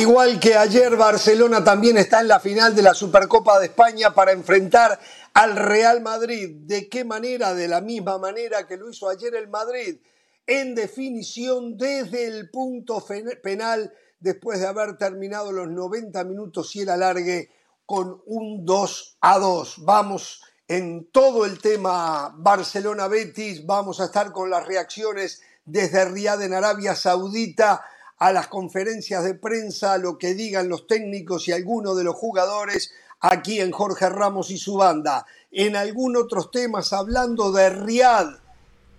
Al 0.00 0.06
igual 0.06 0.40
que 0.40 0.54
ayer, 0.54 0.96
Barcelona 0.96 1.62
también 1.62 1.98
está 1.98 2.22
en 2.22 2.28
la 2.28 2.40
final 2.40 2.74
de 2.74 2.80
la 2.80 2.94
Supercopa 2.94 3.58
de 3.58 3.66
España 3.66 4.14
para 4.14 4.32
enfrentar 4.32 4.98
al 5.34 5.54
Real 5.54 6.00
Madrid. 6.00 6.62
¿De 6.62 6.88
qué 6.88 7.04
manera? 7.04 7.52
De 7.52 7.68
la 7.68 7.82
misma 7.82 8.16
manera 8.16 8.66
que 8.66 8.78
lo 8.78 8.88
hizo 8.88 9.10
ayer 9.10 9.34
el 9.34 9.48
Madrid, 9.48 9.98
en 10.46 10.74
definición 10.74 11.76
desde 11.76 12.28
el 12.28 12.48
punto 12.48 13.04
penal, 13.42 13.92
después 14.18 14.60
de 14.60 14.68
haber 14.68 14.96
terminado 14.96 15.52
los 15.52 15.68
90 15.68 16.24
minutos 16.24 16.74
y 16.76 16.80
el 16.80 16.88
alargue 16.88 17.50
con 17.84 18.22
un 18.24 18.64
2 18.64 19.18
a 19.20 19.38
2. 19.38 19.84
Vamos 19.84 20.40
en 20.66 21.10
todo 21.12 21.44
el 21.44 21.60
tema 21.60 22.34
Barcelona-Betis, 22.38 23.66
vamos 23.66 24.00
a 24.00 24.06
estar 24.06 24.32
con 24.32 24.48
las 24.48 24.66
reacciones 24.66 25.42
desde 25.66 26.06
Riyadh 26.06 26.40
en 26.40 26.54
Arabia 26.54 26.94
Saudita 26.94 27.84
a 28.20 28.32
las 28.32 28.48
conferencias 28.48 29.24
de 29.24 29.34
prensa, 29.34 29.96
lo 29.96 30.18
que 30.18 30.34
digan 30.34 30.68
los 30.68 30.86
técnicos 30.86 31.48
y 31.48 31.52
algunos 31.52 31.96
de 31.96 32.04
los 32.04 32.14
jugadores 32.14 32.92
aquí 33.18 33.60
en 33.60 33.70
Jorge 33.70 34.10
Ramos 34.10 34.50
y 34.50 34.58
su 34.58 34.76
banda. 34.76 35.26
En 35.50 35.74
algunos 35.74 36.24
otros 36.24 36.50
temas, 36.50 36.92
hablando 36.92 37.50
de 37.50 37.70
Riad, 37.70 38.28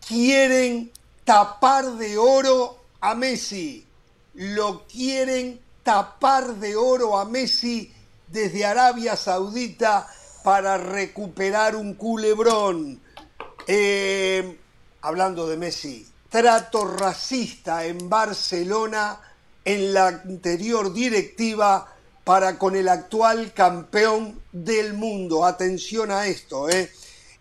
quieren 0.06 0.92
tapar 1.24 1.86
de 1.98 2.18
oro 2.18 2.78
a 3.00 3.14
Messi. 3.14 3.86
Lo 4.34 4.88
quieren 4.88 5.62
tapar 5.84 6.56
de 6.56 6.76
oro 6.76 7.20
a 7.20 7.26
Messi 7.26 7.94
desde 8.28 8.66
Arabia 8.66 9.16
Saudita 9.16 10.08
para 10.44 10.80
recuperar 10.80 11.76
un 11.76 11.94
culebrón. 11.94 13.00
Eh, 13.68 14.58
hablando 15.02 15.48
de 15.48 15.58
Messi, 15.58 16.11
trato 16.32 16.86
racista 16.86 17.86
en 17.86 18.10
Barcelona 18.10 19.20
en 19.66 19.94
la 19.94 20.08
anterior 20.08 20.94
directiva 20.94 21.94
para 22.24 22.58
con 22.58 22.74
el 22.78 22.88
actual 22.88 23.52
campeón 23.54 24.42
del 24.54 24.94
mundo. 24.94 25.44
Atención 25.44 26.10
a 26.10 26.28
esto, 26.28 26.70
¿eh? 26.70 26.90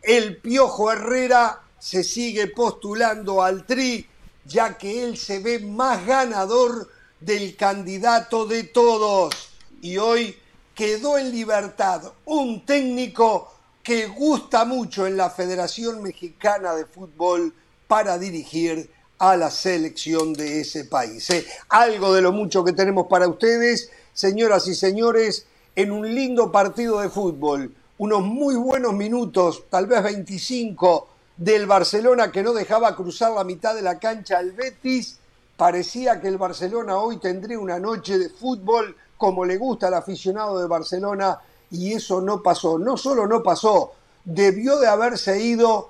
El 0.03 0.39
Piojo 0.39 0.91
Herrera 0.91 1.61
se 1.79 2.03
sigue 2.03 2.49
postulando 2.49 3.43
al 3.43 3.65
Tri, 3.65 4.09
ya 4.45 4.77
que 4.77 5.05
él 5.05 5.17
se 5.17 5.39
ve 5.39 5.61
más 5.61 6.05
ganador 6.05 6.91
del 7.21 7.55
candidato 7.55 8.45
de 8.45 8.65
todos. 8.65 9.51
Y 9.83 9.99
hoy 9.99 10.37
quedó 10.75 11.17
en 11.17 11.31
libertad 11.31 12.13
un 12.25 12.67
técnico 12.67 13.55
que 13.85 14.09
gusta 14.09 14.65
mucho 14.65 15.07
en 15.07 15.17
la 15.17 15.31
Federación 15.31 16.03
Mexicana 16.03 16.75
de 16.75 16.87
Fútbol 16.87 17.55
para 17.91 18.19
dirigir 18.19 18.89
a 19.19 19.37
la 19.37 19.51
selección 19.51 20.33
de 20.33 20.61
ese 20.61 20.85
país. 20.85 21.29
¿eh? 21.31 21.45
Algo 21.71 22.15
de 22.15 22.23
lo 22.23 22.31
mucho 22.31 22.63
que 22.63 22.73
tenemos 22.73 23.09
para 23.09 23.27
ustedes, 23.27 23.91
señoras 24.13 24.69
y 24.69 24.77
señores, 24.77 25.47
en 25.75 25.91
un 25.91 26.15
lindo 26.15 26.53
partido 26.53 27.01
de 27.01 27.09
fútbol, 27.09 27.75
unos 27.99 28.23
muy 28.23 28.55
buenos 28.55 28.93
minutos, 28.93 29.65
tal 29.69 29.89
vez 29.89 30.05
25, 30.05 31.09
del 31.37 31.67
Barcelona 31.67 32.31
que 32.31 32.45
no 32.45 32.53
dejaba 32.53 32.95
cruzar 32.95 33.33
la 33.33 33.43
mitad 33.43 33.75
de 33.75 33.83
la 33.83 33.99
cancha 33.99 34.39
al 34.39 34.53
Betis. 34.53 35.19
Parecía 35.57 36.21
que 36.21 36.29
el 36.29 36.39
Barcelona 36.39 36.97
hoy 36.97 37.17
tendría 37.17 37.59
una 37.59 37.81
noche 37.81 38.21
de 38.21 38.29
fútbol 38.29 38.95
como 39.19 39.45
le 39.45 39.57
gusta 39.57 39.89
al 39.89 39.95
aficionado 39.95 40.61
de 40.61 40.69
Barcelona 40.69 41.41
y 41.73 41.93
eso 41.95 42.21
no 42.21 42.41
pasó. 42.41 42.79
No 42.79 42.97
solo 42.97 43.27
no 43.27 43.43
pasó, 43.43 43.95
debió 44.25 44.79
de 44.79 44.87
haberse 44.87 45.43
ido 45.43 45.90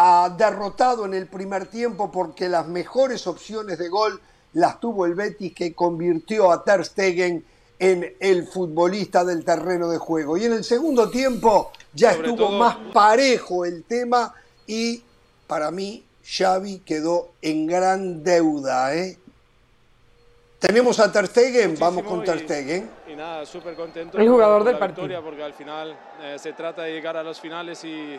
ha 0.00 0.30
derrotado 0.30 1.06
en 1.06 1.14
el 1.14 1.26
primer 1.26 1.66
tiempo 1.66 2.12
porque 2.12 2.48
las 2.48 2.68
mejores 2.68 3.26
opciones 3.26 3.78
de 3.78 3.88
gol 3.88 4.20
las 4.52 4.78
tuvo 4.78 5.06
el 5.06 5.14
Betis 5.14 5.52
que 5.52 5.74
convirtió 5.74 6.52
a 6.52 6.62
Ter 6.62 6.84
Stegen 6.84 7.44
en 7.80 8.14
el 8.20 8.46
futbolista 8.46 9.24
del 9.24 9.44
terreno 9.44 9.88
de 9.88 9.98
juego. 9.98 10.36
Y 10.36 10.44
en 10.44 10.52
el 10.52 10.62
segundo 10.62 11.10
tiempo 11.10 11.72
ya 11.92 12.12
estuvo 12.12 12.48
más 12.50 12.76
parejo 12.92 13.64
el 13.64 13.82
tema 13.82 14.32
y 14.68 15.02
para 15.48 15.72
mí 15.72 16.04
Xavi 16.24 16.78
quedó 16.80 17.32
en 17.42 17.66
gran 17.66 18.22
deuda. 18.22 18.94
¿eh? 18.94 19.18
Tenemos 20.60 21.00
a 21.00 21.10
Ter 21.10 21.26
Stegen, 21.26 21.76
vamos 21.76 22.04
con 22.04 22.22
Ter 22.22 22.38
Stegen. 22.38 22.88
Y, 23.08 23.16
nada, 23.16 23.44
súper 23.44 23.74
contento. 23.74 24.16
El 24.16 24.28
jugador 24.28 24.62
del 24.62 24.78
partido. 24.78 25.24
Porque 25.24 25.42
al 25.42 25.54
final 25.54 25.98
eh, 26.22 26.36
se 26.38 26.52
trata 26.52 26.82
de 26.82 26.92
llegar 26.92 27.16
a 27.16 27.24
los 27.24 27.40
finales 27.40 27.82
y, 27.82 28.16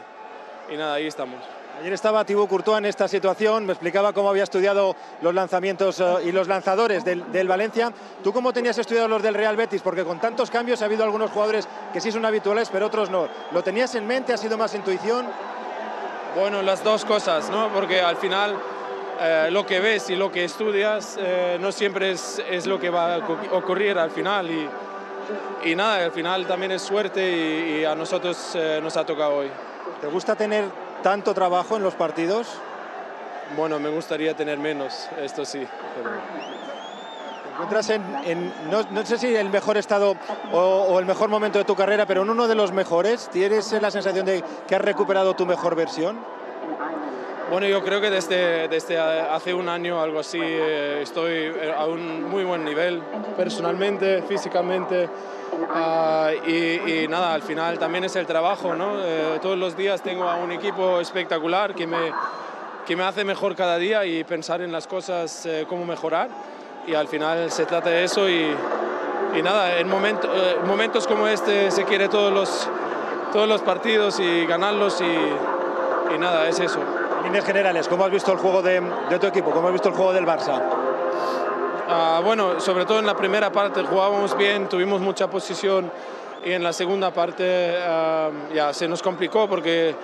y 0.69 0.77
nada, 0.77 0.95
ahí 0.95 1.07
estamos. 1.07 1.39
Ayer 1.79 1.93
estaba 1.93 2.25
Thibaut 2.25 2.49
Courtois 2.49 2.79
en 2.79 2.85
esta 2.87 3.07
situación, 3.07 3.65
me 3.65 3.71
explicaba 3.71 4.11
cómo 4.11 4.29
había 4.29 4.43
estudiado 4.43 4.97
los 5.21 5.33
lanzamientos 5.33 6.01
eh, 6.01 6.15
y 6.25 6.33
los 6.33 6.49
lanzadores 6.49 7.05
del, 7.05 7.47
Valencia. 7.47 7.93
¿Tú 8.21 8.33
cómo 8.33 8.51
tenías 8.51 8.77
estudiado 8.77 9.07
los 9.07 9.23
del 9.23 9.33
Real 9.33 9.55
Betis? 9.55 9.81
Porque 9.81 10.03
con 10.03 10.19
tantos 10.19 10.51
cambios 10.51 10.81
ha 10.81 10.85
habido 10.85 11.05
algunos 11.05 11.31
jugadores 11.31 11.69
que 11.93 12.01
sí 12.01 12.11
son 12.11 12.25
habituales, 12.25 12.67
pero 12.69 12.87
otros 12.87 13.09
no. 13.09 13.29
¿Lo 13.53 13.63
tenías 13.63 13.95
en 13.95 14.05
mente? 14.05 14.33
¿Ha 14.33 14.37
sido 14.37 14.57
más 14.57 14.75
intuición? 14.75 15.25
Bueno, 16.35 16.61
las 16.63 16.83
dos 16.83 17.05
cosas, 17.05 17.49
¿no? 17.49 17.69
Porque 17.69 18.01
al 18.01 18.17
final 18.17 18.57
eh, 19.21 19.47
lo 19.49 19.65
que 19.65 19.79
ves 19.79 20.09
y 20.09 20.17
lo 20.17 20.29
que 20.29 20.43
estudias 20.43 21.17
eh, 21.17 21.57
no 21.61 21.71
siempre 21.71 22.11
es, 22.11 22.43
es, 22.49 22.67
lo 22.67 22.77
que 22.77 22.89
va 22.89 23.15
a 23.15 23.19
ocurrir 23.53 23.97
al 23.97 24.11
final. 24.11 24.51
Y, 24.51 25.69
y 25.69 25.75
nada, 25.75 26.03
al 26.03 26.11
final 26.11 26.45
también 26.45 26.73
es 26.73 26.81
suerte 26.81 27.21
y, 27.21 27.79
y 27.79 27.85
a 27.85 27.95
nosotros 27.95 28.57
nos 28.83 28.97
ha 28.97 29.05
tocado 29.05 29.37
hoy. 29.37 29.51
¿Te 30.01 30.07
gusta 30.07 30.35
tener 30.35 30.88
tanto 31.01 31.33
trabajo 31.33 31.77
en 31.77 31.83
los 31.83 31.95
partidos? 31.95 32.47
Bueno, 33.55 33.79
me 33.79 33.89
gustaría 33.89 34.35
tener 34.35 34.59
menos, 34.59 35.09
esto 35.21 35.43
sí. 35.43 35.59
¿Te 35.59 37.49
encuentras 37.53 37.89
en, 37.89 38.53
no, 38.69 39.05
sé 39.05 39.17
si 39.17 39.35
el 39.35 39.49
mejor 39.49 39.77
estado 39.77 40.15
o, 40.51 40.99
el 40.99 41.05
mejor 41.05 41.29
momento 41.29 41.59
de 41.59 41.65
tu 41.65 41.75
carrera, 41.75 42.05
pero 42.05 42.21
en 42.21 42.29
uno 42.29 42.47
de 42.47 42.55
los 42.55 42.71
mejores? 42.71 43.29
¿Tienes 43.29 43.71
la 43.81 43.91
sensación 43.91 44.25
de 44.25 44.43
que 44.67 44.75
has 44.75 44.81
recuperado 44.81 45.35
tu 45.35 45.45
mejor 45.45 45.75
versión? 45.75 46.19
Bueno, 47.49 47.65
yo 47.65 47.83
creo 47.83 47.99
que 47.99 48.11
desde, 48.11 48.67
desde 48.67 48.99
hace 48.99 49.55
un 49.55 49.69
año, 49.69 49.99
algo 49.99 50.19
así, 50.19 50.39
eh, 50.39 50.99
estoy 51.01 51.51
a 51.75 51.85
un 51.85 52.29
muy 52.29 52.43
buen 52.43 52.63
nivel, 52.63 53.01
personalmente, 53.35 54.21
físicamente. 54.21 55.09
Ah, 55.71 56.31
y, 56.45 57.07
nada, 57.07 57.33
al 57.33 57.41
final 57.41 57.79
también 57.79 58.03
es 58.03 58.15
el 58.15 58.27
trabajo, 58.27 58.75
¿no? 58.75 58.99
Eh, 59.03 59.39
todos 59.41 59.57
los 59.57 59.75
días 59.75 60.03
tengo 60.03 60.25
a 60.25 60.35
un 60.35 60.51
equipo 60.51 60.99
espectacular 60.99 61.73
que 61.73 61.87
me, 61.87 62.11
que 62.85 62.95
me 62.95 63.03
hace 63.03 63.23
mejor 63.23 63.55
cada 63.55 63.77
día 63.77 64.05
y 64.05 64.23
pensar 64.23 64.61
en 64.61 64.71
las 64.71 64.85
cosas, 64.85 65.45
eh, 65.47 65.65
cómo 65.67 65.85
mejorar. 65.85 66.29
Y 66.85 66.93
al 66.93 67.07
final 67.07 67.49
se 67.49 67.65
trata 67.65 67.89
de 67.89 68.03
eso 68.03 68.29
y, 68.29 68.55
y 69.35 69.41
nada, 69.41 69.79
en 69.79 69.87
eh, 69.87 70.55
momentos 70.65 71.07
como 71.07 71.27
este 71.27 71.71
se 71.71 71.83
quiere 71.83 72.09
todos 72.09 72.31
los, 72.31 72.69
todos 73.33 73.47
los 73.47 73.61
partidos 73.61 74.19
y 74.19 74.45
ganarlos 74.45 75.01
y, 75.01 76.13
y 76.15 76.17
nada, 76.19 76.47
es 76.47 76.59
eso. 76.59 76.98
Líneas 77.23 77.45
generales, 77.45 77.87
¿cómo 77.87 78.05
has 78.05 78.11
visto 78.11 78.31
el 78.31 78.37
juego 78.37 78.61
de, 78.61 78.81
de 79.09 79.19
tu 79.19 79.27
equipo? 79.27 79.51
¿Cómo 79.51 79.67
has 79.67 79.73
visto 79.73 79.89
el 79.89 79.95
juego 79.95 80.13
del 80.13 80.25
Barça? 80.25 80.61
Ah, 81.87 82.21
bueno, 82.23 82.59
sobre 82.59 82.85
todo 82.85 82.99
en 82.99 83.05
la 83.05 83.15
primera 83.15 83.51
parte 83.51 83.83
jugábamos 83.83 84.37
bien, 84.37 84.69
tuvimos 84.69 85.01
mucha 85.01 85.29
posición 85.29 85.91
y 86.45 86.51
en 86.51 86.63
la 86.63 86.71
segunda 86.71 87.11
parte 87.11 87.75
ah, 87.77 88.29
ya 88.53 88.73
se 88.73 88.87
nos 88.87 89.01
complicó 89.01 89.49
porque 89.49 89.95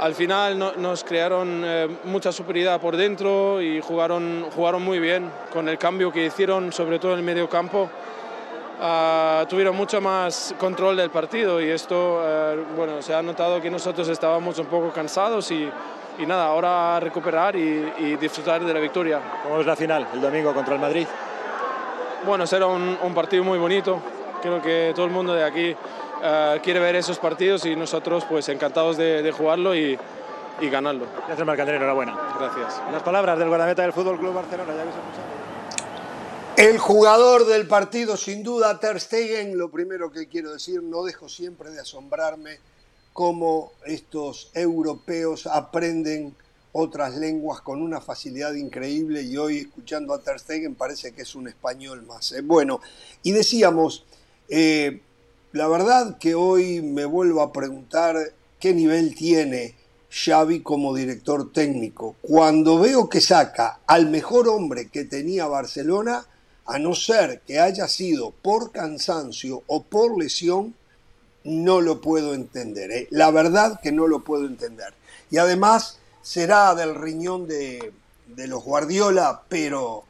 al 0.00 0.14
final 0.14 0.74
nos 0.78 1.04
crearon 1.04 1.62
eh, 1.64 1.88
mucha 2.04 2.32
superioridad 2.32 2.80
por 2.80 2.96
dentro 2.96 3.60
y 3.60 3.80
jugaron, 3.80 4.46
jugaron 4.54 4.82
muy 4.82 4.98
bien 4.98 5.30
con 5.52 5.68
el 5.68 5.78
cambio 5.78 6.12
que 6.12 6.26
hicieron, 6.26 6.72
sobre 6.72 6.98
todo 6.98 7.12
en 7.12 7.18
el 7.18 7.24
medio 7.24 7.48
campo. 7.48 7.90
Ah, 8.80 9.46
tuvieron 9.48 9.74
mucho 9.74 10.00
más 10.00 10.54
control 10.58 10.96
del 10.96 11.10
partido 11.10 11.60
y 11.60 11.68
esto, 11.70 12.20
eh, 12.22 12.62
bueno, 12.76 13.02
se 13.02 13.14
ha 13.14 13.22
notado 13.22 13.60
que 13.60 13.70
nosotros 13.70 14.08
estábamos 14.08 14.58
un 14.58 14.66
poco 14.66 14.90
cansados 14.90 15.50
y, 15.50 15.70
y 16.18 16.26
nada, 16.26 16.46
ahora 16.46 17.00
recuperar 17.00 17.56
y, 17.56 18.16
disfrutar 18.16 18.64
de 18.64 18.72
la 18.72 18.80
victoria. 18.80 19.20
¿Cómo 19.42 19.60
es 19.60 19.66
la 19.66 19.76
final 19.76 20.06
el 20.12 20.20
domingo 20.20 20.52
contra 20.54 20.74
el 20.74 20.80
Madrid? 20.80 21.06
Bueno, 22.24 22.46
será 22.46 22.66
un, 22.66 23.14
partido 23.14 23.44
muy 23.44 23.58
bonito. 23.58 24.00
Creo 24.42 24.60
que 24.60 24.92
todo 24.94 25.06
el 25.06 25.12
mundo 25.12 25.34
de 25.34 25.44
aquí 25.44 25.76
eh, 26.22 26.60
quiere 26.62 26.80
ver 26.80 26.96
esos 26.96 27.18
partidos 27.18 27.64
y 27.66 27.76
nosotros 27.76 28.24
pues 28.24 28.48
encantados 28.48 28.96
de, 28.96 29.32
jugarlo 29.36 29.74
y, 29.74 29.98
y, 30.60 30.70
ganarlo. 30.70 31.06
Gracias 31.26 31.46
Marcandrés, 31.46 31.78
enhorabuena. 31.78 32.16
Gracias. 32.38 32.82
Las 32.92 33.02
palabras 33.02 33.38
del 33.38 33.48
guardameta 33.48 33.82
del 33.82 33.92
Fútbol 33.92 34.18
Club 34.18 34.34
Barcelona, 34.34 34.72
ya 34.74 34.82
habéis 34.82 34.96
escuchado. 34.96 35.36
El 36.56 36.78
jugador 36.78 37.44
del 37.46 37.68
partido, 37.68 38.16
sin 38.16 38.42
duda, 38.42 38.80
Ter 38.80 38.98
Stegen, 38.98 39.58
lo 39.58 39.70
primero 39.70 40.10
que 40.10 40.26
quiero 40.26 40.52
decir, 40.52 40.82
no 40.82 41.04
dejo 41.04 41.28
siempre 41.28 41.70
de 41.70 41.80
asombrarme 41.80 42.58
cómo 43.16 43.72
estos 43.86 44.50
europeos 44.52 45.46
aprenden 45.46 46.36
otras 46.72 47.16
lenguas 47.16 47.62
con 47.62 47.80
una 47.80 48.02
facilidad 48.02 48.52
increíble 48.52 49.22
y 49.22 49.38
hoy 49.38 49.56
escuchando 49.60 50.12
a 50.12 50.20
Ter 50.20 50.38
Stegen 50.38 50.74
parece 50.74 51.12
que 51.12 51.22
es 51.22 51.34
un 51.34 51.48
español 51.48 52.02
más. 52.02 52.32
¿eh? 52.32 52.42
Bueno, 52.42 52.82
y 53.22 53.32
decíamos, 53.32 54.04
eh, 54.50 55.00
la 55.52 55.66
verdad 55.66 56.18
que 56.18 56.34
hoy 56.34 56.82
me 56.82 57.06
vuelvo 57.06 57.40
a 57.40 57.54
preguntar 57.54 58.16
qué 58.60 58.74
nivel 58.74 59.14
tiene 59.14 59.74
Xavi 60.10 60.60
como 60.60 60.94
director 60.94 61.50
técnico. 61.54 62.16
Cuando 62.20 62.78
veo 62.78 63.08
que 63.08 63.22
saca 63.22 63.80
al 63.86 64.10
mejor 64.10 64.46
hombre 64.46 64.88
que 64.90 65.04
tenía 65.04 65.46
Barcelona, 65.46 66.26
a 66.66 66.78
no 66.78 66.94
ser 66.94 67.40
que 67.46 67.60
haya 67.60 67.88
sido 67.88 68.32
por 68.42 68.72
cansancio 68.72 69.62
o 69.68 69.84
por 69.84 70.18
lesión, 70.18 70.74
no 71.46 71.80
lo 71.80 72.00
puedo 72.00 72.34
entender. 72.34 72.90
¿eh? 72.90 73.08
La 73.10 73.30
verdad 73.30 73.80
que 73.80 73.92
no 73.92 74.06
lo 74.06 74.20
puedo 74.20 74.46
entender. 74.46 74.92
Y 75.30 75.38
además 75.38 75.98
será 76.22 76.74
del 76.74 76.94
riñón 76.94 77.46
de, 77.46 77.92
los 78.36 78.64
Guardiola, 78.64 79.42
pero 79.48 80.04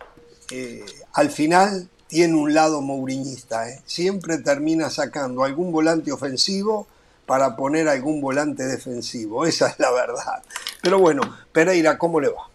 eh, 0.50 0.85
al 1.12 1.31
final 1.31 1.88
tiene 2.09 2.35
un 2.35 2.55
lado 2.55 2.81
mouriñista. 2.81 3.69
¿eh? 3.69 3.83
Siempre 3.85 4.38
termina 4.38 4.91
sacando 4.91 5.44
algún 5.44 5.71
volante 5.73 6.11
ofensivo 6.11 6.87
para 7.27 7.56
poner 7.56 7.88
algún 7.88 8.21
volante 8.21 8.65
defensivo. 8.65 9.44
Esa 9.47 9.69
es 9.69 9.79
la 9.79 9.91
verdad. 9.93 10.43
Pero 10.83 10.99
bueno, 10.99 11.23
Pereira, 11.53 11.99
¿cómo 11.99 12.21
le 12.21 12.29
va? 12.29 12.49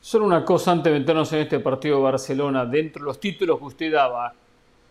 Solo 0.00 0.24
una 0.24 0.44
cosa 0.44 0.72
antes 0.72 0.90
de 0.90 1.00
meternos 1.00 1.30
en 1.34 1.40
este 1.40 1.60
partido 1.60 1.96
de 1.96 2.02
Barcelona, 2.04 2.64
dentro 2.64 3.02
de 3.02 3.06
los 3.06 3.20
títulos 3.20 3.58
que 3.58 3.64
usted 3.64 3.92
daba, 3.92 4.32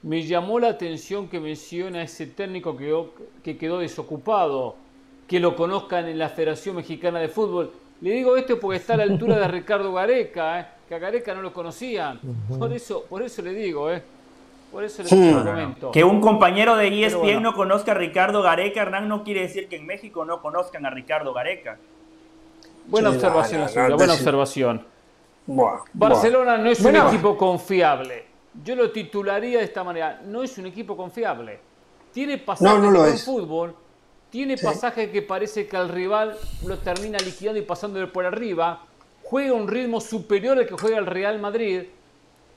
me 0.04 0.24
llamó 0.24 0.60
la 0.60 0.70
atención 0.70 1.28
que 1.28 1.40
menciona 1.40 2.04
ese 2.04 2.28
técnico 2.28 2.78
que, 2.78 2.94
que 3.44 3.58
quedó 3.58 3.80
desocupado, 3.80 4.76
que 5.28 5.40
lo 5.40 5.56
conozcan 5.56 6.08
en 6.08 6.20
la 6.20 6.30
Federación 6.30 6.76
Mexicana 6.76 7.20
de 7.20 7.28
Fútbol. 7.28 7.72
Le 8.02 8.12
digo 8.12 8.38
esto 8.38 8.60
porque 8.60 8.78
está 8.78 8.94
a 8.94 8.98
la 8.98 9.04
altura 9.04 9.38
de 9.40 9.48
Ricardo 9.48 9.92
Gareca, 9.92 10.60
¿eh? 10.60 10.66
que 10.88 10.96
a 10.96 11.00
Gareca 11.00 11.34
no 11.34 11.42
lo 11.42 11.52
conocían. 11.52 12.20
Por 12.58 12.72
eso, 12.72 13.06
por 13.10 13.22
eso 13.24 13.42
le 13.42 13.54
digo, 13.54 13.92
¿eh? 13.92 14.04
Por 14.72 14.84
eso 14.84 15.02
le 15.02 15.10
digo 15.10 15.92
Que 15.92 16.04
un 16.04 16.22
compañero 16.22 16.76
de 16.76 17.06
ESPN 17.06 17.42
no 17.42 17.54
conozca 17.54 17.94
a 17.94 17.96
Ricardo 17.96 18.42
Gareca, 18.42 18.82
Hernán, 18.82 19.08
no 19.08 19.24
quiere 19.24 19.42
decir 19.42 19.68
que 19.68 19.78
en 19.78 19.86
México 19.86 20.26
no 20.26 20.42
conozcan 20.42 20.86
a 20.86 20.90
Ricardo 20.90 21.34
Gareca. 21.34 21.78
Buena 22.86 23.10
observación, 23.10 23.66
buena 23.96 24.14
observación. 24.14 24.86
Barcelona 25.94 26.58
no 26.58 26.70
es 26.70 26.80
un 26.82 26.96
equipo 26.96 27.36
confiable. 27.36 28.27
Yo 28.64 28.76
lo 28.76 28.92
titularía 28.92 29.60
de 29.60 29.66
esta 29.66 29.84
manera. 29.84 30.22
No 30.26 30.44
es 30.44 30.58
un 30.58 30.66
equipo 30.66 30.98
confiable. 30.98 31.60
Tiene 32.14 32.38
pasajes 32.38 32.92
de 32.92 33.18
fútbol, 33.18 33.76
tiene 34.30 34.58
pasajes 34.58 35.10
que 35.10 35.22
parece 35.22 35.68
que 35.68 35.78
al 35.78 35.90
rival 35.90 36.38
lo 36.66 36.78
termina 36.80 37.18
liquidando 37.20 37.60
y 37.60 37.64
pasándole 37.64 38.08
por 38.08 38.26
arriba. 38.26 38.82
Juega 39.24 39.54
un 39.54 39.68
ritmo 39.68 40.02
superior 40.02 40.58
al 40.58 40.66
que 40.66 40.74
juega 40.74 40.98
el 40.98 41.06
Real 41.06 41.40
Madrid, 41.40 41.84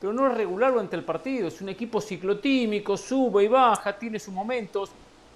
pero 0.01 0.13
no 0.13 0.29
es 0.29 0.35
regular 0.35 0.73
durante 0.73 0.97
el 0.97 1.05
partido. 1.05 1.49
Es 1.49 1.61
un 1.61 1.69
equipo 1.69 2.01
ciclotímico, 2.01 2.97
sube 2.97 3.45
y 3.45 3.49
baja, 3.49 3.99
tiene 3.99 4.19
sus 4.19 4.33
momentos. 4.33 4.91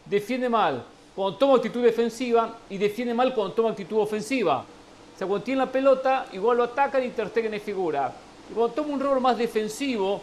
Defiende 0.07 0.49
mal 0.49 0.85
cuando 1.15 1.39
toma 1.39 1.57
actitud 1.57 1.83
defensiva 1.83 2.57
y 2.69 2.77
defiende 2.77 3.15
mal 3.15 3.35
cuando 3.35 3.55
toma 3.55 3.71
actitud 3.71 3.99
ofensiva. 3.99 4.61
O 4.61 5.19
sea, 5.19 5.27
cuando 5.27 5.45
tiene 5.45 5.59
la 5.59 5.71
pelota, 5.71 6.27
igual 6.33 6.57
lo 6.57 6.65
atacan 6.65 7.05
y 7.05 7.11
Ter 7.11 7.29
Stegen 7.29 7.55
es 7.55 7.63
figura. 7.63 8.13
Y 8.51 8.55
cuando 8.55 8.75
toma 8.75 8.95
un 8.95 9.01
rol 9.01 9.21
más 9.21 9.39
defensivo, 9.39 10.21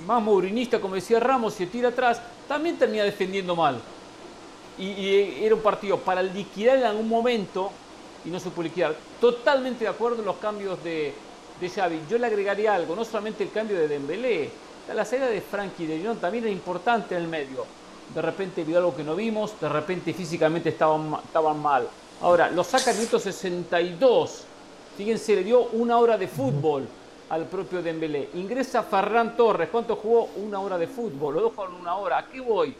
más 0.00 0.22
mourinista, 0.22 0.80
como 0.80 0.94
decía 0.94 1.20
Ramos, 1.20 1.54
se 1.54 1.66
tira 1.66 1.88
atrás, 1.88 2.20
también 2.48 2.76
termina 2.76 3.04
defendiendo 3.04 3.56
mal. 3.56 3.80
Y, 4.78 5.42
era 5.42 5.54
un 5.54 5.62
partido 5.62 5.98
para 5.98 6.22
liquidar 6.22 6.78
en 6.78 6.84
algún 6.84 7.08
momento 7.08 7.70
y 8.24 8.28
no 8.28 8.38
se 8.38 8.50
puede 8.50 8.68
liquidar. 8.68 8.94
Totalmente 9.20 9.84
de 9.84 9.90
acuerdo 9.90 10.18
en 10.18 10.26
los 10.26 10.36
cambios 10.36 10.82
de, 10.84 11.14
de 11.60 11.70
Xavi. 11.70 12.02
Yo 12.10 12.18
le 12.18 12.26
agregaría 12.26 12.74
algo, 12.74 12.94
no 12.94 13.04
solamente 13.04 13.44
el 13.44 13.50
cambio 13.50 13.78
de 13.78 13.88
Dembélé, 13.88 14.50
la 14.94 15.04
salida 15.04 15.26
de 15.26 15.40
Frankie 15.40 15.86
de 15.86 16.04
Jong 16.04 16.18
también 16.18 16.44
era 16.44 16.52
importante 16.52 17.16
en 17.16 17.22
el 17.22 17.28
medio. 17.28 17.64
De 18.14 18.22
repente 18.22 18.62
vio 18.62 18.78
algo 18.78 18.94
que 18.94 19.02
no 19.02 19.16
vimos, 19.16 19.58
de 19.60 19.68
repente 19.68 20.12
físicamente 20.12 20.68
estaban, 20.68 21.16
estaban 21.24 21.60
mal. 21.60 21.88
Ahora, 22.22 22.50
lo 22.50 22.62
saca 22.62 22.92
el 22.92 22.98
minuto 22.98 23.18
62. 23.18 24.44
Fíjense, 24.96 25.34
le 25.34 25.44
dio 25.44 25.62
una 25.72 25.98
hora 25.98 26.16
de 26.16 26.28
fútbol 26.28 26.86
al 27.30 27.44
propio 27.46 27.82
Dembélé. 27.82 28.30
Ingresa 28.34 28.82
Ferran 28.82 29.36
Torres. 29.36 29.68
¿Cuánto 29.70 29.96
jugó? 29.96 30.30
Una 30.36 30.60
hora 30.60 30.78
de 30.78 30.86
fútbol. 30.86 31.34
Lo 31.34 31.50
dejo 31.50 31.66
en 31.66 31.74
una 31.74 31.96
hora. 31.96 32.18
¿A 32.18 32.26
qué 32.26 32.40
voy? 32.40 32.74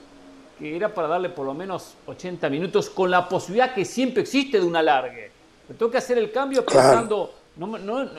Que 0.58 0.76
era 0.76 0.92
para 0.92 1.08
darle 1.08 1.28
por 1.28 1.46
lo 1.46 1.54
menos 1.54 1.94
80 2.06 2.48
minutos 2.48 2.90
con 2.90 3.10
la 3.10 3.28
posibilidad 3.28 3.74
que 3.74 3.84
siempre 3.84 4.22
existe 4.22 4.58
de 4.58 4.64
un 4.64 4.76
alargue. 4.76 5.30
Me 5.68 5.74
tengo 5.74 5.90
que 5.90 5.98
hacer 5.98 6.16
el 6.18 6.30
cambio 6.30 6.64
pensando, 6.64 7.32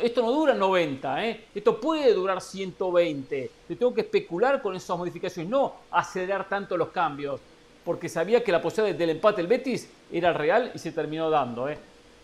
esto 0.02 0.22
no 0.22 0.32
dura 0.32 0.54
90, 0.54 1.26
¿eh? 1.26 1.46
esto 1.56 1.80
puede 1.80 2.14
durar 2.14 2.42
120. 2.42 3.52
Te 3.68 3.76
tengo 3.76 3.94
que 3.94 4.02
especular 4.02 4.62
con 4.62 4.76
esas 4.76 4.98
modificaciones, 4.98 5.50
no 5.50 5.76
acelerar 5.90 6.50
tanto 6.50 6.76
los 6.76 6.90
cambios 6.90 7.40
porque 7.88 8.10
sabía 8.10 8.44
que 8.44 8.52
la 8.52 8.62
posibilidad 8.62 9.00
del 9.00 9.12
empate 9.12 9.38
del 9.38 9.48
Betis 9.48 9.90
era 10.12 10.34
real 10.34 10.72
y 10.76 10.78
se 10.78 10.92
terminó 10.92 11.30
dando. 11.30 11.70
¿eh? 11.70 11.78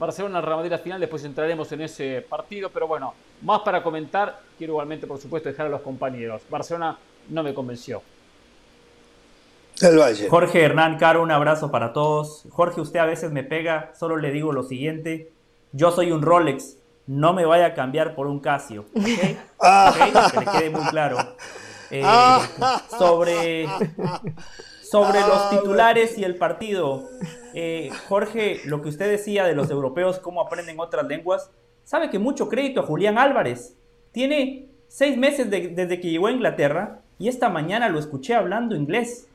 Barcelona 0.03 0.41
Ramadera 0.41 0.77
final, 0.77 1.00
después 1.00 1.23
entraremos 1.23 1.71
en 1.71 1.79
ese 1.79 2.25
partido, 2.27 2.69
pero 2.69 2.88
bueno, 2.88 3.13
más 3.41 3.61
para 3.61 3.81
comentar, 3.81 4.41
quiero 4.57 4.73
igualmente, 4.73 5.07
por 5.07 5.17
supuesto, 5.17 5.47
dejar 5.47 5.67
a 5.67 5.69
los 5.69 5.79
compañeros. 5.79 6.41
Barcelona 6.50 6.97
no 7.29 7.41
me 7.41 7.53
convenció. 7.53 8.01
Jorge 10.29 10.61
Hernán 10.61 10.97
Caro, 10.97 11.23
un 11.23 11.31
abrazo 11.31 11.71
para 11.71 11.94
todos. 11.94 12.44
Jorge, 12.50 12.81
usted 12.81 13.00
a 13.00 13.05
veces 13.05 13.31
me 13.31 13.44
pega, 13.44 13.94
solo 13.97 14.17
le 14.17 14.31
digo 14.31 14.51
lo 14.51 14.63
siguiente, 14.63 15.31
yo 15.71 15.89
soy 15.91 16.11
un 16.11 16.21
Rolex, 16.21 16.75
no 17.07 17.31
me 17.31 17.45
vaya 17.45 17.67
a 17.67 17.73
cambiar 17.73 18.13
por 18.13 18.27
un 18.27 18.41
Casio, 18.41 18.85
¿ok? 18.94 19.05
Que 20.33 20.39
le 20.39 20.45
quede 20.45 20.69
muy 20.69 20.85
claro. 20.89 21.17
Eh, 21.91 22.03
sobre 22.97 23.69
sobre 24.94 25.21
los 25.21 25.50
titulares 25.50 26.17
y 26.17 26.23
el 26.23 26.35
partido, 26.35 27.03
eh, 27.53 27.89
Jorge, 28.07 28.61
lo 28.65 28.81
que 28.81 28.89
usted 28.89 29.09
decía 29.09 29.45
de 29.45 29.55
los 29.55 29.69
europeos, 29.69 30.19
cómo 30.19 30.41
aprenden 30.41 30.79
otras 30.79 31.05
lenguas, 31.07 31.51
sabe 31.83 32.09
que 32.09 32.19
mucho 32.19 32.50
crédito 32.50 32.81
a 32.81 32.85
Julián 32.85 33.17
Álvarez. 33.17 33.75
Tiene 34.11 34.67
seis 34.88 35.17
meses 35.17 35.50
desde 35.50 36.00
que 36.00 36.09
llegó 36.09 36.27
a 36.27 36.31
Inglaterra 36.31 37.01
y 37.19 37.27
esta 37.27 37.50
mañana 37.50 37.89
lo 37.89 38.00
escuché 38.00 38.35
hablando 38.35 38.75
inglés. 38.75 39.27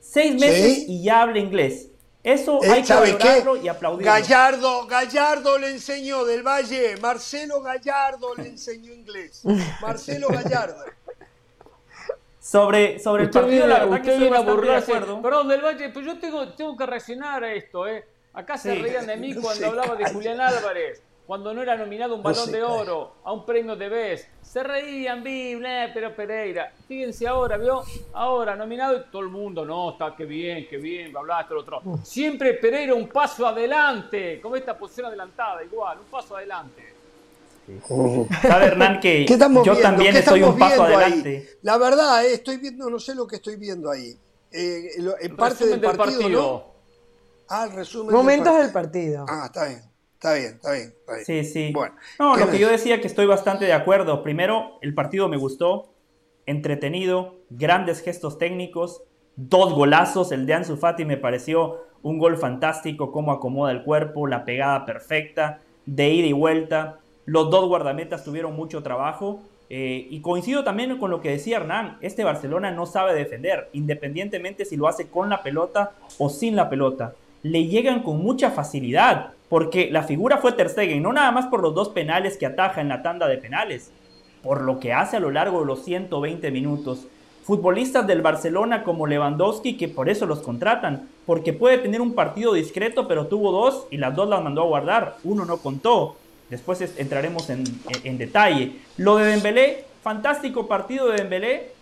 Seis 0.00 0.34
meses 0.34 0.84
y 0.88 1.02
ya 1.02 1.22
habla 1.22 1.38
inglés. 1.38 1.90
Eso 2.22 2.60
hay 2.62 2.82
que 2.82 2.92
valorarlo 2.92 3.56
y 3.56 3.68
aplaudirlo. 3.68 4.12
Gallardo, 4.12 4.86
Gallardo 4.86 5.58
le 5.58 5.70
enseñó 5.70 6.24
del 6.26 6.42
Valle, 6.42 6.98
Marcelo 6.98 7.62
Gallardo 7.62 8.34
le 8.36 8.48
enseñó 8.48 8.92
inglés. 8.92 9.42
Marcelo 9.80 10.28
Gallardo. 10.28 10.84
Sobre, 12.50 12.98
sobre 12.98 13.22
el 13.22 13.30
partido, 13.30 13.64
la 13.64 13.84
verdad 13.84 14.02
que 14.02 14.18
de 14.18 14.74
acuerdo. 14.74 15.22
Perdón, 15.22 15.46
del 15.46 15.60
Valle, 15.60 15.88
pero 15.90 16.00
yo 16.04 16.18
tengo, 16.18 16.48
tengo 16.48 16.76
que 16.76 16.84
reaccionar 16.84 17.44
a 17.44 17.52
esto, 17.52 17.86
¿eh? 17.86 18.04
Acá 18.32 18.58
se 18.58 18.74
reían 18.74 19.06
de 19.06 19.16
mí 19.18 19.36
cuando 19.36 19.68
hablaba 19.68 19.94
de 19.94 20.12
Julián 20.12 20.40
Álvarez, 20.40 21.00
cuando 21.28 21.54
no 21.54 21.62
era 21.62 21.76
nominado 21.76 22.16
un 22.16 22.24
balón 22.24 22.50
de 22.50 22.60
oro, 22.60 23.18
a 23.22 23.32
un 23.32 23.46
premio 23.46 23.76
de 23.76 23.88
BES. 23.88 24.28
Se 24.42 24.64
reían, 24.64 25.22
vi, 25.22 25.62
pero 25.94 26.12
Pereira. 26.12 26.72
Fíjense 26.88 27.28
ahora, 27.28 27.56
¿vio? 27.56 27.84
Ahora, 28.14 28.56
nominado 28.56 28.96
y 28.96 29.10
todo 29.12 29.22
el 29.22 29.28
mundo, 29.28 29.64
no, 29.64 29.92
está, 29.92 30.16
qué 30.16 30.24
bien, 30.24 30.66
qué 30.68 30.78
bien, 30.78 31.12
bla, 31.12 31.20
bla, 31.20 31.40
esto, 31.42 31.54
lo 31.54 31.60
otro. 31.60 31.82
Siempre 32.02 32.54
Pereira 32.54 32.94
un 32.94 33.06
paso 33.06 33.46
adelante, 33.46 34.40
como 34.40 34.56
esta 34.56 34.76
posición 34.76 35.06
adelantada, 35.06 35.62
igual, 35.62 36.00
un 36.00 36.06
paso 36.06 36.36
adelante. 36.36 36.89
Sabe 38.42 38.66
Hernán 38.66 39.00
que 39.00 39.26
yo 39.26 39.78
también 39.78 40.16
estoy 40.16 40.42
un 40.42 40.58
paso 40.58 40.82
adelante. 40.82 41.48
La 41.62 41.78
verdad, 41.78 42.24
eh, 42.24 42.34
estoy 42.34 42.58
viendo, 42.58 42.90
no 42.90 42.98
sé 42.98 43.14
lo 43.14 43.26
que 43.26 43.36
estoy 43.36 43.56
viendo 43.56 43.90
ahí. 43.90 44.16
Eh, 44.52 44.90
en 45.20 45.36
parte 45.36 45.66
del, 45.66 45.80
partido, 45.80 46.28
¿no? 46.28 46.64
Ah, 47.48 47.66
el 47.66 47.72
resumen. 47.72 48.14
Momentos 48.14 48.56
del 48.58 48.72
partido. 48.72 49.24
Ah, 49.28 49.44
está 49.46 49.68
bien. 49.68 49.90
Está 50.20 50.34
bien, 50.34 50.52
está 50.56 50.72
bien, 50.72 50.92
Sí, 51.24 51.44
sí. 51.44 51.70
Bueno, 51.72 51.94
no, 52.18 52.36
lo 52.36 52.50
que 52.50 52.58
yo 52.58 52.68
decía 52.68 53.00
que 53.00 53.06
estoy 53.06 53.24
bastante 53.24 53.64
de 53.64 53.72
acuerdo. 53.72 54.22
Primero, 54.22 54.78
el 54.82 54.92
partido 54.92 55.28
me 55.28 55.38
gustó, 55.38 55.94
entretenido, 56.44 57.36
grandes 57.48 58.02
gestos 58.02 58.36
técnicos, 58.36 59.02
dos 59.36 59.72
golazos. 59.72 60.30
El 60.30 60.44
de 60.44 60.52
Ansu 60.52 60.76
Fati 60.76 61.06
me 61.06 61.16
pareció 61.16 61.86
un 62.02 62.18
gol 62.18 62.36
fantástico, 62.36 63.12
cómo 63.12 63.32
acomoda 63.32 63.72
el 63.72 63.82
cuerpo, 63.82 64.26
la 64.26 64.44
pegada 64.44 64.84
perfecta, 64.84 65.60
de 65.86 66.10
ida 66.10 66.26
y 66.26 66.32
vuelta. 66.34 67.00
Los 67.30 67.48
dos 67.48 67.68
guardametas 67.68 68.24
tuvieron 68.24 68.56
mucho 68.56 68.82
trabajo. 68.82 69.40
Eh, 69.68 70.08
y 70.10 70.20
coincido 70.20 70.64
también 70.64 70.98
con 70.98 71.12
lo 71.12 71.20
que 71.20 71.30
decía 71.30 71.58
Hernán, 71.58 71.96
este 72.00 72.24
Barcelona 72.24 72.72
no 72.72 72.86
sabe 72.86 73.14
defender, 73.14 73.68
independientemente 73.72 74.64
si 74.64 74.76
lo 74.76 74.88
hace 74.88 75.06
con 75.06 75.30
la 75.30 75.44
pelota 75.44 75.92
o 76.18 76.28
sin 76.28 76.56
la 76.56 76.68
pelota. 76.68 77.14
Le 77.44 77.68
llegan 77.68 78.02
con 78.02 78.18
mucha 78.20 78.50
facilidad, 78.50 79.34
porque 79.48 79.92
la 79.92 80.02
figura 80.02 80.38
fue 80.38 80.50
Ter 80.54 80.70
Stegen, 80.70 81.04
no 81.04 81.12
nada 81.12 81.30
más 81.30 81.46
por 81.46 81.62
los 81.62 81.72
dos 81.72 81.90
penales 81.90 82.36
que 82.36 82.46
ataja 82.46 82.80
en 82.80 82.88
la 82.88 83.00
tanda 83.00 83.28
de 83.28 83.38
penales, 83.38 83.92
por 84.42 84.62
lo 84.62 84.80
que 84.80 84.92
hace 84.92 85.16
a 85.16 85.20
lo 85.20 85.30
largo 85.30 85.60
de 85.60 85.66
los 85.66 85.84
120 85.84 86.50
minutos. 86.50 87.06
Futbolistas 87.44 88.08
del 88.08 88.22
Barcelona 88.22 88.82
como 88.82 89.06
Lewandowski, 89.06 89.76
que 89.76 89.86
por 89.86 90.08
eso 90.08 90.26
los 90.26 90.40
contratan, 90.40 91.08
porque 91.26 91.52
puede 91.52 91.78
tener 91.78 92.00
un 92.00 92.16
partido 92.16 92.54
discreto, 92.54 93.06
pero 93.06 93.28
tuvo 93.28 93.52
dos 93.52 93.86
y 93.92 93.98
las 93.98 94.16
dos 94.16 94.28
las 94.28 94.42
mandó 94.42 94.62
a 94.62 94.66
guardar, 94.66 95.14
uno 95.22 95.44
no 95.44 95.58
contó. 95.58 96.16
Después 96.50 96.80
entraremos 96.98 97.48
en, 97.48 98.18
detalle. 98.18 98.72
Lo 98.96 99.16
de 99.16 99.26
Dembélé, 99.26 99.84
fantástico 100.02 100.66
partido 100.66 101.08
de 101.08 101.18
Dembélé 101.18 101.72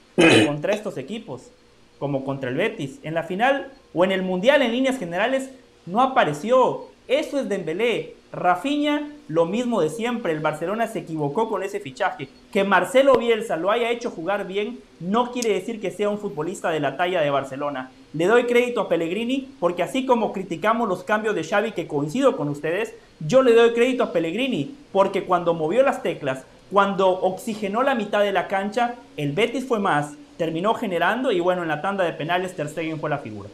contra 0.47 0.75
estos 0.75 0.99
equipos, 0.99 1.51
como 1.99 2.25
contra 2.25 2.51
el 2.51 2.57
Betis. 2.57 2.99
En 3.03 3.15
la 3.15 3.23
final 3.23 3.73
o 3.95 4.05
en 4.05 4.13
el 4.13 4.23
Mundial 4.23 4.61
en 4.63 4.73
líneas 4.73 4.99
generales 4.99 5.51
no 5.87 6.03
apareció. 6.03 6.89
Eso 7.09 7.41
es 7.41 7.49
Dembélé. 7.49 8.15
Rafinha, 8.31 9.09
lo 9.29 9.47
mismo 9.47 9.81
de 9.81 9.89
siempre. 9.89 10.33
El 10.33 10.41
Barcelona 10.41 10.87
se 10.87 10.99
equivocó 10.99 11.49
con 11.49 11.63
ese 11.63 11.81
fichaje. 11.81 12.29
Que 12.53 12.63
Marcelo 12.63 13.17
Bielsa 13.17 13.57
lo 13.57 13.71
haya 13.71 13.91
hecho 13.91 14.11
jugar 14.11 14.47
bien 14.47 14.81
no 15.01 15.33
quiere 15.33 15.55
decir 15.55 15.81
que 15.81 15.91
sea 15.91 16.11
un 16.11 16.19
futbolista 16.19 16.71
de 16.71 16.81
la 16.81 16.99
talla 16.99 17.23
de 17.23 17.31
Barcelona. 17.31 17.91
Le 18.15 18.27
doy 18.27 18.47
crédito 18.47 18.81
a 18.81 18.89
Pellegrini 18.89 19.55
porque 19.61 19.83
así 19.83 20.07
como 20.07 20.33
criticamos 20.33 20.89
los 20.89 21.05
cambios 21.05 21.35
de 21.35 21.45
Xavi, 21.45 21.73
que 21.73 21.87
coincido 21.87 22.37
con 22.37 22.49
ustedes, 22.49 22.95
yo 23.21 23.43
le 23.43 23.53
doy 23.53 23.75
crédito 23.75 24.03
a 24.03 24.13
Pellegrini 24.13 24.75
porque 24.93 25.25
cuando 25.25 25.55
movió 25.55 25.83
las 25.83 26.03
teclas, 26.03 26.45
cuando 26.71 27.09
oxigenó 27.09 27.83
la 27.83 27.95
mitad 27.95 28.21
de 28.21 28.33
la 28.33 28.49
cancha, 28.49 28.95
el 29.17 29.33
Betis 29.33 29.67
fue 29.67 29.79
más, 29.79 30.15
terminó 30.37 30.75
generando 30.75 31.33
y 31.33 31.41
bueno, 31.41 31.63
en 31.63 31.69
la 31.69 31.83
tanda 31.83 32.05
de 32.05 32.13
penales 32.13 32.55
Ter 32.57 32.69
Stegen 32.69 33.01
fue 33.01 33.11
la 33.11 33.19
figura. 33.19 33.49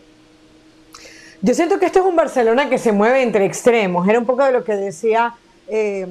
Yo 1.43 1.53
siento 1.53 1.79
que 1.79 1.87
esto 1.87 1.99
es 1.99 2.07
un 2.07 2.17
Barcelona 2.17 2.71
que 2.71 2.79
se 2.79 2.93
mueve 2.93 3.23
entre 3.23 3.45
extremos. 3.45 4.09
Era 4.09 4.19
un 4.19 4.25
poco 4.25 4.45
de 4.45 4.53
lo 4.53 4.65
que 4.65 4.77
decía 4.77 5.35
eh, 5.69 6.07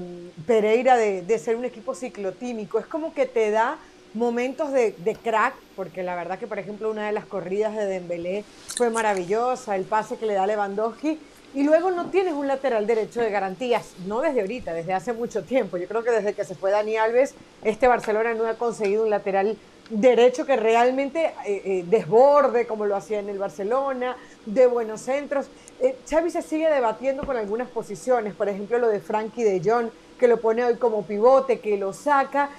Pereira 0.45 0.95
de, 0.95 1.39
ser 1.39 1.55
un 1.55 1.65
equipo 1.65 1.95
ciclotímico. 1.95 2.77
Es 2.77 2.85
como 2.85 3.13
que 3.13 3.25
te 3.25 3.49
da 3.49 3.77
momentos 4.13 4.71
de, 4.71 5.17
crack, 5.23 5.55
porque 5.75 6.03
la 6.03 6.15
verdad 6.15 6.39
que, 6.39 6.47
por 6.47 6.59
ejemplo, 6.59 6.89
una 6.89 7.07
de 7.07 7.13
las 7.13 7.25
corridas 7.25 7.75
de 7.75 7.85
Dembélé 7.85 8.43
fue 8.75 8.89
maravillosa, 8.89 9.75
el 9.75 9.85
pase 9.85 10.17
que 10.17 10.25
le 10.25 10.33
da 10.33 10.47
Lewandowski, 10.47 11.19
y 11.55 11.63
luego 11.63 11.91
no 11.91 12.09
tienes 12.09 12.33
un 12.33 12.47
lateral 12.47 12.87
derecho 12.87 13.21
de 13.21 13.29
garantías, 13.29 13.93
no 14.07 14.21
desde 14.21 14.41
ahorita, 14.41 14.73
desde 14.73 14.93
hace 14.93 15.13
mucho 15.13 15.43
tiempo. 15.43 15.77
Yo 15.77 15.87
creo 15.87 16.03
que 16.03 16.11
desde 16.11 16.33
que 16.33 16.45
se 16.45 16.55
fue 16.55 16.71
Dani 16.71 16.97
Alves, 16.97 17.35
este 17.63 17.87
Barcelona 17.87 18.33
no 18.33 18.47
ha 18.47 18.55
conseguido 18.55 19.03
un 19.03 19.11
lateral 19.11 19.57
derecho 19.89 20.45
que 20.45 20.55
realmente 20.55 21.25
eh, 21.45 21.61
eh, 21.65 21.85
desborde 21.87 22.65
como 22.65 22.85
lo 22.85 22.95
hacía 22.95 23.19
en 23.19 23.29
el 23.29 23.37
Barcelona, 23.37 24.15
de 24.45 24.65
buenos 24.65 25.01
centros. 25.01 25.47
Eh, 25.79 25.97
Xavi 26.09 26.31
se 26.31 26.41
sigue 26.41 26.69
debatiendo 26.69 27.23
con 27.25 27.37
algunas 27.37 27.69
posiciones, 27.69 28.33
por 28.33 28.49
ejemplo 28.49 28.79
lo 28.79 28.87
de 28.87 28.99
Frankie 28.99 29.43
de 29.43 29.61
Jong, 29.63 29.89
que 30.17 30.27
lo 30.27 30.39
pone 30.39 30.63
hoy 30.63 30.75
como 30.75 31.03
pivote, 31.03 31.59
que 31.59 31.77
lo 31.77 31.93
saca, 31.93 32.49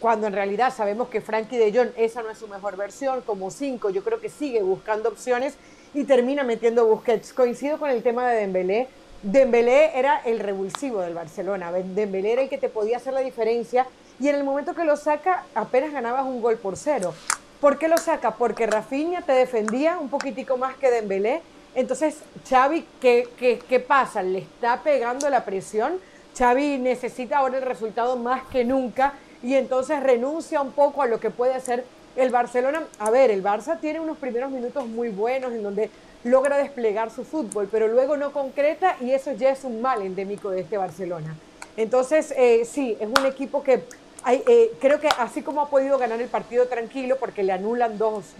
cuando 0.00 0.26
en 0.26 0.32
realidad 0.32 0.74
sabemos 0.74 1.08
que 1.08 1.20
Frankie 1.20 1.56
de 1.56 1.72
Jong 1.72 1.90
esa 1.96 2.22
no 2.22 2.30
es 2.30 2.38
su 2.38 2.48
mejor 2.48 2.76
versión, 2.76 3.20
como 3.22 3.50
cinco, 3.50 3.90
yo 3.90 4.02
creo 4.02 4.20
que 4.20 4.28
sigue 4.28 4.62
buscando 4.62 5.08
opciones 5.08 5.54
y 5.94 6.04
termina 6.04 6.42
metiendo 6.42 6.86
Busquets. 6.86 7.32
Coincido 7.32 7.78
con 7.78 7.90
el 7.90 8.02
tema 8.02 8.28
de 8.28 8.40
Dembélé, 8.40 8.88
Dembélé 9.22 9.98
era 9.98 10.20
el 10.24 10.38
revulsivo 10.38 11.00
del 11.00 11.14
Barcelona, 11.14 11.72
Dembélé 11.72 12.32
era 12.32 12.42
el 12.42 12.48
que 12.48 12.58
te 12.58 12.68
podía 12.68 12.98
hacer 12.98 13.12
la 13.12 13.20
diferencia 13.20 13.86
y 14.20 14.28
en 14.28 14.34
el 14.34 14.44
momento 14.44 14.74
que 14.74 14.84
lo 14.84 14.96
saca 14.96 15.44
apenas 15.54 15.92
ganabas 15.92 16.24
un 16.24 16.40
gol 16.40 16.56
por 16.56 16.76
cero. 16.76 17.14
¿Por 17.60 17.78
qué 17.78 17.88
lo 17.88 17.98
saca? 17.98 18.34
Porque 18.34 18.66
Rafinha 18.66 19.22
te 19.22 19.32
defendía 19.32 19.98
un 19.98 20.08
poquitico 20.08 20.56
más 20.56 20.76
que 20.76 20.90
Dembélé. 20.90 21.42
Entonces, 21.74 22.18
Xavi, 22.48 22.86
¿qué, 23.00 23.28
qué, 23.36 23.58
qué 23.68 23.80
pasa? 23.80 24.22
Le 24.22 24.38
está 24.38 24.80
pegando 24.82 25.28
la 25.28 25.44
presión. 25.44 25.98
Xavi 26.38 26.78
necesita 26.78 27.38
ahora 27.38 27.58
el 27.58 27.64
resultado 27.64 28.16
más 28.16 28.44
que 28.44 28.64
nunca 28.64 29.14
y 29.42 29.54
entonces 29.54 30.00
renuncia 30.00 30.62
un 30.62 30.70
poco 30.70 31.02
a 31.02 31.06
lo 31.06 31.18
que 31.18 31.30
puede 31.30 31.54
hacer 31.54 31.84
el 32.14 32.30
Barcelona. 32.30 32.84
A 33.00 33.10
ver, 33.10 33.32
el 33.32 33.42
Barça 33.42 33.80
tiene 33.80 33.98
unos 33.98 34.18
primeros 34.18 34.50
minutos 34.52 34.86
muy 34.86 35.08
buenos 35.08 35.52
en 35.52 35.64
donde 35.64 35.90
logra 36.22 36.56
desplegar 36.56 37.10
su 37.10 37.24
fútbol, 37.24 37.68
pero 37.70 37.88
luego 37.88 38.16
no 38.16 38.32
concreta 38.32 38.96
y 39.00 39.10
eso 39.10 39.32
ya 39.32 39.50
es 39.50 39.64
un 39.64 39.82
mal 39.82 40.02
endémico 40.02 40.50
de 40.50 40.60
este 40.60 40.78
Barcelona. 40.78 41.34
Entonces, 41.76 42.32
eh, 42.36 42.64
sí, 42.64 42.96
es 43.00 43.08
un 43.08 43.26
equipo 43.26 43.62
que 43.62 43.82
eh, 44.28 44.72
creo 44.80 45.00
que 45.00 45.08
así 45.08 45.42
como 45.42 45.60
ha 45.60 45.70
podido 45.70 45.98
ganar 45.98 46.20
el 46.20 46.28
partido 46.28 46.66
tranquilo 46.66 47.16
porque 47.18 47.42
le 47.42 47.52
anulan 47.52 47.98
dos, 47.98 48.34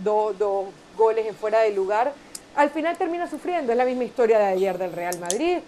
goles 0.97 1.27
en 1.27 1.35
fuera 1.35 1.61
de 1.61 1.73
lugar, 1.73 2.13
al 2.55 2.71
final 2.71 2.97
termina 2.97 3.29
sufriendo. 3.29 3.73
Es 3.73 3.79
la 3.79 3.85
misma 3.85 4.05
historia 4.05 4.39
de 4.39 4.47
ayer 4.47 4.79
del 4.79 4.93
Real 4.93 5.19
Madrid. 5.19 5.59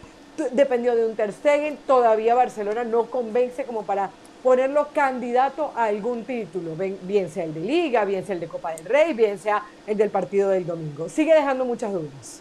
Dependió 0.52 0.94
de 0.94 1.06
un 1.06 1.16
Ter 1.16 1.32
Stegen. 1.32 1.78
Todavía 1.86 2.34
Barcelona 2.34 2.84
no 2.84 3.06
convence 3.06 3.64
como 3.64 3.84
para 3.84 4.10
ponerlo 4.42 4.88
candidato 4.94 5.72
a 5.76 5.84
algún 5.84 6.24
título, 6.24 6.74
bien 7.02 7.30
sea 7.30 7.44
el 7.44 7.52
de 7.52 7.60
Liga, 7.60 8.06
bien 8.06 8.24
sea 8.24 8.34
el 8.34 8.40
de 8.40 8.48
Copa 8.48 8.72
del 8.72 8.86
Rey, 8.86 9.12
bien 9.12 9.38
sea 9.38 9.62
el 9.86 9.98
del 9.98 10.08
partido 10.08 10.48
del 10.48 10.66
domingo. 10.66 11.10
Sigue 11.10 11.34
dejando 11.34 11.66
muchas 11.66 11.92
dudas. 11.92 12.40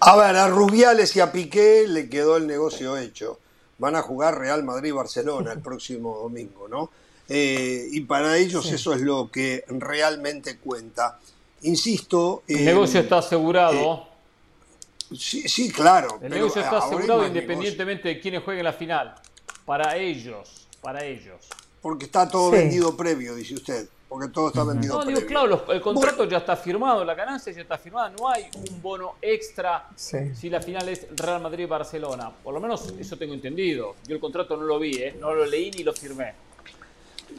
A 0.00 0.16
ver, 0.16 0.34
a 0.36 0.48
Rubiales 0.48 1.14
y 1.14 1.20
a 1.20 1.30
Piqué 1.30 1.84
le 1.86 2.08
quedó 2.08 2.38
el 2.38 2.46
negocio 2.46 2.96
hecho 2.96 3.38
van 3.78 3.96
a 3.96 4.02
jugar 4.02 4.38
Real 4.38 4.62
Madrid-Barcelona 4.62 5.52
el 5.52 5.60
próximo 5.62 6.16
domingo, 6.16 6.68
¿no? 6.68 6.90
Eh, 7.28 7.88
y 7.90 8.00
para 8.02 8.36
ellos 8.36 8.70
eso 8.70 8.92
es 8.92 9.00
lo 9.00 9.30
que 9.30 9.64
realmente 9.68 10.58
cuenta. 10.58 11.18
Insisto. 11.62 12.42
El 12.46 12.66
negocio 12.66 13.00
está 13.00 13.18
asegurado. 13.18 13.94
Eh, 13.94 14.02
sí, 15.16 15.48
sí, 15.48 15.72
claro. 15.72 16.18
El 16.22 16.30
negocio 16.30 16.62
está 16.62 16.78
asegurado 16.78 17.26
independientemente 17.26 18.08
de 18.08 18.20
quiénes 18.20 18.42
jueguen 18.42 18.64
la 18.64 18.72
final. 18.72 19.14
Para 19.64 19.96
ellos, 19.96 20.68
para 20.80 21.04
ellos. 21.04 21.48
Porque 21.80 22.06
está 22.06 22.28
todo 22.28 22.50
vendido 22.50 22.96
previo, 22.96 23.34
dice 23.34 23.54
usted 23.54 23.88
porque 24.14 24.28
todo 24.28 24.46
está 24.46 24.62
vendido. 24.62 24.96
No, 24.96 25.04
digo, 25.04 25.26
claro, 25.26 25.64
el 25.72 25.80
contrato 25.80 26.24
ya 26.24 26.38
está 26.38 26.54
firmado, 26.54 27.04
la 27.04 27.14
ganancia 27.14 27.52
ya 27.52 27.62
está 27.62 27.76
firmada, 27.76 28.10
no 28.10 28.28
hay 28.28 28.46
un 28.56 28.80
bono 28.80 29.14
extra 29.20 29.88
si 29.96 30.48
la 30.48 30.60
final 30.60 30.88
es 30.88 31.08
Real 31.16 31.42
Madrid-Barcelona. 31.42 32.30
Por 32.30 32.54
lo 32.54 32.60
menos 32.60 32.94
eso 32.96 33.18
tengo 33.18 33.34
entendido. 33.34 33.96
Yo 34.06 34.14
el 34.14 34.20
contrato 34.20 34.56
no 34.56 34.62
lo 34.62 34.78
vi, 34.78 34.94
¿eh? 34.98 35.16
no 35.18 35.34
lo 35.34 35.44
leí 35.44 35.72
ni 35.72 35.82
lo 35.82 35.92
firmé. 35.92 36.32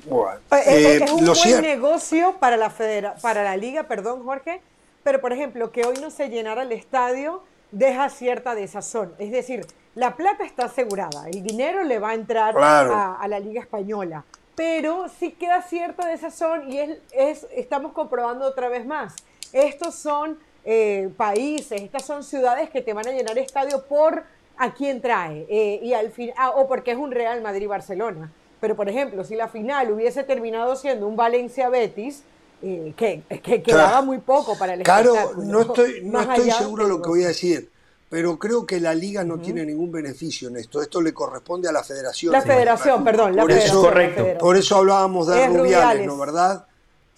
Bueno, 0.05 0.41
eh, 0.51 0.63
eh, 0.67 1.00
es 1.01 1.12
un 1.12 1.25
buen 1.25 1.62
negocio 1.62 2.36
para 2.41 2.58
la, 2.58 2.70
federa 2.70 3.15
para 3.22 3.41
la 3.46 3.55
liga, 3.55 3.84
perdón 3.84 4.25
Jorge, 4.25 4.60
pero 5.01 5.22
por 5.22 5.32
ejemplo, 5.32 5.72
que 5.72 5.86
hoy 5.86 5.96
no 6.01 6.12
se 6.12 6.27
llenara 6.27 6.63
el 6.63 6.74
estadio 6.74 7.41
deja 7.72 8.10
cierta 8.10 8.56
desazón. 8.56 9.14
Es 9.20 9.32
decir, 9.32 9.66
la 9.96 10.16
plata 10.16 10.44
está 10.44 10.66
asegurada, 10.66 11.28
el 11.30 11.44
dinero 11.44 11.84
le 11.84 12.00
va 12.00 12.10
a 12.10 12.14
entrar 12.14 12.56
a 12.58 13.28
la 13.28 13.40
liga 13.40 13.62
española 13.62 14.24
pero 14.56 15.08
sí 15.10 15.32
queda 15.32 15.62
cierta 15.62 16.08
desazón 16.08 16.72
y 16.72 16.80
es, 16.80 16.98
es, 17.12 17.48
estamos 17.54 17.92
comprobando 17.92 18.46
otra 18.46 18.70
vez 18.70 18.86
más. 18.86 19.16
Estos 19.52 19.96
son 19.96 20.40
eh, 20.64 21.10
países, 21.16 21.82
estas 21.82 22.06
son 22.06 22.24
ciudades 22.24 22.70
que 22.70 22.82
te 22.82 22.94
van 22.94 23.08
a 23.08 23.12
llenar 23.12 23.38
estadio 23.38 23.84
por 23.84 24.24
a 24.58 24.74
quién 24.74 25.02
trae 25.02 25.46
eh, 25.50 25.80
y 25.84 25.94
al 25.94 26.12
fin, 26.12 26.32
ah, 26.38 26.52
o 26.52 26.68
porque 26.68 26.92
es 26.92 26.98
un 26.98 27.12
Real 27.12 27.42
Madrid-Barcelona. 27.42 28.32
Pero 28.62 28.76
por 28.76 28.88
ejemplo, 28.88 29.24
si 29.24 29.36
la 29.36 29.50
final 29.50 29.92
hubiese 29.92 30.24
terminado 30.24 30.76
siendo 30.76 31.08
un 31.08 31.18
Valencia-Betis, 31.18 32.24
eh, 32.62 32.94
que, 32.96 33.22
que 33.42 33.62
quedaba 33.62 34.02
muy 34.02 34.20
poco 34.20 34.58
para 34.58 34.74
el 34.74 34.84
Claro, 34.84 35.34
no 35.38 35.62
estoy, 35.62 36.02
no 36.04 36.22
estoy 36.22 36.52
seguro 36.52 36.84
de 36.84 36.90
lo 36.90 37.02
que 37.02 37.10
voy 37.10 37.24
a 37.24 37.28
decir 37.28 37.70
pero 38.16 38.38
creo 38.38 38.66
que 38.66 38.80
la 38.80 38.94
liga 38.94 39.24
no 39.24 39.40
tiene 39.40 39.66
ningún 39.66 39.92
beneficio 39.92 40.48
en 40.48 40.58
esto. 40.58 40.82
Esto 40.82 41.02
le 41.02 41.14
corresponde 41.14 41.68
a 41.68 41.72
la 41.72 41.84
federación. 41.84 42.32
La 42.32 42.42
federación, 42.42 43.04
perdón, 43.04 43.36
la 43.36 43.42
por 43.42 43.52
federación. 43.52 43.78
Eso, 43.78 43.88
correcto. 43.88 44.38
Por 44.40 44.56
eso 44.56 44.76
hablábamos 44.78 45.28
de 45.28 45.48
Rubiales, 45.48 46.06
¿no 46.06 46.18
verdad? 46.18 46.66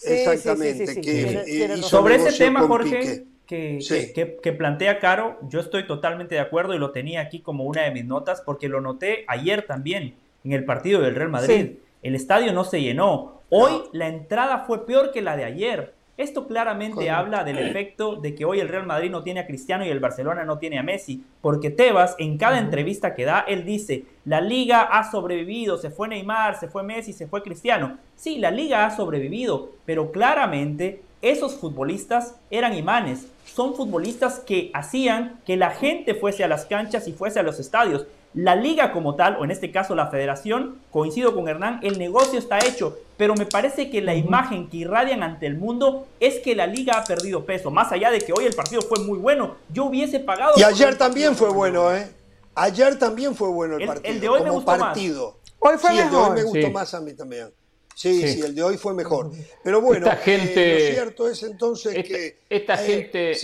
Exactamente. 0.01 1.01
que 1.01 1.77
Sobre 1.83 2.15
ese 2.15 2.37
tema, 2.37 2.65
Jorge, 2.65 3.25
que, 3.45 4.39
que, 4.41 4.53
plantea 4.53 4.99
Caro, 4.99 5.37
yo 5.49 5.59
estoy 5.59 5.85
totalmente 5.85 6.35
de 6.35 6.41
acuerdo 6.41 6.73
y 6.73 6.79
lo 6.79 6.91
tenía 6.91 7.21
aquí 7.21 7.41
como 7.41 7.65
una 7.65 7.83
de 7.83 7.91
mis 7.91 8.05
notas 8.05 8.41
porque 8.41 8.67
lo 8.67 8.81
noté 8.81 9.23
ayer 9.27 9.65
también 9.67 10.15
en 10.43 10.51
el 10.53 10.65
partido 10.65 11.01
del 11.01 11.15
Real 11.15 11.29
Madrid. 11.29 11.73
El 12.07 12.15
estadio 12.15 12.53
no 12.53 12.63
se 12.63 12.81
llenó. 12.81 13.41
Hoy 13.49 13.81
la 13.91 14.07
entrada 14.07 14.59
fue 14.59 14.85
peor 14.85 15.11
que 15.11 15.21
la 15.21 15.35
de 15.35 15.43
ayer. 15.43 15.93
Esto 16.15 16.47
claramente 16.47 17.09
habla 17.09 17.43
del 17.43 17.57
efecto 17.57 18.15
de 18.15 18.33
que 18.33 18.45
hoy 18.45 18.61
el 18.61 18.69
Real 18.69 18.85
Madrid 18.85 19.11
no 19.11 19.23
tiene 19.23 19.41
a 19.41 19.45
Cristiano 19.45 19.85
y 19.85 19.89
el 19.89 19.99
Barcelona 19.99 20.45
no 20.45 20.57
tiene 20.57 20.79
a 20.79 20.83
Messi, 20.83 21.25
porque 21.41 21.69
Tebas 21.69 22.15
en 22.17 22.37
cada 22.37 22.59
entrevista 22.59 23.13
que 23.13 23.25
da, 23.25 23.41
él 23.41 23.65
dice, 23.65 24.05
la 24.23 24.39
liga 24.39 24.83
ha 24.83 25.11
sobrevivido, 25.11 25.77
se 25.77 25.89
fue 25.89 26.07
Neymar, 26.07 26.57
se 26.57 26.69
fue 26.69 26.81
Messi, 26.81 27.11
se 27.11 27.27
fue 27.27 27.43
Cristiano. 27.43 27.97
Sí, 28.15 28.37
la 28.37 28.51
liga 28.51 28.85
ha 28.85 28.95
sobrevivido, 28.95 29.71
pero 29.85 30.13
claramente 30.13 31.01
esos 31.21 31.55
futbolistas 31.55 32.39
eran 32.49 32.73
imanes, 32.73 33.27
son 33.43 33.75
futbolistas 33.75 34.39
que 34.39 34.71
hacían 34.73 35.41
que 35.45 35.57
la 35.57 35.71
gente 35.71 36.15
fuese 36.15 36.45
a 36.45 36.47
las 36.47 36.65
canchas 36.65 37.05
y 37.09 37.11
fuese 37.11 37.41
a 37.41 37.43
los 37.43 37.59
estadios. 37.59 38.07
La 38.37 38.55
liga 38.55 38.91
como 38.91 39.15
tal, 39.15 39.37
o 39.37 39.45
en 39.45 39.49
este 39.49 39.71
caso 39.71 39.95
la 39.95 40.11
federación, 40.11 40.77
coincido 40.91 41.33
con 41.33 41.47
Hernán, 41.47 41.79
el 41.81 41.97
negocio 41.97 42.37
está 42.37 42.59
hecho, 42.59 42.95
pero 43.17 43.33
me 43.33 43.47
parece 43.47 43.89
que 43.89 43.99
la 43.99 44.13
imagen 44.13 44.69
que 44.69 44.77
irradian 44.77 45.23
ante 45.23 45.47
el 45.47 45.57
mundo 45.57 46.05
es 46.19 46.37
que 46.41 46.55
la 46.55 46.67
liga 46.67 46.99
ha 46.99 47.03
perdido 47.03 47.45
peso, 47.45 47.71
más 47.71 47.91
allá 47.91 48.11
de 48.11 48.19
que 48.19 48.33
hoy 48.33 48.45
el 48.45 48.53
partido 48.53 48.83
fue 48.83 49.03
muy 49.03 49.17
bueno, 49.17 49.55
yo 49.73 49.85
hubiese 49.85 50.19
pagado... 50.19 50.53
Y 50.55 50.61
ayer 50.61 50.95
también 50.99 51.35
fue 51.35 51.49
bueno, 51.49 51.91
¿eh? 51.95 52.11
Ayer 52.53 52.99
también 52.99 53.33
fue 53.33 53.49
bueno 53.49 53.77
el, 53.79 53.87
partido. 53.87 54.13
El 54.13 54.21
de 54.21 54.29
hoy 54.29 54.43
me 54.43 54.51
gustó 54.51 54.77
partido. 54.77 55.25
Más. 55.41 55.53
Hoy 55.57 55.77
fue 55.79 55.89
sí, 55.89 55.95
mejor. 55.95 56.05
el 56.05 56.11
de 56.11 56.17
hoy 56.17 56.35
me 56.35 56.43
gustó 56.43 56.71
más 56.71 56.93
a 56.93 57.01
mí 57.01 57.13
también. 57.15 57.53
Sí, 57.95 58.27
sí, 58.27 58.41
el 58.41 58.53
de 58.53 58.61
hoy 58.61 58.77
fue 58.77 58.93
mejor. 58.93 59.31
Pero 59.63 59.81
bueno, 59.81 60.05
esta 60.05 60.17
gente, 60.17 60.73
lo 60.73 60.93
cierto 60.93 61.27
es 61.27 61.41
entonces 61.41 62.07
que... 62.07 62.41
Esta 62.47 62.75
eh, 62.75 62.85
gente 62.85 63.37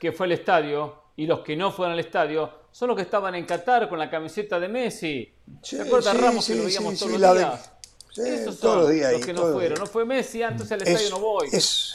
que 0.00 0.10
fue 0.10 0.26
al 0.26 0.32
estadio 0.32 0.94
y 1.14 1.26
los 1.26 1.38
que 1.40 1.54
no 1.54 1.70
fueron 1.70 1.92
al 1.92 2.00
estadio 2.00 2.59
son 2.72 2.88
los 2.88 2.96
que 2.96 3.02
estaban 3.02 3.34
en 3.34 3.44
Qatar 3.44 3.88
con 3.88 3.98
la 3.98 4.10
camiseta 4.10 4.58
de 4.60 4.68
Messi. 4.68 5.32
¿Se 5.62 5.80
acuerdan 5.80 6.18
Ramos 6.18 6.46
que 6.46 6.54
lo 6.54 6.64
veíamos 6.64 6.98
todos 6.98 7.18
los 7.18 7.36
días? 7.36 7.70
Esos 8.16 8.58
todos 8.58 8.76
los 8.82 8.90
días. 8.90 9.12
Los 9.12 9.26
que 9.26 9.32
no 9.32 9.52
fueron. 9.52 9.78
No 9.78 9.86
fue 9.86 10.04
Messi, 10.04 10.42
entonces 10.42 10.72
al 10.72 10.82
estadio 10.82 11.10
no 11.10 11.20
voy. 11.20 11.48
Es, 11.52 11.94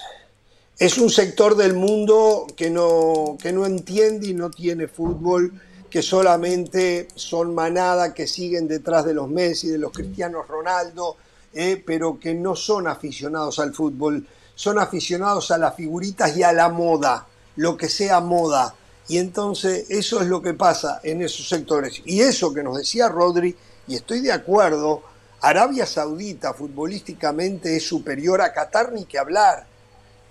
es 0.77 0.97
un 0.97 1.09
sector 1.09 1.55
del 1.55 1.73
mundo 1.73 2.47
que 2.55 2.69
no, 2.69 3.37
que 3.41 3.51
no 3.51 3.65
entiende 3.65 4.27
y 4.27 4.33
no 4.33 4.49
tiene 4.49 4.87
fútbol, 4.87 5.53
que 5.89 6.01
solamente 6.01 7.07
son 7.15 7.55
manada 7.55 8.13
que 8.13 8.27
siguen 8.27 8.67
detrás 8.67 9.05
de 9.05 9.13
los 9.13 9.29
Messi, 9.29 9.69
de 9.69 9.77
los 9.77 9.91
Cristianos 9.91 10.47
Ronaldo, 10.47 11.17
eh, 11.53 11.81
pero 11.85 12.19
que 12.19 12.33
no 12.33 12.55
son 12.55 12.87
aficionados 12.87 13.59
al 13.59 13.73
fútbol, 13.73 14.27
son 14.55 14.77
aficionados 14.79 15.51
a 15.51 15.57
las 15.57 15.75
figuritas 15.75 16.35
y 16.35 16.43
a 16.43 16.51
la 16.51 16.67
moda, 16.67 17.25
lo 17.55 17.77
que 17.77 17.87
sea 17.87 18.19
moda. 18.19 18.75
Y 19.07 19.17
entonces 19.19 19.85
eso 19.89 20.21
es 20.21 20.27
lo 20.27 20.41
que 20.41 20.53
pasa 20.53 20.99
en 21.03 21.21
esos 21.21 21.47
sectores. 21.47 22.01
Y 22.05 22.21
eso 22.21 22.53
que 22.53 22.63
nos 22.63 22.77
decía 22.77 23.07
Rodri, 23.07 23.55
y 23.87 23.95
estoy 23.95 24.21
de 24.21 24.31
acuerdo, 24.31 25.03
Arabia 25.41 25.85
Saudita 25.85 26.53
futbolísticamente 26.53 27.77
es 27.77 27.87
superior 27.87 28.41
a 28.41 28.51
Qatar 28.51 28.91
ni 28.91 29.05
que 29.05 29.19
hablar, 29.19 29.67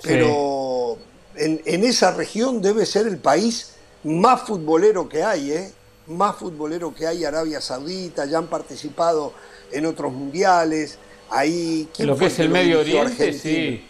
pero 0.03 0.99
en, 1.37 1.85
esa 1.85 2.11
región 2.13 2.61
debe 2.61 2.85
ser 2.85 3.07
el 3.07 3.19
país 3.19 3.75
más 4.03 4.43
futbolero 4.43 5.09
que 5.09 5.23
hay, 5.23 5.53
¿eh? 5.53 5.73
más 6.09 6.37
futbolero 6.37 6.93
que 6.93 7.07
hay 7.07 7.25
Arabia 7.25 7.61
Saudita, 7.61 8.27
ya 8.27 8.39
han 8.39 8.49
participado 8.49 9.33
en 9.71 9.87
otros 9.87 10.13
mundiales, 10.13 10.99
ahí... 11.31 11.89
Lo 11.99 12.17
que 12.17 12.27
es 12.27 12.39
el 12.41 12.49
Medio 12.49 12.81
Oriente, 12.81 13.33
sí. 13.33 13.85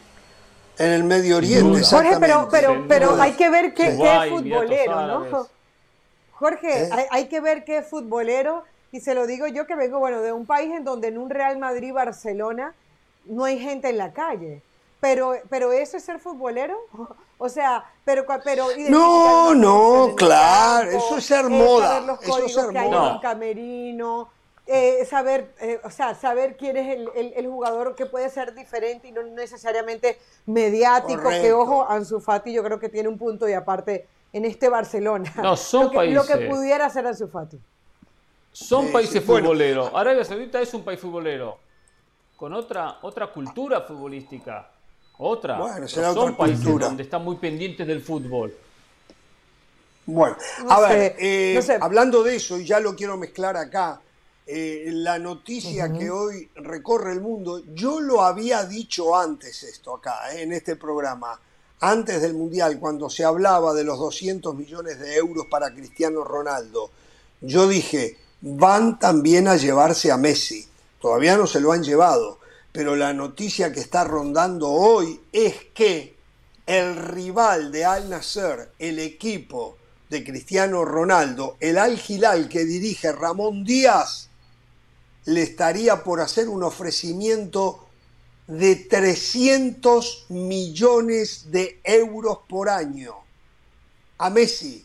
En 0.78 0.90
el 0.90 1.04
Medio 1.04 1.37
Oriente, 1.37 1.83
Jorge, 1.85 2.16
pero, 2.19 2.49
pero, 2.50 2.85
pero 2.88 3.21
hay 3.21 3.33
que 3.33 3.49
ver 3.49 3.75
qué, 3.75 3.88
es 3.88 4.31
futbolero, 4.31 5.07
¿no? 5.07 5.47
Jorge, 6.33 6.85
¿Eh? 6.85 6.88
hay, 6.90 7.04
hay, 7.11 7.28
que 7.28 7.40
ver 7.40 7.64
qué 7.64 7.78
es 7.78 7.87
futbolero 7.87 8.64
y 8.90 9.00
se 9.00 9.14
lo 9.14 9.26
digo 9.26 9.47
yo 9.47 9.66
que 9.66 9.75
vengo, 9.75 9.99
bueno, 9.99 10.21
de 10.21 10.33
un 10.33 10.47
país 10.47 10.73
en 10.73 10.85
donde 10.85 11.09
en 11.09 11.19
un 11.19 11.31
Real 11.31 11.59
Madrid-Barcelona 11.59 12.75
no 13.25 13.45
hay 13.45 13.59
gente 13.59 13.88
en 13.88 13.99
la 13.99 14.12
calle. 14.12 14.62
Pero, 15.00 15.35
pero 15.50 15.73
¿eso 15.73 15.97
es 15.97 16.04
ser 16.04 16.19
futbolero? 16.19 16.76
O 17.37 17.49
sea, 17.49 17.85
pero... 18.04 18.25
pero 18.45 18.69
no, 18.88 19.54
no, 19.54 20.14
claro, 20.16 20.88
eso 20.88 21.19
es 21.19 21.26
ser 21.26 21.50
moda. 21.50 22.00
los 22.00 22.23
eso 22.23 22.38
es 22.38 22.54
ser 22.54 22.69
que 22.69 22.81
moda. 22.81 23.09
Hay 23.09 23.14
en 23.16 23.21
camerino, 23.21 24.28
eh, 24.66 25.04
saber, 25.04 25.54
eh, 25.61 25.80
o 25.85 25.90
sea, 25.90 26.14
saber 26.14 26.56
quién 26.56 26.76
es 26.76 26.97
el, 26.97 27.33
el, 27.37 27.47
jugador 27.47 27.94
que 27.94 28.06
puede 28.06 28.30
ser 28.30 28.54
diferente 28.54 29.09
y 29.09 29.12
no 29.12 29.23
necesariamente 29.23 30.18
mediático. 30.47 31.28
Que 31.28 31.52
ojo, 31.52 31.87
Ansu 31.88 32.21
Fati 32.21 32.52
yo 32.52 32.64
creo 32.64 32.80
que 32.80 32.88
tiene 32.88 33.09
un 33.09 33.18
punto 33.18 33.49
y 33.49 33.52
aparte 33.52 34.06
en 34.33 34.44
este 34.44 34.68
Barcelona. 34.68 35.33
No, 35.42 35.56
son 35.56 35.85
lo 35.85 35.90
que, 35.90 35.97
países. 35.97 36.14
Lo 36.14 36.26
que 36.26 36.47
pudiera 36.49 36.88
ser 36.88 37.06
Ansu 37.06 37.28
Fati. 37.28 37.61
Son 38.52 38.90
países 38.90 39.23
futboleros. 39.23 39.90
Arabia 39.94 40.25
Saudita 40.25 40.61
es 40.61 40.73
un 40.73 40.83
país 40.83 41.00
futbolero. 41.00 41.59
Con 42.37 42.54
otra, 42.54 42.99
otra 43.02 43.26
cultura 43.26 43.83
futbolística. 43.83 44.71
Otra. 45.18 45.59
Bueno, 45.59 45.87
será 45.88 46.12
son 46.12 46.30
otra 46.30 46.37
países 46.37 46.64
cultura. 46.64 46.87
donde 46.87 47.02
están 47.02 47.23
muy 47.23 47.37
pendientes 47.37 47.87
del 47.87 48.00
fútbol. 48.00 48.54
Bueno, 50.06 50.37
a 50.68 50.80
ver, 50.83 51.16
eh, 51.18 51.59
hablando 51.80 52.23
de 52.23 52.37
eso, 52.37 52.59
y 52.59 52.66
ya 52.66 52.78
lo 52.78 52.94
quiero 52.94 53.16
mezclar 53.16 53.56
acá, 53.56 54.00
eh, 54.47 54.91
la 54.93 55.19
noticia 55.19 55.91
que 55.91 56.11
hoy 56.11 56.51
recorre 56.57 57.13
el 57.13 57.21
mundo, 57.23 57.63
yo 57.73 58.01
lo 58.01 58.23
había 58.23 58.65
dicho 58.65 59.17
antes 59.17 59.63
esto 59.63 59.95
acá, 59.95 60.33
eh, 60.33 60.43
en 60.43 60.53
este 60.53 60.77
programa, 60.77 61.41
antes 61.81 62.21
del 62.21 62.35
Mundial, 62.35 62.79
cuando 62.79 63.09
se 63.09 63.25
hablaba 63.25 63.73
de 63.73 63.85
los 63.85 63.99
200 63.99 64.55
millones 64.55 64.99
de 64.99 65.17
euros 65.17 65.47
para 65.51 65.73
Cristiano 65.75 66.25
Ronaldo, 66.25 66.91
yo 67.41 67.67
dije, 67.67 68.19
van 68.43 68.99
también 68.99 69.49
a 69.49 69.57
llevarse 69.57 70.13
a 70.13 70.19
Messi. 70.19 70.69
Todavía 71.01 71.37
no 71.37 71.47
se 71.47 71.61
lo 71.61 71.73
han 71.73 71.83
llevado, 71.83 72.39
pero 72.73 72.97
la 72.97 73.13
noticia 73.15 73.73
que 73.73 73.81
está 73.81 74.05
rondando 74.05 74.69
hoy 74.69 75.21
es 75.33 75.55
que 75.75 76.17
el 76.67 76.97
rival 76.97 77.73
de 77.73 77.85
Al 77.85 78.11
Nasser, 78.11 78.71
el 78.79 78.99
equipo 78.99 79.77
de 80.11 80.25
Cristiano 80.25 80.85
Ronaldo, 80.85 81.57
el 81.61 81.79
Al 81.79 82.01
Hilal 82.07 82.49
que 82.49 82.65
dirige 82.65 83.13
Ramón 83.13 83.65
Díaz, 83.65 84.28
le 85.26 85.43
estaría 85.43 86.02
por 86.02 86.21
hacer 86.21 86.49
un 86.49 86.63
ofrecimiento 86.63 87.87
de 88.47 88.76
300 88.76 90.26
millones 90.28 91.50
de 91.50 91.80
euros 91.82 92.39
por 92.49 92.69
año 92.69 93.15
a 94.19 94.30
Messi 94.30 94.84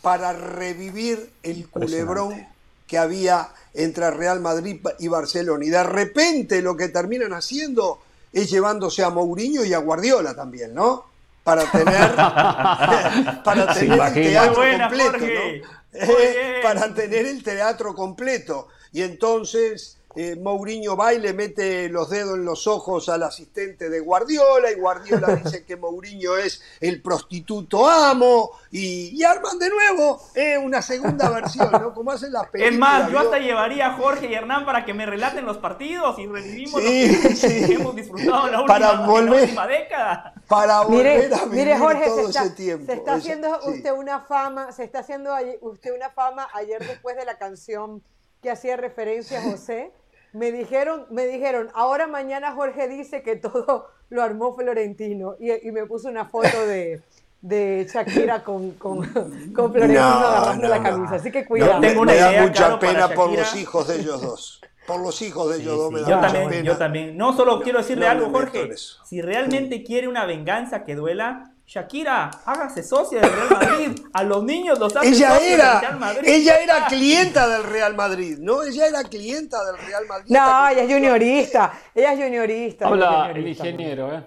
para 0.00 0.32
revivir 0.32 1.32
el 1.42 1.68
culebrón 1.68 2.46
que 2.86 2.98
había 2.98 3.50
entre 3.74 4.10
Real 4.10 4.40
Madrid 4.40 4.80
y 4.98 5.08
Barcelona. 5.08 5.64
Y 5.64 5.68
de 5.68 5.82
repente 5.82 6.62
lo 6.62 6.76
que 6.76 6.88
terminan 6.88 7.34
haciendo 7.34 8.00
es 8.32 8.50
llevándose 8.50 9.02
a 9.02 9.10
Mourinho 9.10 9.64
y 9.64 9.74
a 9.74 9.78
Guardiola 9.78 10.34
también, 10.34 10.74
¿no? 10.74 11.04
Para 11.44 11.70
tener, 11.70 12.14
para 13.44 13.74
tener 13.74 14.00
el 14.00 14.14
teatro 14.14 14.62
completo, 14.64 15.18
¿no? 15.18 16.62
para 16.62 16.94
tener 16.94 17.26
el 17.26 17.42
teatro 17.42 17.94
completo. 17.94 18.68
Y 18.92 19.02
entonces 19.02 19.98
eh, 20.16 20.34
Mourinho 20.34 20.96
va 20.96 21.14
y 21.14 21.20
le 21.20 21.32
mete 21.32 21.88
los 21.90 22.10
dedos 22.10 22.36
en 22.36 22.44
los 22.44 22.66
ojos 22.66 23.08
al 23.08 23.22
asistente 23.22 23.88
de 23.88 24.00
Guardiola 24.00 24.72
y 24.72 24.74
Guardiola 24.74 25.36
dice 25.44 25.64
que 25.64 25.76
Mourinho 25.76 26.36
es 26.36 26.60
el 26.80 27.02
prostituto 27.02 27.88
amo 27.88 28.50
y, 28.72 29.22
arman 29.22 29.58
de 29.58 29.68
nuevo 29.68 30.20
eh, 30.34 30.58
una 30.58 30.82
segunda 30.82 31.30
versión, 31.30 31.70
¿no? 31.70 31.94
Como 31.94 32.10
hacen 32.10 32.32
las 32.32 32.48
películas. 32.48 32.72
Es 32.72 32.78
más, 32.80 33.12
yo 33.12 33.18
hasta 33.20 33.38
llevaría 33.38 33.88
a 33.88 33.96
Jorge 33.96 34.26
y 34.26 34.34
Hernán 34.34 34.64
para 34.64 34.84
que 34.84 34.92
me 34.92 35.06
relaten 35.06 35.44
los 35.44 35.58
partidos 35.58 36.18
y 36.18 36.26
revivimos 36.26 36.82
lo 36.82 36.88
que 36.88 37.64
hemos 37.74 37.94
disfrutado 37.94 38.46
en 38.46 38.52
la 38.52 38.60
última, 38.62 38.78
para 38.78 39.06
volver, 39.06 39.50
década. 39.68 40.34
Para 40.48 40.80
volver 40.80 41.32
a 41.34 41.44
vivir 41.44 41.58
mire 41.58 41.78
Jorge, 41.78 42.06
todo 42.06 42.22
se 42.22 42.26
está, 42.28 42.44
ese 42.44 42.54
tiempo. 42.54 42.86
Se 42.86 42.94
está 42.94 43.14
haciendo 43.14 43.60
usted 43.66 43.92
una 43.92 44.20
fama, 44.22 44.72
se 44.72 44.82
está 44.82 45.00
haciendo 45.00 45.30
usted 45.60 45.94
una 45.94 46.10
fama 46.10 46.48
ayer 46.54 46.84
después 46.84 47.14
de 47.16 47.24
la 47.24 47.36
canción 47.36 48.02
que 48.42 48.50
hacía 48.50 48.76
referencia 48.76 49.38
a 49.38 49.42
José 49.42 49.92
me 50.32 50.52
dijeron, 50.52 51.06
me 51.10 51.26
dijeron, 51.26 51.68
ahora 51.74 52.06
mañana 52.06 52.52
Jorge 52.52 52.88
dice 52.88 53.22
que 53.22 53.36
todo 53.36 53.88
lo 54.10 54.22
armó 54.22 54.54
Florentino 54.54 55.36
y, 55.38 55.70
me 55.70 55.86
puso 55.86 56.08
una 56.08 56.26
foto 56.26 56.66
de, 56.66 57.02
de 57.40 57.88
Shakira 57.92 58.44
con, 58.44 58.72
con, 58.72 59.06
con 59.54 59.72
Florentino 59.72 60.02
agarrando 60.02 60.68
la 60.68 60.82
camisa. 60.82 61.14
Así 61.16 61.30
que 61.30 61.46
cuidado. 61.46 61.80
tengo 61.80 62.02
una 62.02 62.12
me 62.12 62.18
da 62.18 62.42
mucha 62.42 62.78
pena 62.78 63.08
por 63.08 63.32
los 63.32 63.56
hijos 63.56 63.88
de 63.88 64.00
ellos 64.00 64.20
dos. 64.20 64.60
Por 64.86 65.00
los 65.00 65.20
hijos 65.20 65.50
de 65.50 65.60
ellos 65.60 65.76
dos 65.76 65.92
me 65.92 66.00
da 66.00 66.08
yo 66.08 66.16
mucha 66.16 66.32
también, 66.32 66.50
pena. 66.50 66.64
Yo 66.64 66.76
también. 66.76 67.16
No 67.16 67.36
solo 67.36 67.60
quiero 67.60 67.78
decirle 67.78 68.06
algo, 68.06 68.30
Jorge. 68.30 68.70
Si 68.76 69.20
realmente 69.20 69.82
quiere 69.82 70.08
una 70.08 70.24
venganza 70.24 70.84
que 70.84 70.94
duela, 70.94 71.52
Shakira, 71.68 72.30
hágase 72.46 72.82
socia 72.82 73.20
del 73.20 73.30
Real 73.30 73.50
Madrid. 73.50 74.06
A 74.14 74.22
los 74.22 74.42
niños 74.42 74.78
los 74.78 74.96
hace 74.96 75.08
ella 75.08 75.38
era, 75.38 75.72
del 75.72 75.80
Real 75.82 75.98
Madrid. 75.98 76.28
Ella 76.28 76.60
era 76.62 76.86
clienta 76.86 77.46
del 77.46 77.62
Real 77.64 77.94
Madrid, 77.94 78.38
¿no? 78.38 78.62
Ella 78.62 78.86
era 78.86 79.04
clienta 79.04 79.62
del 79.66 79.76
Real 79.76 80.06
Madrid. 80.06 80.30
No, 80.30 80.68
ella 80.70 80.82
es 80.82 80.90
juniorista. 80.90 81.72
Ella 81.94 82.14
es 82.14 82.24
juniorista. 82.24 82.86
Habla 82.86 83.32
el 83.32 83.46
ingeniero, 83.46 84.14
¿eh? 84.14 84.24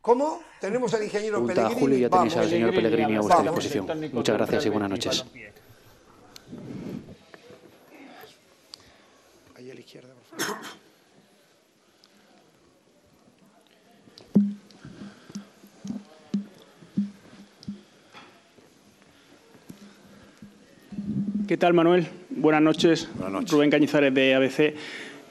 ¿Cómo? 0.00 0.42
Tenemos 0.60 0.92
al 0.92 1.04
ingeniero 1.04 1.38
Punta, 1.38 1.54
Pellegrini. 1.54 1.80
Julio, 1.80 1.98
ya 1.98 2.10
tenéis 2.10 2.36
al 2.36 2.48
señor 2.50 2.74
Pellegrini 2.74 3.14
a 3.14 3.20
vuestra 3.20 3.44
Vamos. 3.44 3.62
disposición. 3.62 4.10
Muchas 4.12 4.36
gracias 4.36 4.66
y 4.66 4.68
buenas 4.70 4.90
noches. 4.90 5.24
Ahí 9.56 9.70
a 9.70 9.74
la 9.74 9.80
izquierda, 9.80 10.12
por 10.14 10.40
favor. 10.40 10.81
¿Qué 21.48 21.56
tal, 21.56 21.74
Manuel? 21.74 22.06
Buenas 22.30 22.62
noches. 22.62 23.08
Buenas 23.14 23.32
noches. 23.32 23.50
Rubén 23.50 23.70
Cañizares 23.70 24.14
de 24.14 24.34
ABC. 24.34 24.74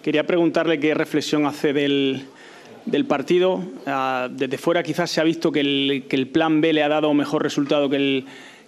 Quería 0.01 0.25
preguntarle 0.27 0.79
qué 0.79 0.93
reflexión 0.93 1.45
hace 1.45 1.71
del, 1.71 2.25
del 2.85 3.05
partido. 3.05 3.63
Ah, 3.85 4.27
desde 4.29 4.57
fuera 4.57 4.83
quizás 4.83 5.09
se 5.09 5.21
ha 5.21 5.23
visto 5.23 5.51
que 5.51 5.61
el, 5.61 6.05
que 6.09 6.17
el, 6.17 6.27
plan 6.27 6.59
B 6.59 6.73
le 6.73 6.83
ha 6.83 6.89
dado 6.89 7.13
mejor 7.13 7.43
resultado 7.43 7.89
que 7.89 7.95
el, 7.95 8.25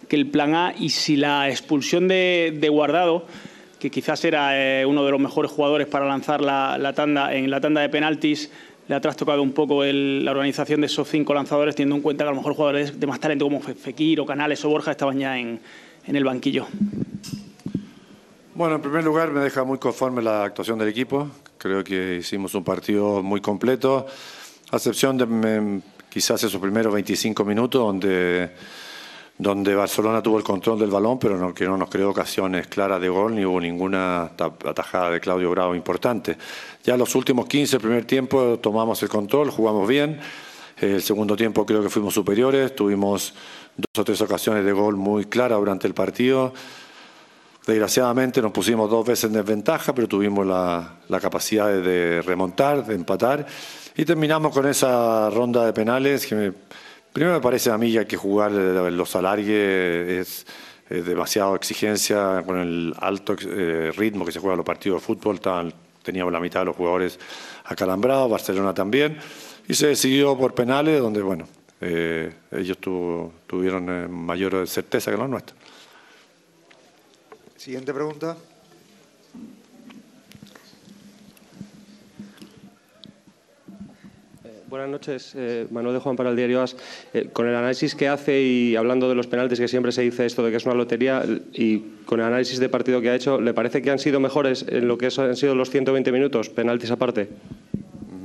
que 0.08 0.16
el 0.16 0.28
plan 0.28 0.56
A 0.56 0.74
y 0.78 0.90
si 0.90 1.18
la 1.18 1.50
expulsión 1.50 2.08
de, 2.08 2.58
de 2.58 2.70
Guardado, 2.70 3.26
que 3.78 3.92
quizás 3.92 4.24
era 4.24 4.58
eh, 4.58 4.86
uno 4.86 5.04
de 5.04 5.12
los 5.12 5.20
mejores 5.20 5.52
jugadores 5.52 5.88
para 5.88 6.06
lanzar 6.06 6.40
la, 6.40 6.78
la, 6.78 6.94
tanda 6.94 7.34
en 7.34 7.52
la 7.52 7.60
tanda 7.60 7.82
de 7.82 7.90
penaltis, 7.90 8.52
le 8.88 8.96
ha 8.96 9.02
trastocado 9.02 9.44
un 9.44 9.52
poco 9.52 9.84
el, 9.84 10.24
la 10.24 10.32
organización 10.32 10.80
de 10.80 10.88
esos 10.88 11.10
cinco 11.10 11.34
lanzadores, 11.34 11.76
teniendo 11.76 11.98
en 11.98 12.02
cuenta 12.04 12.24
que 12.24 12.30
a 12.30 12.32
lo 12.32 12.38
mejor 12.38 12.54
jugadores 12.54 13.00
de 13.00 13.08
más 13.08 13.20
talento 13.20 13.46
como 13.46 13.60
Fekir 13.60 14.22
o 14.22 14.26
Canales 14.26 14.64
o 14.64 14.70
Borja 14.70 14.92
estaban 14.92 15.20
ya 15.20 15.38
en, 15.38 15.60
en 16.06 16.16
el 16.16 16.24
banquillo. 16.24 16.68
Bueno, 18.56 18.76
en 18.76 18.82
primer 18.82 19.04
lugar 19.04 19.32
me 19.32 19.40
deja 19.40 19.64
muy 19.64 19.80
conforme 19.80 20.22
la 20.22 20.44
actuación 20.44 20.78
del 20.78 20.88
equipo. 20.88 21.28
Creo 21.58 21.84
que 21.84 22.18
hicimos 22.18 22.54
un 22.54 22.64
partido 22.64 23.24
muy 23.24 23.42
completo, 23.42 24.06
a 24.72 24.76
excepción 24.76 25.18
de 25.18 25.82
quizás 26.10 26.44
esos 26.44 26.62
primeros 26.62 26.94
25 26.94 27.44
minutos 27.44 27.82
donde, 27.82 28.52
donde 29.38 29.74
Barcelona 29.74 30.22
tuvo 30.22 30.38
el 30.38 30.44
control 30.44 30.78
del 30.78 30.92
balón, 30.92 31.18
pero 31.18 31.36
no, 31.38 31.52
que 31.52 31.66
no 31.66 31.78
nos 31.78 31.90
creó 31.90 32.12
ocasiones 32.12 32.68
claras 32.68 33.02
de 33.02 33.10
gol 33.10 33.34
ni 33.34 33.44
hubo 33.44 33.60
ninguna 33.60 34.26
atajada 34.36 35.10
de 35.10 35.20
Claudio 35.20 35.50
Bravo 35.50 35.74
importante. 35.74 36.38
Ya 36.84 36.96
los 36.96 37.16
últimos 37.16 37.48
15, 37.48 37.78
el 37.78 37.82
primer 37.82 38.06
tiempo, 38.06 38.60
tomamos 38.60 39.02
el 39.02 39.10
control, 39.10 39.50
jugamos 39.50 39.88
bien. 39.88 40.20
El 40.78 41.02
segundo 41.02 41.36
tiempo 41.36 41.66
creo 41.66 41.82
que 41.82 41.90
fuimos 41.90 42.14
superiores, 42.14 42.76
tuvimos 42.76 43.34
dos 43.78 44.02
o 44.02 44.04
tres 44.04 44.22
ocasiones 44.22 44.66
de 44.66 44.72
gol 44.72 44.96
muy 44.96 45.26
claras 45.26 45.58
durante 45.58 45.88
el 45.88 45.94
partido. 45.94 46.54
Desgraciadamente 47.66 48.42
nos 48.42 48.52
pusimos 48.52 48.90
dos 48.90 49.06
veces 49.06 49.26
en 49.26 49.34
desventaja, 49.34 49.96
pero 49.96 50.08
tuvimos 50.08 50.46
la, 50.46 51.20
capacidad 51.22 51.68
de 51.68 52.22
remontar, 52.22 52.86
de 52.86 52.96
empatar. 52.96 53.46
Y 53.96 54.04
terminamos 54.04 54.54
con 54.54 54.68
esa 54.68 55.30
ronda 55.30 55.66
de 55.66 55.72
penales 55.72 56.26
que 56.26 56.52
primero 57.14 57.36
me 57.36 57.42
parece 57.42 57.72
a 57.72 57.78
mí 57.78 57.94
que 58.06 58.18
jugar 58.18 58.52
los 58.52 59.16
alargues, 59.16 59.48
es, 59.50 60.46
demasiada 60.90 61.56
exigencia 61.56 62.44
con 62.46 62.60
el 62.60 62.94
alto 63.00 63.36
eh, 63.42 63.92
ritmo 63.96 64.26
que 64.26 64.32
se 64.32 64.40
juega 64.40 64.58
los 64.58 64.66
partidos 64.66 65.02
de 65.02 65.06
fútbol, 65.06 65.40
teníamos 66.04 66.32
la 66.32 66.40
mitad 66.40 66.60
de 66.60 66.66
los 66.66 66.76
jugadores 66.76 67.18
acalambrados, 67.64 68.30
Barcelona 68.30 68.74
también, 68.74 69.18
y 69.68 69.74
se 69.74 69.88
decidió 69.88 70.38
por 70.38 70.54
penales 70.54 71.00
donde, 71.00 71.22
bueno, 71.22 71.48
eh, 71.86 72.32
ellos 72.52 72.78
tuvieron 72.78 73.90
eh, 73.90 74.08
mayor 74.08 74.66
certeza 74.68 75.12
que 75.12 75.18
los 75.18 75.30
nuestros. 75.30 75.60
Siguiente 77.58 77.94
pregunta. 77.94 78.38
Eh, 84.46 84.62
buenas 84.70 84.90
noches, 84.90 85.36
Manuel 85.72 85.96
de 85.96 86.00
Juan 86.00 86.16
para 86.16 86.30
el 86.30 86.38
diario 86.38 86.62
AS. 86.62 86.78
con 87.34 87.48
el 87.48 87.56
análisis 87.56 87.96
que 87.96 88.08
hace 88.08 88.42
y 88.42 88.76
hablando 88.78 89.10
de 89.10 89.16
los 89.16 89.28
penaltis, 89.28 89.60
que 89.60 89.68
siempre 89.68 89.92
se 89.92 90.04
dice 90.04 90.26
esto 90.26 90.44
de 90.44 90.52
que 90.52 90.58
es 90.58 90.66
una 90.66 90.76
lotería, 90.76 91.26
y 91.52 91.80
con 92.06 92.22
el 92.22 92.28
análisis 92.28 92.60
de 92.60 92.70
partido 92.70 93.02
que 93.02 93.10
ha 93.10 93.16
hecho, 93.16 93.42
¿le 93.42 93.54
parece 93.54 93.82
que 93.82 93.92
han 93.92 94.00
sido 94.00 94.22
mejores 94.22 94.66
en 94.70 94.88
lo 94.88 94.98
que 94.98 95.08
han 95.08 95.36
sido 95.36 95.54
los 95.54 95.70
120 95.70 96.12
minutos, 96.14 96.50
penaltis 96.50 96.92
aparte? 96.92 97.28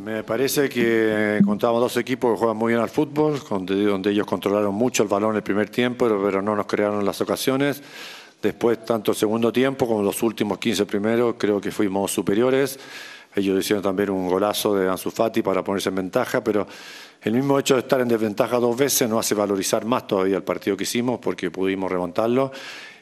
Me 0.08 0.24
parece 0.24 0.70
que 0.70 1.38
contamos 1.44 1.82
dos 1.82 1.98
equipos 1.98 2.32
que 2.32 2.38
juegan 2.38 2.56
muy 2.56 2.72
bien 2.72 2.80
al 2.80 2.88
fútbol, 2.88 3.38
donde 3.46 4.10
ellos 4.10 4.26
controlaron 4.26 4.74
mucho 4.74 5.02
el 5.02 5.08
balón 5.10 5.36
el 5.36 5.42
primer 5.42 5.68
tiempo, 5.68 6.08
pero 6.24 6.40
no 6.40 6.56
nos 6.56 6.64
crearon 6.64 7.04
las 7.04 7.20
ocasiones. 7.20 7.82
Después, 8.40 8.86
tanto 8.86 9.10
el 9.10 9.18
segundo 9.18 9.52
tiempo 9.52 9.86
como 9.86 10.02
los 10.02 10.22
últimos 10.22 10.56
15 10.56 10.86
primeros, 10.86 11.34
creo 11.36 11.60
que 11.60 11.70
fuimos 11.70 12.10
superiores. 12.10 12.78
Ellos 13.36 13.60
hicieron 13.60 13.82
también 13.82 14.08
un 14.08 14.30
golazo 14.30 14.74
de 14.74 14.88
Ansu 14.88 15.10
Fati 15.10 15.42
para 15.42 15.62
ponerse 15.62 15.90
en 15.90 15.96
ventaja, 15.96 16.42
pero 16.42 16.66
el 17.20 17.34
mismo 17.34 17.58
hecho 17.58 17.74
de 17.74 17.80
estar 17.80 18.00
en 18.00 18.08
desventaja 18.08 18.56
dos 18.56 18.78
veces 18.78 19.10
nos 19.10 19.26
hace 19.26 19.34
valorizar 19.34 19.84
más 19.84 20.06
todavía 20.06 20.38
el 20.38 20.42
partido 20.42 20.74
que 20.74 20.84
hicimos 20.84 21.20
porque 21.20 21.50
pudimos 21.50 21.92
remontarlo. 21.92 22.50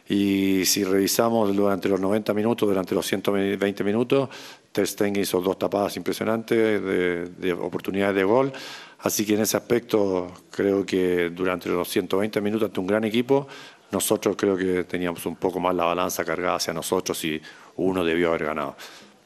Y 0.09 0.64
si 0.64 0.85
revisamos 0.85 1.55
durante 1.55 1.88
los 1.88 2.01
90 2.01 2.33
minutos, 2.33 2.69
durante 2.69 2.95
los 2.95 3.07
120 3.07 3.85
minutos, 3.85 4.29
Ter 4.77 4.87
Stegen 4.87 5.17
hizo 5.17 5.41
dos 5.41 5.59
tapadas 5.59 5.97
impresionantes 5.97 6.83
de, 6.83 7.25
de 7.25 7.53
oportunidades 7.55 8.15
de 8.15 8.25
gol. 8.25 8.53
Así 8.99 9.25
que 9.25 9.35
en 9.35 9.41
ese 9.41 9.57
aspecto 9.57 10.31
creo 10.51 10.85
que 10.85 11.31
durante 11.31 11.71
los 11.71 11.89
120 11.89 12.43
minutos 12.43 12.67
ante 12.69 12.81
un 12.81 12.87
gran 12.87 13.05
equipo 13.05 13.49
nosotros 13.91 14.37
creo 14.37 14.55
que 14.55 14.85
teníamos 14.85 15.25
un 15.25 15.37
poco 15.37 15.61
más 15.61 15.75
la 15.75 15.85
balanza 15.85 16.27
cargada 16.27 16.57
hacia 16.57 16.75
nosotros 16.75 17.25
y 17.25 17.41
uno 17.77 18.05
debió 18.05 18.29
haber 18.29 18.45
ganado. 18.45 18.77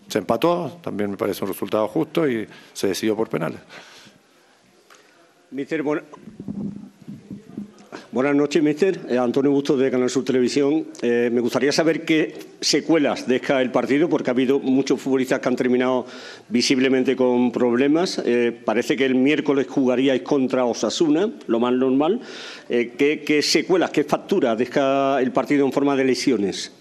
Se 0.06 0.18
empató, 0.18 0.78
también 0.82 1.10
me 1.10 1.16
parece 1.16 1.42
un 1.44 1.50
resultado 1.50 1.88
justo 1.88 2.28
y 2.28 2.46
se 2.72 2.86
decidió 2.86 3.16
por 3.16 3.28
penales. 3.28 3.60
Buenas 8.12 8.34
noches, 8.34 8.60
mister. 8.60 8.98
Eh, 9.08 9.18
Antonio 9.18 9.52
Bustos 9.52 9.78
de 9.78 9.88
Canal 9.88 10.10
Sur 10.10 10.24
Televisión. 10.24 10.84
Eh, 11.00 11.30
me 11.32 11.40
gustaría 11.40 11.70
saber 11.70 12.04
qué 12.04 12.34
secuelas 12.60 13.28
deja 13.28 13.62
el 13.62 13.70
partido, 13.70 14.08
porque 14.08 14.30
ha 14.30 14.32
habido 14.32 14.58
muchos 14.58 15.00
futbolistas 15.00 15.38
que 15.38 15.48
han 15.48 15.54
terminado 15.54 16.06
visiblemente 16.48 17.14
con 17.14 17.52
problemas. 17.52 18.20
Eh, 18.26 18.50
parece 18.64 18.96
que 18.96 19.04
el 19.04 19.14
miércoles 19.14 19.68
jugaríais 19.68 20.22
contra 20.22 20.64
Osasuna, 20.64 21.30
lo 21.46 21.60
más 21.60 21.72
normal. 21.72 22.20
¿qué, 22.68 23.22
¿Qué 23.24 23.42
secuelas, 23.42 23.90
qué 23.90 24.02
facturas 24.02 24.58
deja 24.58 25.22
el 25.22 25.30
partido 25.30 25.64
en 25.64 25.70
forma 25.70 25.94
de 25.94 26.02
lesiones? 26.02 26.72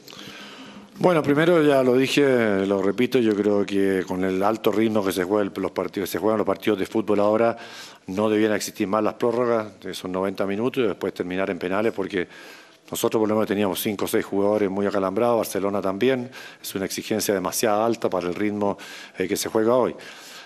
Bueno, 1.02 1.24
primero 1.24 1.64
ya 1.64 1.82
lo 1.82 1.96
dije, 1.96 2.66
lo 2.66 2.82
repito, 2.82 3.20
yo 3.20 3.34
creo 3.34 3.66
que 3.66 4.04
con 4.06 4.26
el 4.26 4.44
alto 4.44 4.70
ritmo 4.70 5.02
que 5.02 5.14
se 5.14 5.24
juegan 5.24 5.50
los 5.56 5.72
partidos, 5.72 6.10
se 6.10 6.20
juegan 6.20 6.40
los 6.40 6.46
partidos 6.46 6.78
de 6.78 6.86
fútbol 6.86 7.22
ahora, 7.22 7.56
no 8.08 8.30
debían 8.30 8.52
existir 8.52 8.86
más 8.86 9.02
las 9.02 9.14
prórrogas 9.14 9.68
esos 9.86 10.12
90 10.12 10.46
minutos 10.46 10.84
y 10.84 10.88
después 10.88 11.14
terminar 11.14 11.50
en 11.52 11.58
penales 11.58 11.94
porque 11.94 12.28
nosotros 12.92 13.22
por 13.22 13.30
lo 13.30 13.36
menos 13.36 13.48
teníamos 13.48 13.80
5 13.80 14.04
o 14.04 14.08
6 14.10 14.26
jugadores 14.26 14.70
muy 14.70 14.88
acalambrados, 14.88 15.38
Barcelona 15.38 15.82
también, 15.82 16.30
es 16.62 16.76
una 16.76 16.84
exigencia 16.84 17.34
demasiado 17.34 17.82
alta 17.82 18.10
para 18.10 18.28
el 18.28 18.36
ritmo 18.36 18.78
eh, 19.18 19.26
que 19.26 19.38
se 19.38 19.48
juega 19.48 19.76
hoy. 19.76 19.96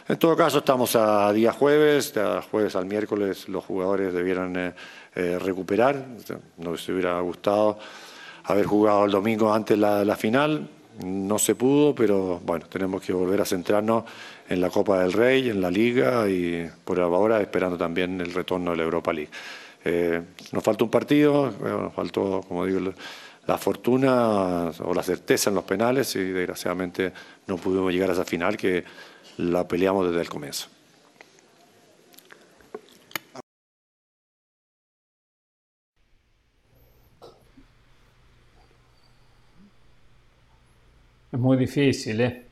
En 0.08 0.18
todo 0.18 0.38
caso, 0.38 0.60
estamos 0.60 0.96
a 0.96 1.34
día 1.34 1.52
jueves, 1.52 2.14
de 2.14 2.42
jueves 2.52 2.76
al 2.76 2.86
miércoles 2.86 3.50
los 3.50 3.66
jugadores 3.66 4.14
debieran 4.14 4.56
eh, 4.56 4.74
eh, 5.16 5.40
recuperar, 5.40 6.06
nos 6.58 6.88
hubiera 6.90 7.20
gustado 7.22 7.80
haber 8.46 8.66
jugado 8.66 9.06
el 9.06 9.12
domingo 9.12 9.54
antes 9.54 9.78
la, 9.78 10.04
la 10.06 10.16
final. 10.16 10.70
No 11.04 11.40
se 11.40 11.56
pudo, 11.56 11.96
pero 11.96 12.40
bueno, 12.46 12.66
tenemos 12.68 13.02
que 13.02 13.14
volver 13.14 13.42
a 13.42 13.46
centrarnos 13.46 14.04
en 14.48 14.62
la 14.62 14.70
Copa 14.70 15.00
del 15.00 15.14
Rey, 15.14 15.50
en 15.50 15.60
la 15.62 15.72
Liga 15.72 16.30
y 16.30 16.70
por 16.86 17.00
ahora 17.00 17.42
esperando 17.42 17.78
también 17.78 18.22
el 18.22 18.34
retorno 18.34 18.72
de 18.72 18.78
la 18.78 18.84
Europa 18.84 19.12
League. 19.12 19.32
Eh, 19.86 20.22
nos 20.52 20.64
falta 20.64 20.84
un 20.84 20.90
partido, 20.90 21.52
nos 21.62 21.94
faltó, 21.94 22.42
como 22.48 22.66
digo, 22.66 22.94
la 23.48 23.58
fortuna 23.58 24.72
o 24.80 24.94
la 24.94 25.04
certeza 25.04 25.50
en 25.50 25.56
los 25.56 25.66
penales 25.66 26.16
y 26.16 26.24
desgraciadamente 26.24 27.12
no 27.48 27.58
pudimos 27.58 27.92
llegar 27.92 28.10
a 28.10 28.14
esa 28.14 28.26
final 28.26 28.56
que 28.56 28.84
la 29.38 29.68
peleamos 29.68 30.08
desde 30.08 30.22
el 30.22 30.30
comienzo. 30.30 30.68
Es 41.34 41.40
muy 41.40 41.58
difícil, 41.58 42.22
¿eh? 42.22 42.44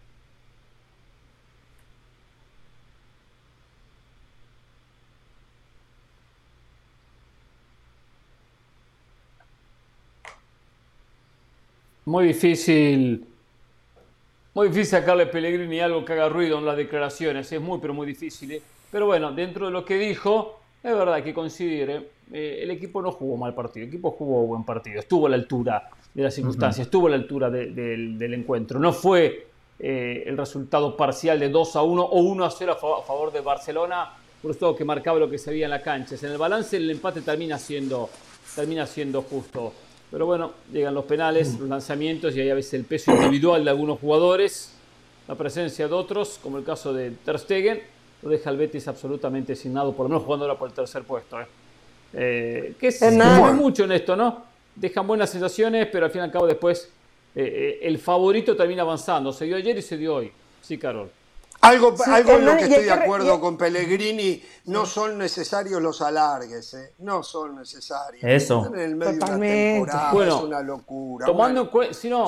Muy 12.05 12.27
difícil. 12.27 13.25
Muy 14.53 14.67
difícil 14.69 14.85
sacarle 14.99 15.27
Pellegrini 15.27 15.79
algo 15.79 16.03
que 16.03 16.13
haga 16.13 16.27
ruido 16.29 16.57
en 16.57 16.65
las 16.65 16.75
declaraciones. 16.75 17.51
Es 17.51 17.61
muy, 17.61 17.79
pero 17.79 17.93
muy 17.93 18.07
difícil. 18.07 18.51
¿eh? 18.51 18.61
Pero 18.91 19.05
bueno, 19.05 19.31
dentro 19.31 19.67
de 19.67 19.71
lo 19.71 19.85
que 19.85 19.95
dijo, 19.97 20.59
es 20.83 20.91
verdad 20.91 21.23
que 21.23 21.33
considere. 21.35 22.09
Eh, 22.33 22.61
el 22.63 22.71
equipo 22.71 23.01
no 23.01 23.11
jugó 23.11 23.37
mal 23.37 23.53
partido. 23.53 23.83
El 23.83 23.89
equipo 23.89 24.11
jugó 24.11 24.47
buen 24.47 24.63
partido. 24.63 24.99
Estuvo 24.99 25.27
a 25.27 25.29
la 25.29 25.35
altura 25.35 25.87
de 26.13 26.23
las 26.23 26.33
circunstancias, 26.33 26.87
estuvo 26.87 27.07
a 27.07 27.11
la 27.11 27.15
altura 27.15 27.49
del 27.49 28.33
encuentro. 28.33 28.79
No 28.79 28.91
fue 28.93 29.47
eh, 29.79 30.23
el 30.27 30.37
resultado 30.37 30.95
parcial 30.95 31.39
de 31.39 31.49
2 31.49 31.75
a 31.75 31.81
1 31.81 32.03
o 32.03 32.19
1 32.19 32.45
a 32.45 32.51
0 32.51 32.71
a 32.71 33.03
favor, 33.03 33.31
de 33.31 33.41
Barcelona, 33.41 34.11
por 34.41 34.51
eso 34.51 34.75
que 34.75 34.85
marcaba 34.85 35.19
lo 35.19 35.29
que 35.29 35.37
se 35.37 35.51
veía 35.51 35.65
en 35.65 35.71
la 35.71 35.81
cancha. 35.81 36.15
En 36.21 36.31
el 36.31 36.37
balance 36.37 36.77
el 36.77 36.89
empate 36.89 37.21
termina 37.21 37.57
siendo, 37.57 38.09
termina 38.55 38.85
siendo 38.85 39.21
justo. 39.23 39.73
Pero 40.11 40.25
bueno, 40.25 40.51
llegan 40.71 40.93
los 40.93 41.05
penales, 41.05 41.57
los 41.57 41.69
lanzamientos 41.69 42.35
y 42.35 42.41
ahí 42.41 42.49
a 42.49 42.55
veces 42.55 42.73
el 42.73 42.83
peso 42.83 43.11
individual 43.11 43.63
de 43.63 43.69
algunos 43.69 43.99
jugadores, 43.99 44.73
la 45.27 45.35
presencia 45.35 45.87
de 45.87 45.93
otros, 45.93 46.37
como 46.43 46.57
el 46.57 46.65
caso 46.65 46.93
de 46.93 47.11
Ter 47.11 47.39
Stegen, 47.39 47.81
lo 48.21 48.29
deja 48.29 48.49
al 48.49 48.57
Betis 48.57 48.87
absolutamente 48.87 49.53
asignado, 49.53 49.93
por 49.93 50.05
lo 50.05 50.09
menos 50.09 50.23
jugando 50.23 50.45
ahora 50.45 50.59
por 50.59 50.67
el 50.67 50.75
tercer 50.75 51.03
puesto. 51.03 51.39
¿eh? 51.39 51.45
Eh, 52.13 52.75
que 52.79 52.89
es, 52.89 53.01
nada 53.13 53.53
mucho 53.53 53.85
en 53.85 53.93
esto, 53.93 54.15
¿no? 54.15 54.50
Dejan 54.75 55.07
buenas 55.07 55.29
sensaciones, 55.29 55.87
pero 55.91 56.05
al 56.05 56.11
fin 56.11 56.21
y 56.21 56.23
al 56.25 56.31
cabo 56.31 56.47
después 56.47 56.89
eh, 57.35 57.43
eh, 57.43 57.79
el 57.87 57.97
favorito 57.99 58.55
termina 58.55 58.81
avanzando. 58.81 59.31
Se 59.31 59.45
dio 59.45 59.55
ayer 59.55 59.77
y 59.77 59.81
se 59.81 59.97
dio 59.97 60.15
hoy. 60.15 60.31
Sí, 60.61 60.77
Carol. 60.77 61.11
Algo, 61.61 61.95
algo 62.07 62.31
en 62.33 62.45
lo 62.45 62.57
que 62.57 62.63
estoy 62.63 62.85
de 62.85 62.91
acuerdo 62.91 63.39
con 63.39 63.55
Pellegrini, 63.55 64.41
no 64.65 64.87
son 64.87 65.19
necesarios 65.19 65.79
los 65.79 66.01
alargues, 66.01 66.73
¿eh? 66.73 66.93
no 66.99 67.21
son 67.21 67.55
necesarios. 67.55 68.23
Eso. 68.23 68.65
En 68.73 68.79
el 68.79 68.95
medio 68.95 69.19
de 69.19 69.79
una 69.79 70.11
bueno, 70.11 70.37
es 70.37 70.43
una 70.43 70.61
locura. 70.61 71.27
Tomando, 71.27 71.69
en 71.83 71.93
si 71.93 72.09
no, 72.09 72.25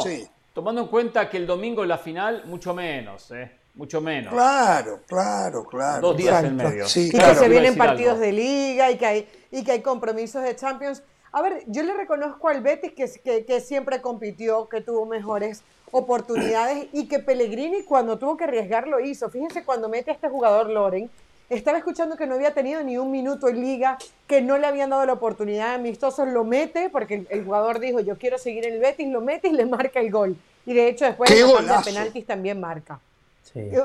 tomando 0.54 0.82
en 0.82 0.88
cuenta 0.88 1.28
que 1.32 1.38
el 1.38 1.48
domingo 1.48 1.82
es 1.82 1.90
la 1.90 1.98
final, 1.98 2.44
mucho 2.46 2.76
menos, 2.76 3.32
¿eh? 3.32 3.52
mucho 3.74 4.02
menos. 4.02 4.32
Claro, 4.32 5.02
claro, 5.08 5.66
claro. 5.66 6.10
Dos 6.10 6.18
días 6.18 6.44
en 6.44 6.56
medio. 6.56 6.86
y 6.86 7.10
que 7.10 7.36
se 7.36 7.50
vienen 7.50 7.76
partidos 7.76 8.20
de 8.20 8.32
liga 8.32 8.92
y 8.92 8.98
que, 8.98 9.06
hay, 9.06 9.28
y 9.52 9.64
que 9.64 9.72
hay 9.72 9.82
compromisos 9.82 10.44
de 10.44 10.56
Champions. 10.56 11.02
A 11.36 11.42
ver, 11.42 11.64
yo 11.66 11.82
le 11.82 11.96
reconozco 11.96 12.48
al 12.48 12.62
Betis 12.62 12.92
que, 12.94 13.44
que, 13.44 13.60
siempre 13.60 14.02
compitió, 14.02 14.70
que 14.70 14.82
tuvo 14.82 15.08
mejores 15.08 15.64
oportunidades 15.92 16.88
y 16.94 17.08
que 17.08 17.18
Pellegrini 17.18 17.84
cuando 17.84 18.20
tuvo 18.20 18.38
que 18.38 18.44
arriesgar 18.44 18.88
lo 18.88 19.00
hizo. 19.00 19.32
Fíjense 19.32 19.66
cuando 19.66 19.90
mete 19.90 20.12
a 20.12 20.14
este 20.14 20.30
jugador 20.30 20.70
Loren, 20.70 21.10
estaba 21.50 21.80
escuchando 21.80 22.18
que 22.18 22.28
no 22.28 22.36
había 22.36 22.54
tenido 22.54 22.84
ni 22.84 23.00
un 23.00 23.10
minuto 23.10 23.48
en 23.48 23.62
liga, 23.62 23.98
que 24.28 24.44
no 24.44 24.60
le 24.60 24.68
habían 24.68 24.92
dado 24.92 25.08
la 25.08 25.14
oportunidad 25.14 25.70
de 25.70 25.76
amistosos, 25.76 26.28
lo 26.28 26.44
mete 26.44 26.92
porque 26.92 27.26
el, 27.28 27.44
jugador 27.44 27.80
dijo 27.80 28.00
yo 28.00 28.16
quiero 28.20 28.38
seguir 28.38 28.68
en 28.68 28.76
el 28.76 28.80
Betis, 28.80 29.08
lo 29.08 29.20
mete 29.20 29.48
y 29.48 29.54
le 29.54 29.66
marca 29.66 30.02
el 30.02 30.12
gol. 30.12 30.38
Y 30.68 30.74
de 30.74 30.88
hecho 30.88 31.06
después 31.06 31.32
de 31.32 31.44
penaltis 31.84 32.28
también 32.28 32.60
marca. 32.60 33.00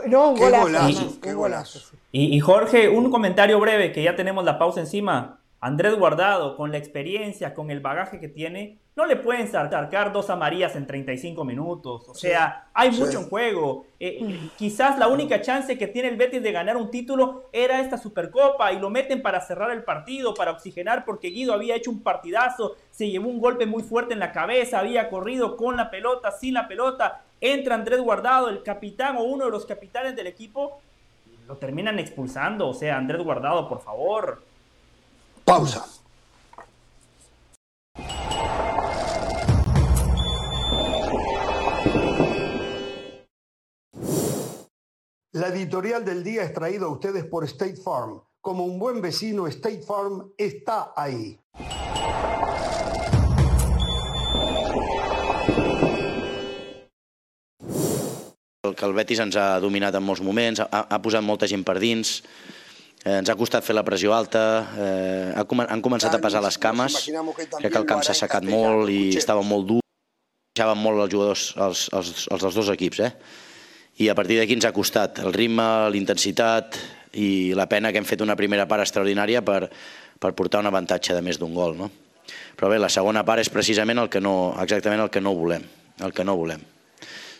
No, 0.07 0.31
un 0.31 0.39
golazo. 0.39 1.19
Qué 1.23 1.33
golazo. 1.33 1.97
y 2.13 2.39
Jorge, 2.41 2.91
un 2.91 3.11
comentario 3.11 3.59
breve 3.59 3.91
que 3.91 4.03
ya 4.03 4.15
tenemos 4.15 4.45
la 4.45 4.59
pausa 4.59 4.81
encima. 4.81 5.38
Andrés 5.61 5.97
Guardado, 5.97 6.57
con 6.57 6.71
la 6.71 6.79
experiencia, 6.79 7.53
con 7.53 7.73
el 7.73 7.81
bagaje 7.81 8.21
que 8.21 8.29
tiene, 8.29 8.79
no 8.95 9.07
le 9.07 9.17
pueden 9.17 9.49
sacar 9.49 10.13
dos 10.13 10.31
amarillas 10.31 10.77
en 10.77 10.87
35 10.87 11.45
minutos. 11.45 12.09
O 12.09 12.15
sea, 12.15 12.69
hay 12.73 12.93
mucho 12.93 13.19
en 13.21 13.29
juego. 13.29 13.87
Eh, 13.99 14.51
quizás 14.57 14.99
la 14.99 15.09
única 15.09 15.41
chance 15.41 15.77
que 15.77 15.89
tiene 15.89 16.09
el 16.09 16.17
Betis 16.17 16.43
de 16.43 16.53
ganar 16.53 16.77
un 16.77 16.93
título 16.93 17.49
era 17.53 17.81
esta 17.81 17.99
Supercopa 17.99 18.73
y 18.73 18.79
lo 18.79 18.89
meten 18.89 19.21
para 19.21 19.41
cerrar 19.41 19.73
el 19.73 19.83
partido, 19.83 20.35
para 20.35 20.53
oxigenar, 20.53 21.05
porque 21.05 21.29
Guido 21.29 21.53
había 21.53 21.75
hecho 21.75 21.91
un 21.91 22.03
partidazo, 22.03 22.77
se 22.93 23.11
llevó 23.11 23.29
un 23.29 23.41
golpe 23.41 23.67
muy 23.67 23.83
fuerte 23.83 24.15
en 24.15 24.21
la 24.21 24.33
cabeza, 24.33 24.79
había 24.79 25.11
corrido 25.11 25.57
con 25.57 25.77
la 25.77 25.91
pelota, 25.91 26.31
sin 26.31 26.55
la 26.55 26.69
pelota. 26.69 27.23
Entra 27.41 27.75
Andrés 27.75 28.01
Guardado, 28.01 28.49
el 28.49 28.63
capitán 28.63 29.17
o 29.17 29.23
uno 29.23 29.47
de 29.47 29.51
los 29.51 29.67
capitanes 29.67 30.15
del 30.15 30.29
equipo, 30.29 30.81
lo 31.49 31.57
terminan 31.57 31.99
expulsando. 31.99 32.69
O 32.69 32.75
sea, 32.75 32.97
Andrés 32.97 33.23
Guardado, 33.25 33.69
por 33.69 33.81
favor 33.81 34.49
Pausa. 35.49 35.83
La 45.33 45.49
editorial 45.49 46.05
del 46.05 46.23
día 46.23 46.43
es 46.43 46.53
traída 46.53 46.85
a 46.85 46.91
ustedes 46.91 47.25
por 47.25 47.45
State 47.45 47.77
Farm. 47.77 48.21
Como 48.43 48.67
un 48.67 48.79
buen 48.79 49.01
vecino, 49.01 49.47
State 49.47 49.81
Farm 49.81 50.35
está 50.37 50.93
ahí. 50.95 51.41
El 58.65 58.75
que 58.75 58.85
el 58.85 58.93
Betis 58.93 59.25
ens 59.25 59.41
ha 59.41 59.57
dominat 59.65 59.97
en 59.97 60.05
molts 60.05 60.21
moments, 60.21 60.61
ha, 60.61 60.85
ha 60.85 61.01
posat 61.01 61.25
molta 61.25 61.49
gent 61.49 61.65
per 61.65 61.79
dins, 61.81 62.19
Eh, 63.05 63.19
ens 63.21 63.31
ha 63.31 63.37
costat 63.39 63.65
fer 63.65 63.77
la 63.77 63.85
pressió 63.87 64.13
alta, 64.15 64.45
eh, 64.75 65.33
han 65.39 65.83
començat 65.83 66.15
a 66.15 66.23
pesar 66.23 66.43
les 66.43 66.59
cames, 66.59 66.97
crec 67.07 67.71
que 67.73 67.79
el 67.79 67.87
camp 67.87 68.03
s'ha 68.03 68.17
assecat 68.17 68.47
molt 68.49 68.91
i 68.91 69.15
estava 69.17 69.45
molt 69.47 69.69
dur, 69.69 69.83
deixaven 70.57 70.83
molt 70.83 71.05
els 71.05 71.13
jugadors, 71.13 71.45
els, 71.57 71.85
els, 71.95 72.27
els 72.27 72.43
dels 72.43 72.59
dos 72.59 72.73
equips, 72.75 73.05
eh? 73.07 73.13
i 74.03 74.09
a 74.11 74.15
partir 74.19 74.39
d'aquí 74.39 74.55
ens 74.55 74.67
ha 74.67 74.75
costat 74.75 75.23
el 75.23 75.33
ritme, 75.35 75.65
l'intensitat 75.95 76.79
i 77.19 77.55
la 77.59 77.67
pena 77.71 77.91
que 77.91 77.99
hem 77.99 78.07
fet 78.07 78.23
una 78.23 78.37
primera 78.39 78.67
part 78.71 78.85
extraordinària 78.85 79.43
per, 79.47 79.65
per 80.19 80.35
portar 80.39 80.61
un 80.63 80.71
avantatge 80.71 81.15
de 81.15 81.23
més 81.25 81.39
d'un 81.39 81.55
gol. 81.55 81.75
No? 81.79 81.89
Però 82.59 82.71
bé, 82.71 82.79
la 82.79 82.91
segona 82.93 83.25
part 83.27 83.43
és 83.43 83.51
precisament 83.51 83.99
el 83.99 84.11
que 84.13 84.23
no, 84.23 84.53
exactament 84.63 85.03
el 85.03 85.11
que 85.11 85.23
no 85.23 85.35
volem, 85.39 85.65
el 86.05 86.15
que 86.15 86.27
no 86.27 86.37
volem. 86.39 86.63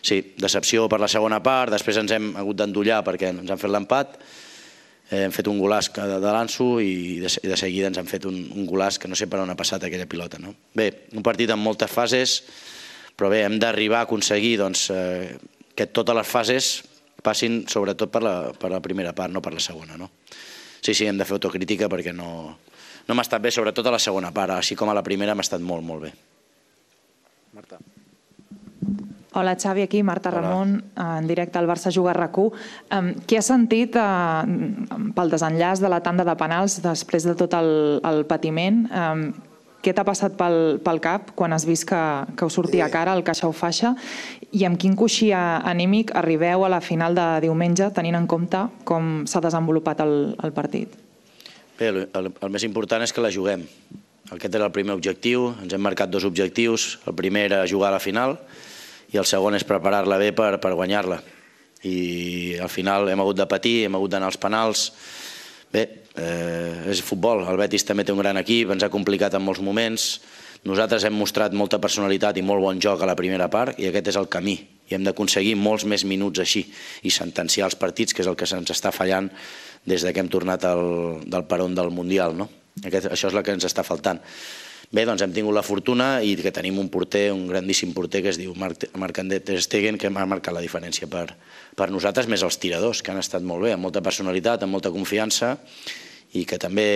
Sí, 0.01 0.19
decepció 0.39 0.87
per 0.91 0.99
la 0.99 1.11
segona 1.11 1.41
part, 1.43 1.71
després 1.75 1.99
ens 1.99 2.11
hem 2.15 2.31
hagut 2.39 2.59
d'endollar 2.59 3.01
perquè 3.07 3.33
ens 3.33 3.51
han 3.51 3.59
fet 3.59 3.71
l'empat, 3.71 4.15
hem 5.09 5.31
fet 5.33 5.47
un 5.49 5.57
golàs 5.57 5.89
de, 5.95 6.19
de 6.21 6.33
l'Anso 6.33 6.67
i 6.83 7.19
de, 7.23 7.31
de 7.49 7.57
seguida 7.57 7.89
ens 7.89 7.97
han 7.97 8.09
fet 8.09 8.27
un, 8.29 8.37
un 8.53 8.67
golàs 8.69 8.99
que 9.01 9.09
no 9.09 9.17
sé 9.17 9.27
per 9.29 9.41
on 9.41 9.49
ha 9.49 9.57
passat 9.57 9.83
aquella 9.85 10.07
pilota. 10.09 10.37
No? 10.41 10.53
Bé, 10.75 10.89
un 11.17 11.25
partit 11.25 11.49
amb 11.49 11.65
moltes 11.65 11.89
fases, 11.91 12.39
però 13.17 13.31
bé, 13.33 13.41
hem 13.47 13.57
d'arribar 13.61 14.03
a 14.03 14.07
aconseguir 14.07 14.57
doncs, 14.61 14.89
eh, 14.93 15.33
que 15.75 15.89
totes 15.89 16.17
les 16.17 16.29
fases 16.29 16.71
passin 17.25 17.63
sobretot 17.67 18.11
per 18.13 18.23
la, 18.23 18.35
per 18.53 18.71
la 18.71 18.81
primera 18.83 19.13
part, 19.17 19.33
no 19.33 19.41
per 19.41 19.53
la 19.55 19.63
segona. 19.63 19.97
No? 19.99 20.11
Sí, 20.79 20.93
sí, 20.93 21.07
hem 21.09 21.17
de 21.19 21.27
fer 21.27 21.39
autocrítica 21.39 21.89
perquè 21.91 22.13
no, 22.15 22.31
no 23.07 23.17
m'ha 23.17 23.25
estat 23.25 23.43
bé, 23.43 23.51
sobretot 23.51 23.89
a 23.89 23.97
la 23.97 24.03
segona 24.03 24.31
part, 24.35 24.55
així 24.55 24.77
com 24.79 24.91
a 24.91 24.97
la 24.97 25.05
primera 25.05 25.35
m'ha 25.35 25.45
estat 25.45 25.63
molt, 25.65 25.83
molt 25.85 26.05
bé. 26.07 26.13
Marta. 27.57 27.81
Hola 29.33 29.55
Xavi, 29.55 29.83
aquí 29.83 30.01
Marta 30.01 30.29
Hola. 30.29 30.41
Ramon, 30.41 30.83
en 30.97 31.27
directe 31.27 31.59
al 31.59 31.67
Barça 31.69 31.91
Juga 31.93 32.15
RAC1. 32.17 32.49
Um, 32.97 33.11
què 33.29 33.37
has 33.37 33.49
sentit 33.51 33.93
uh, 33.93 34.41
pel 35.13 35.29
desenllaç 35.29 35.83
de 35.83 35.91
la 35.91 36.01
tanda 36.01 36.25
de 36.25 36.33
penals 36.39 36.79
després 36.81 37.27
de 37.29 37.35
tot 37.37 37.53
el, 37.53 38.01
el 38.09 38.25
patiment? 38.25 38.87
Um, 38.89 39.29
què 39.85 39.93
t'ha 39.95 40.03
passat 40.03 40.33
pel, 40.35 40.79
pel 40.83 40.99
cap 40.99 41.29
quan 41.37 41.53
has 41.55 41.63
vist 41.67 41.85
que, 41.87 41.99
que 42.35 42.47
us 42.49 42.57
sortia 42.57 42.87
a 42.89 42.91
cara 42.91 43.13
el 43.15 43.23
caixa 43.23 43.47
o 43.47 43.53
faixa 43.55 43.93
i 44.51 44.65
amb 44.67 44.79
quin 44.81 44.97
coixí 44.97 45.29
anímic 45.31 46.11
arribeu 46.19 46.65
a 46.65 46.71
la 46.73 46.81
final 46.83 47.15
de 47.15 47.27
diumenge 47.45 47.87
tenint 47.95 48.17
en 48.19 48.27
compte 48.27 48.65
com 48.83 49.23
s'ha 49.29 49.43
desenvolupat 49.45 50.01
el, 50.03 50.15
el 50.43 50.55
partit? 50.57 50.97
Bé, 51.79 51.93
el, 51.93 52.01
el, 52.11 52.31
el 52.33 52.51
més 52.51 52.65
important 52.67 53.05
és 53.05 53.13
que 53.15 53.23
la 53.23 53.31
juguem. 53.31 53.63
Aquest 54.33 54.57
era 54.57 54.67
el 54.67 54.73
primer 54.75 54.97
objectiu, 54.97 55.53
ens 55.63 55.71
hem 55.73 55.81
marcat 55.81 56.11
dos 56.11 56.25
objectius. 56.27 56.97
El 57.07 57.15
primer 57.17 57.45
era 57.47 57.63
jugar 57.69 57.93
a 57.93 57.95
la 57.95 58.03
final, 58.03 58.35
i 59.13 59.17
el 59.17 59.25
segon 59.25 59.57
és 59.57 59.65
preparar-la 59.67 60.19
bé 60.21 60.31
per, 60.35 60.55
per 60.61 60.75
guanyar-la. 60.77 61.19
I 61.87 62.57
al 62.59 62.69
final 62.69 63.07
hem 63.09 63.21
hagut 63.23 63.39
de 63.39 63.47
patir, 63.49 63.85
hem 63.85 63.95
hagut 63.95 64.11
d'anar 64.11 64.29
als 64.29 64.39
penals. 64.41 64.89
Bé, 65.71 65.85
eh, 66.17 66.89
és 66.91 67.01
futbol, 67.05 67.45
el 67.47 67.59
Betis 67.61 67.85
també 67.87 68.03
té 68.03 68.13
un 68.13 68.21
gran 68.21 68.37
equip, 68.41 68.73
ens 68.73 68.83
ha 68.83 68.91
complicat 68.91 69.37
en 69.37 69.45
molts 69.45 69.63
moments. 69.63 70.09
Nosaltres 70.67 71.05
hem 71.07 71.15
mostrat 71.15 71.53
molta 71.55 71.79
personalitat 71.79 72.37
i 72.37 72.43
molt 72.43 72.61
bon 72.61 72.81
joc 72.83 73.01
a 73.01 73.07
la 73.07 73.15
primera 73.15 73.47
part 73.47 73.79
i 73.79 73.87
aquest 73.87 74.11
és 74.11 74.19
el 74.19 74.27
camí. 74.27 74.57
I 74.89 74.97
hem 74.97 75.05
d'aconseguir 75.05 75.55
molts 75.55 75.85
més 75.85 76.03
minuts 76.03 76.41
així 76.41 76.65
i 77.05 77.11
sentenciar 77.13 77.69
els 77.69 77.77
partits, 77.79 78.13
que 78.13 78.25
és 78.25 78.27
el 78.27 78.35
que 78.35 78.49
se'ns 78.49 78.73
està 78.73 78.91
fallant 78.91 79.29
des 79.85 80.03
que 80.03 80.19
hem 80.19 80.27
tornat 80.27 80.65
al, 80.67 81.21
del 81.23 81.45
peron 81.47 81.75
del 81.77 81.93
Mundial. 81.95 82.35
No? 82.35 82.49
Aquest, 82.83 83.07
això 83.13 83.29
és 83.29 83.37
el 83.37 83.45
que 83.45 83.55
ens 83.55 83.65
està 83.69 83.85
faltant. 83.87 84.19
Bé, 84.89 85.03
doncs 85.05 85.21
hem 85.21 85.33
tingut 85.35 85.53
la 85.53 85.61
fortuna 85.61 86.07
i 86.25 86.31
que 86.39 86.49
tenim 86.49 86.79
un 86.81 86.87
porter, 86.89 87.27
un 87.29 87.43
grandíssim 87.51 87.91
porter 87.93 88.23
que 88.25 88.31
es 88.31 88.39
diu 88.41 88.55
Marc, 88.57 88.87
Marc 88.97 89.19
Ter 89.45 89.59
Stegen, 89.61 89.99
que 90.01 90.09
ha 90.09 90.25
marcat 90.25 90.55
la 90.55 90.63
diferència 90.65 91.05
per, 91.05 91.27
per 91.77 91.91
nosaltres, 91.93 92.25
més 92.25 92.41
els 92.41 92.57
tiradors, 92.57 93.03
que 93.05 93.13
han 93.13 93.21
estat 93.21 93.45
molt 93.45 93.67
bé, 93.67 93.75
amb 93.75 93.85
molta 93.85 94.01
personalitat, 94.01 94.65
amb 94.65 94.73
molta 94.73 94.89
confiança 94.89 95.59
i 96.33 96.41
que 96.41 96.57
també, 96.57 96.89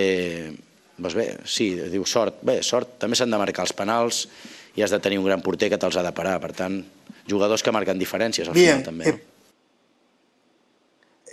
doncs 0.98 1.20
bé, 1.20 1.28
sí, 1.46 1.70
diu 1.94 2.10
sort, 2.10 2.42
bé, 2.42 2.64
sort, 2.66 2.98
també 2.98 3.20
s'han 3.20 3.30
de 3.30 3.42
marcar 3.44 3.68
els 3.68 3.78
penals 3.78 4.26
i 4.74 4.82
has 4.82 4.90
de 4.90 4.98
tenir 4.98 5.22
un 5.22 5.30
gran 5.30 5.46
porter 5.46 5.70
que 5.70 5.78
te'ls 5.78 6.02
ha 6.02 6.08
de 6.08 6.16
parar, 6.18 6.40
per 6.42 6.50
tant, 6.58 6.82
jugadors 7.30 7.62
que 7.62 7.78
marquen 7.78 8.02
diferències 8.02 8.50
al 8.50 8.58
Bien, 8.58 8.82
final 8.82 8.90
també. 8.90 9.14
No? 9.14 9.30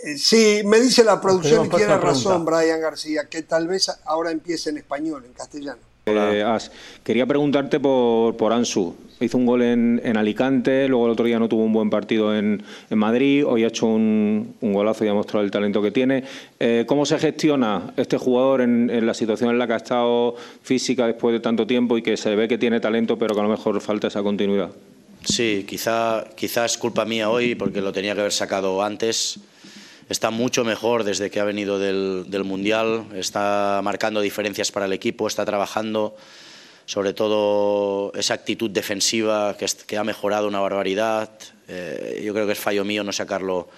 Eh, 0.03 0.17
sí, 0.17 0.61
me 0.63 0.79
dice 0.79 1.03
la 1.03 1.19
producción 1.19 1.65
y 1.65 1.69
tiene 1.69 1.97
razón 1.97 2.45
Brian 2.45 2.81
García, 2.81 3.29
que 3.29 3.41
tal 3.41 3.67
vez 3.67 3.89
ahora 4.05 4.29
empiece 4.29 4.69
en 4.69 4.77
español, 4.77 5.25
en 5.25 5.33
castellano. 5.33 5.90
Eh, 6.07 6.43
quería 7.03 7.25
preguntarte 7.27 7.79
por, 7.79 8.35
por 8.35 8.53
Ansu. 8.53 8.95
Hizo 9.19 9.37
un 9.37 9.45
gol 9.45 9.61
en, 9.61 10.17
Alicante, 10.17 10.87
luego 10.87 11.05
el 11.05 11.11
otro 11.11 11.25
día 11.25 11.37
no 11.37 11.47
tuvo 11.47 11.63
un 11.63 11.73
buen 11.73 11.91
partido 11.91 12.35
en, 12.35 12.63
Madrid, 12.89 13.45
hoy 13.45 13.63
ha 13.63 13.67
hecho 13.67 13.85
un, 13.85 14.55
golazo 14.61 15.05
y 15.05 15.09
ha 15.09 15.13
mostrado 15.13 15.45
el 15.45 15.51
talento 15.51 15.79
que 15.79 15.91
tiene. 15.91 16.23
Eh, 16.59 16.85
¿Cómo 16.87 17.05
se 17.05 17.19
gestiona 17.19 17.93
este 17.97 18.17
jugador 18.17 18.61
en, 18.61 19.05
la 19.05 19.13
situación 19.13 19.51
en 19.51 19.59
la 19.59 19.67
que 19.67 19.73
ha 19.73 19.77
estado 19.77 20.35
física 20.63 21.05
después 21.05 21.33
de 21.33 21.39
tanto 21.39 21.67
tiempo 21.67 21.99
y 21.99 22.01
que 22.01 22.17
se 22.17 22.35
ve 22.35 22.47
que 22.47 22.57
tiene 22.57 22.79
talento, 22.79 23.19
pero 23.19 23.35
que 23.35 23.41
a 23.41 23.43
lo 23.43 23.49
mejor 23.49 23.79
falta 23.79 24.07
esa 24.07 24.23
continuidad? 24.23 24.71
Sí, 25.23 25.67
quizá, 25.69 26.25
quizá 26.35 26.65
es 26.65 26.79
culpa 26.79 27.05
mía 27.05 27.29
hoy 27.29 27.53
porque 27.53 27.79
lo 27.79 27.91
tenía 27.91 28.15
que 28.15 28.21
haber 28.21 28.33
sacado 28.33 28.81
antes 28.81 29.39
está 30.11 30.29
mucho 30.29 30.65
mejor 30.65 31.03
desde 31.05 31.31
que 31.31 31.39
ha 31.39 31.45
venido 31.45 31.79
del, 31.79 32.43
Mundial, 32.43 33.05
está 33.15 33.79
marcando 33.83 34.19
diferencias 34.19 34.71
para 34.71 34.85
el 34.85 34.93
equipo, 34.93 35.25
está 35.25 35.45
trabajando 35.45 36.15
sobre 36.85 37.13
todo 37.13 38.11
esa 38.15 38.33
actitud 38.33 38.69
defensiva 38.69 39.55
que, 39.57 39.97
ha 39.97 40.03
mejorado 40.03 40.47
una 40.47 40.59
barbaridad. 40.59 41.29
Eh, 41.67 42.21
yo 42.25 42.33
creo 42.33 42.45
que 42.45 42.53
es 42.53 42.59
fallo 42.59 42.83
mío 42.83 43.03
no 43.03 43.13
sacarlo, 43.13 43.69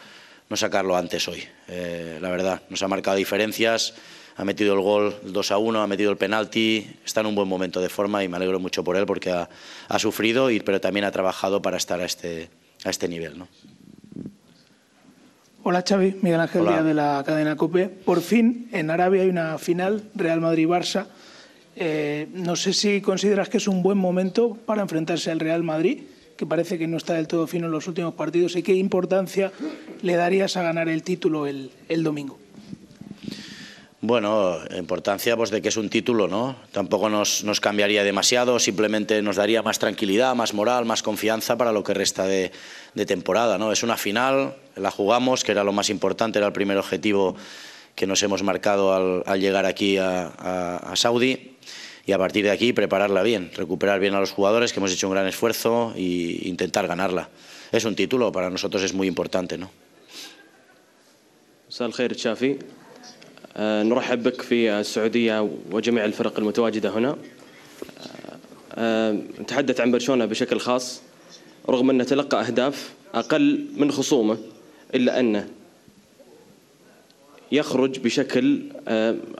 no 0.49 0.57
sacarlo 0.57 0.97
antes 0.97 1.27
hoy, 1.27 1.43
eh, 1.67 2.17
la 2.19 2.31
verdad. 2.31 2.63
Nos 2.69 2.81
ha 2.81 2.87
marcado 2.87 3.15
diferencias, 3.17 3.93
ha 4.35 4.43
metido 4.43 4.73
el 4.73 4.81
gol 4.81 5.15
2 5.23 5.51
a 5.51 5.57
1, 5.59 5.81
ha 5.83 5.87
metido 5.87 6.09
el 6.09 6.17
penalti, 6.17 6.89
está 7.05 7.21
en 7.21 7.27
un 7.27 7.35
buen 7.35 7.47
momento 7.47 7.79
de 7.79 7.89
forma 7.89 8.23
y 8.23 8.27
me 8.27 8.37
alegro 8.37 8.59
mucho 8.59 8.83
por 8.83 8.97
él 8.97 9.05
porque 9.05 9.29
ha, 9.29 9.49
ha 9.87 9.99
sufrido, 9.99 10.49
y, 10.49 10.59
pero 10.61 10.81
también 10.81 11.05
ha 11.05 11.11
trabajado 11.11 11.61
para 11.61 11.77
estar 11.77 12.01
a 12.01 12.05
este, 12.05 12.49
a 12.83 12.89
este 12.89 13.07
nivel. 13.07 13.37
¿no? 13.37 13.47
Hola 15.65 15.81
Xavi, 15.87 16.17
Miguel 16.21 16.41
Ángel 16.41 16.65
Díaz 16.65 16.83
de 16.83 16.93
la 16.93 17.23
cadena 17.25 17.55
COPE. 17.55 17.87
Por 17.87 18.19
fin 18.19 18.67
en 18.73 18.89
Arabia 18.89 19.21
hay 19.21 19.29
una 19.29 19.57
final 19.57 20.03
Real 20.13 20.41
Madrid-Barça. 20.41 21.05
Eh, 21.77 22.27
no 22.33 22.57
sé 22.57 22.73
si 22.73 22.99
consideras 22.99 23.47
que 23.47 23.59
es 23.59 23.69
un 23.69 23.81
buen 23.81 23.97
momento 23.97 24.57
para 24.65 24.81
enfrentarse 24.81 25.31
al 25.31 25.39
Real 25.39 25.63
Madrid, 25.63 26.01
que 26.35 26.45
parece 26.45 26.77
que 26.77 26.85
no 26.85 26.97
está 26.97 27.13
del 27.13 27.29
todo 27.29 27.47
fino 27.47 27.67
en 27.67 27.71
los 27.71 27.87
últimos 27.87 28.13
partidos, 28.15 28.57
y 28.57 28.61
qué 28.61 28.73
importancia 28.73 29.53
le 30.01 30.15
darías 30.15 30.57
a 30.57 30.63
ganar 30.63 30.89
el 30.89 31.01
título 31.01 31.47
el, 31.47 31.71
el 31.87 32.03
domingo. 32.03 32.42
Bueno, 34.05 34.59
importancia 34.77 35.37
pues, 35.37 35.49
de 35.49 35.61
que 35.61 35.69
es 35.69 35.77
un 35.77 35.89
título, 35.89 36.27
¿no? 36.27 36.57
Tampoco 36.73 37.07
nos, 37.07 37.45
nos, 37.45 37.61
cambiaría 37.61 38.03
demasiado, 38.03 38.59
simplemente 38.59 39.21
nos 39.21 39.37
daría 39.37 39.61
más 39.61 39.79
tranquilidad, 39.79 40.35
más 40.35 40.53
moral, 40.53 40.83
más 40.83 41.01
confianza 41.01 41.57
para 41.57 41.71
lo 41.71 41.85
que 41.85 41.93
resta 41.93 42.25
de, 42.25 42.51
de, 42.95 43.05
temporada, 43.05 43.57
¿no? 43.57 43.71
Es 43.71 43.81
una 43.81 43.95
final, 43.95 44.57
la 44.75 44.91
jugamos, 44.91 45.45
que 45.45 45.53
era 45.53 45.63
lo 45.63 45.71
más 45.71 45.89
importante, 45.89 46.37
era 46.37 46.47
el 46.47 46.51
primer 46.51 46.77
objetivo 46.77 47.37
que 47.95 48.05
nos 48.05 48.21
hemos 48.23 48.43
marcado 48.43 49.23
al, 49.25 49.39
llegar 49.39 49.65
aquí 49.65 49.95
a, 49.95 50.25
a, 50.25 50.95
Saudi 50.97 51.55
y 52.05 52.11
a 52.11 52.17
partir 52.17 52.43
de 52.43 52.51
aquí 52.51 52.73
prepararla 52.73 53.23
bien, 53.23 53.51
recuperar 53.55 54.01
bien 54.01 54.15
a 54.15 54.19
los 54.19 54.31
jugadores, 54.31 54.73
que 54.73 54.81
hemos 54.81 54.91
hecho 54.91 55.07
un 55.07 55.13
gran 55.13 55.27
esfuerzo 55.27 55.93
e 55.95 56.41
intentar 56.43 56.87
ganarla. 56.87 57.29
Es 57.71 57.85
un 57.85 57.95
título, 57.95 58.33
para 58.33 58.49
nosotros 58.49 58.83
es 58.83 58.93
muy 58.93 59.07
importante, 59.07 59.57
¿no? 59.57 59.71
تشافي 63.55 63.89
نرحب 63.89 64.23
بك 64.23 64.41
في 64.41 64.71
السعودية 64.71 65.49
وجميع 65.71 66.05
الفرق 66.05 66.39
المتواجدة 66.39 66.89
هنا. 66.89 67.15
نتحدث 69.41 69.81
عن 69.81 69.91
برشلونة 69.91 70.25
بشكل 70.25 70.59
خاص 70.59 71.01
رغم 71.69 71.89
أنه 71.89 72.03
تلقى 72.03 72.41
أهداف 72.47 72.93
أقل 73.13 73.65
من 73.77 73.91
خصومه 73.91 74.37
إلا 74.95 75.19
أنه 75.19 75.47
يخرج 77.51 77.99
بشكل 77.99 78.61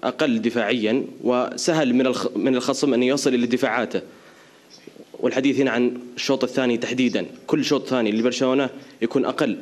أقل 0.04 0.42
دفاعيا 0.42 1.06
وسهل 1.24 1.94
من 1.94 2.14
من 2.36 2.56
الخصم 2.56 2.94
أن 2.94 3.04
يصل 3.04 3.34
إلى 3.34 3.48
دفاعاته. 3.48 4.02
والحديث 5.20 5.60
هنا 5.60 5.72
عن 5.72 5.98
الشوط 6.16 6.44
الثاني 6.44 6.78
تحديدا. 6.78 7.26
كل 7.48 7.66
شوط 7.66 7.88
ثاني 7.88 8.12
لبرشلونة 8.12 8.70
يكون 9.02 9.26
أقل. 9.26 9.58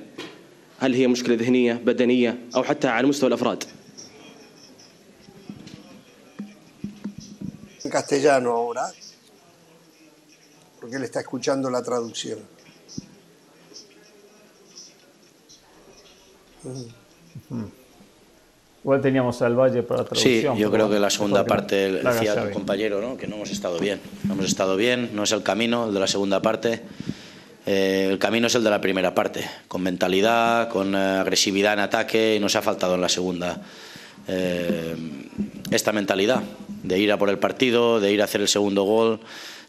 هل 0.80 0.94
هي 0.94 1.08
مشكلة 1.08 1.36
ذهنية 1.36 1.74
بدنية 1.74 2.38
أو 2.56 2.64
حتى 2.64 2.88
على 2.88 3.08
مستوى 3.08 3.28
الأفراد؟ 3.28 3.64
En 7.84 7.90
castellano 7.90 8.52
ahora, 8.52 8.92
porque 10.80 10.96
él 10.96 11.04
está 11.04 11.22
escuchando 11.22 11.70
la 11.70 11.82
traducción. 11.82 12.40
Igual 18.84 19.02
teníamos 19.02 19.42
al 19.42 19.56
Valle 19.56 19.84
para 19.84 20.02
la 20.02 20.06
traducción. 20.08 20.56
Sí, 20.56 20.62
yo 20.62 20.72
creo 20.72 20.90
que 20.90 21.00
la 21.00 21.10
segunda 21.10 21.46
parte, 21.46 21.92
decía 22.04 22.34
el 22.34 22.52
compañero, 22.52 23.02
¿no? 23.02 23.18
que 23.18 23.28
no 23.28 23.36
hemos 23.36 23.52
estado 23.52 23.78
bien. 23.80 24.00
No 24.24 24.34
hemos 24.34 24.46
estado 24.46 24.76
bien, 24.76 25.12
no 25.14 25.24
es 25.24 25.32
el 25.32 25.44
camino, 25.44 25.88
el 25.88 25.94
de 25.94 26.00
la 26.00 26.08
segunda 26.08 26.42
parte. 26.42 26.82
Eh, 27.68 28.08
el 28.10 28.18
camino 28.18 28.48
es 28.48 28.56
el 28.56 28.64
de 28.64 28.72
la 28.72 28.82
primera 28.82 29.14
parte, 29.14 29.48
con 29.68 29.84
mentalidad, 29.84 30.70
con 30.70 30.96
eh, 30.96 30.98
agresividad 30.98 31.74
en 31.74 31.80
ataque, 31.80 32.36
y 32.36 32.40
nos 32.40 32.56
ha 32.56 32.64
faltado 32.64 32.96
en 32.96 33.02
la 33.02 33.10
segunda 33.10 33.62
eh, 34.28 34.96
esta 35.72 35.92
mentalidad 35.92 36.44
de 36.84 37.00
ir 37.00 37.12
a 37.12 37.18
por 37.18 37.30
el 37.30 37.40
partido, 37.40 38.00
de 38.00 38.12
ir 38.12 38.22
a 38.22 38.26
hacer 38.26 38.42
el 38.42 38.48
segundo 38.48 38.84
gol, 38.84 39.20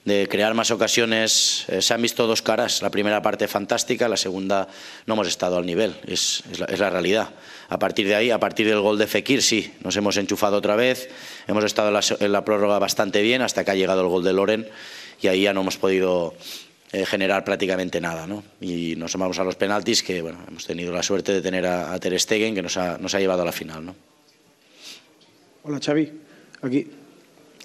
de 0.04 0.28
crear 0.28 0.54
más 0.54 0.70
ocasiones. 0.70 1.64
Eh, 1.68 1.82
se 1.82 1.94
han 1.94 2.02
visto 2.02 2.26
dos 2.26 2.42
caras, 2.42 2.82
la 2.82 2.90
primera 2.90 3.22
parte 3.22 3.48
fantástica, 3.48 4.08
la 4.08 4.16
segunda 4.16 4.68
no 5.06 5.14
hemos 5.14 5.28
estado 5.28 5.56
al 5.56 5.66
nivel, 5.66 5.94
es, 6.06 6.42
la, 6.58 6.90
realidad. 6.90 7.30
A 7.68 7.78
partir 7.78 8.06
de 8.06 8.14
ahí, 8.14 8.30
a 8.30 8.40
partir 8.40 8.66
del 8.66 8.80
gol 8.80 8.98
de 8.98 9.06
Fekir, 9.06 9.42
sí, 9.42 9.72
nos 9.82 9.96
hemos 9.96 10.16
enchufado 10.16 10.56
otra 10.56 10.76
vez, 10.76 11.08
hemos 11.46 11.64
estado 11.64 11.88
en 12.20 12.32
la, 12.32 12.44
prórroga 12.44 12.78
bastante 12.78 13.22
bien 13.22 13.42
hasta 13.42 13.64
que 13.64 13.70
ha 13.70 13.74
llegado 13.74 14.02
el 14.02 14.08
gol 14.08 14.24
de 14.24 14.32
Loren 14.32 14.68
y 15.20 15.28
ahí 15.28 15.42
ya 15.42 15.54
no 15.54 15.60
hemos 15.60 15.76
podido 15.76 16.34
eh, 16.92 17.06
generar 17.06 17.44
prácticamente 17.44 18.00
nada. 18.00 18.26
Y 18.60 18.96
nos 18.96 19.16
vamos 19.16 19.38
a 19.38 19.44
los 19.44 19.54
penaltis, 19.54 20.02
que 20.02 20.20
bueno, 20.20 20.38
hemos 20.48 20.66
tenido 20.66 20.92
la 20.92 21.02
suerte 21.02 21.32
de 21.32 21.40
tener 21.40 21.64
a, 21.64 21.92
a 21.92 22.00
Ter 22.00 22.18
Stegen, 22.18 22.54
que 22.54 22.62
nos 22.62 22.76
ha, 22.76 22.98
nos 22.98 23.14
ha 23.14 23.20
llevado 23.20 23.42
a 23.42 23.44
la 23.44 23.52
final. 23.52 23.86
¿no? 23.86 24.11
Hola, 25.64 25.78
Xavi. 25.80 26.10
Aquí. 26.62 26.86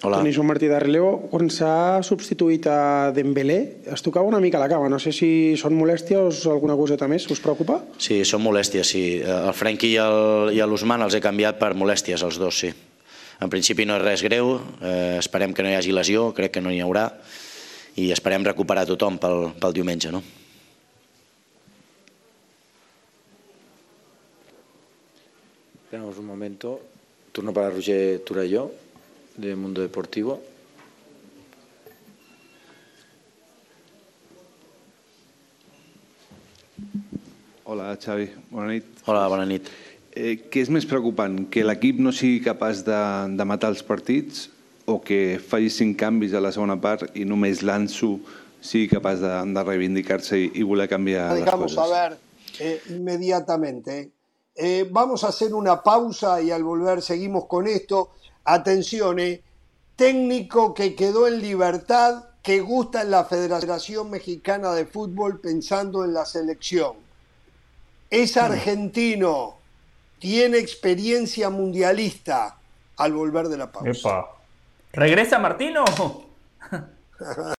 Hola. 0.02 0.18
Tenéis 0.22 0.38
un 0.38 0.46
Martí 0.46 0.68
de 0.70 0.78
relevo. 0.78 1.26
Quan 1.30 1.48
s'ha 1.50 1.98
substituït 2.06 2.68
a 2.70 3.10
Dembélé, 3.14 3.56
es 3.90 4.02
tocava 4.06 4.28
una 4.30 4.38
mica 4.38 4.60
la 4.62 4.68
cama. 4.70 4.86
No 4.88 5.00
sé 5.02 5.10
si 5.12 5.56
són 5.58 5.74
molèsties 5.74 6.44
o 6.46 6.52
alguna 6.54 6.76
coseta 6.78 7.08
més. 7.10 7.26
Us 7.34 7.42
preocupa? 7.42 7.80
Sí, 7.98 8.20
són 8.24 8.44
molèsties, 8.44 8.86
sí. 8.94 9.02
El 9.26 9.50
Frenkie 9.58 9.96
i 9.96 9.98
el- 10.02 10.52
i 10.54 10.62
l'Usman 10.62 11.02
els 11.02 11.14
he 11.14 11.20
canviat 11.20 11.58
per 11.58 11.74
molèsties, 11.74 12.22
els 12.22 12.38
dos, 12.38 12.58
sí. 12.62 12.70
En 13.40 13.50
principi 13.50 13.84
no 13.86 13.96
és 13.96 14.02
res 14.02 14.22
greu, 14.22 14.60
eh, 14.82 15.16
esperem 15.18 15.52
que 15.54 15.62
no 15.62 15.70
hi 15.70 15.74
hagi 15.74 15.92
lesió, 15.92 16.32
crec 16.34 16.52
que 16.52 16.60
no 16.60 16.70
n'hi 16.70 16.80
haurà, 16.82 17.12
i 17.96 18.10
esperem 18.12 18.44
recuperar 18.44 18.86
tothom 18.86 19.18
pel, 19.18 19.52
pel 19.60 19.72
diumenge, 19.72 20.10
no? 20.12 20.22
Esperamos 25.84 26.18
un 26.18 26.26
momento. 26.26 26.80
Turno 27.38 27.52
para 27.52 27.70
Roger 27.70 28.18
Turalló, 28.26 28.72
de 29.36 29.54
Mundo 29.54 29.80
Deportivo. 29.80 30.42
Hola, 37.62 37.96
Xavi. 37.96 38.28
Bona 38.50 38.72
nit. 38.72 38.90
Hola, 39.06 39.28
bona 39.30 39.46
nit. 39.46 39.70
Eh, 40.18 40.50
què 40.50 40.64
és 40.66 40.72
més 40.74 40.82
preocupant? 40.82 41.44
Que 41.46 41.62
l'equip 41.62 42.02
no 42.02 42.10
sigui 42.10 42.42
capaç 42.42 42.82
de, 42.82 42.98
de 43.38 43.46
matar 43.46 43.70
els 43.70 43.86
partits 43.86 44.48
o 44.90 44.98
que 44.98 45.38
faci 45.38 45.70
cinc 45.70 45.94
canvis 46.02 46.34
a 46.34 46.42
la 46.42 46.50
segona 46.50 46.80
part 46.82 47.14
i 47.14 47.22
només 47.22 47.62
l'Ansu 47.62 48.16
sigui 48.58 48.90
capaç 48.96 49.22
de, 49.22 49.36
de 49.54 49.68
reivindicar-se 49.70 50.42
i, 50.42 50.50
i 50.58 50.66
voler 50.66 50.90
canviar 50.90 51.30
les 51.36 51.46
Dejamos 51.46 51.78
coses? 51.78 51.86
a 51.86 51.92
ver 51.94 52.18
eh, 52.58 52.80
inmediatamente. 52.98 54.08
Eh, 54.60 54.88
vamos 54.90 55.22
a 55.22 55.28
hacer 55.28 55.54
una 55.54 55.84
pausa 55.84 56.42
y 56.42 56.50
al 56.50 56.64
volver 56.64 57.00
seguimos 57.00 57.44
con 57.46 57.68
esto. 57.68 58.10
Atención, 58.44 59.20
eh, 59.20 59.40
técnico 59.94 60.74
que 60.74 60.96
quedó 60.96 61.28
en 61.28 61.40
libertad, 61.40 62.24
que 62.42 62.58
gusta 62.60 63.02
en 63.02 63.12
la 63.12 63.24
Federación 63.24 64.10
Mexicana 64.10 64.72
de 64.72 64.84
Fútbol 64.84 65.40
pensando 65.40 66.04
en 66.04 66.12
la 66.12 66.24
selección. 66.24 66.94
Es 68.10 68.36
argentino, 68.36 69.58
tiene 70.18 70.58
experiencia 70.58 71.50
mundialista 71.50 72.58
al 72.96 73.12
volver 73.12 73.46
de 73.46 73.58
la 73.58 73.70
pausa. 73.70 73.90
Epa. 73.90 74.26
¿Regresa 74.92 75.38
Martino? 75.38 75.84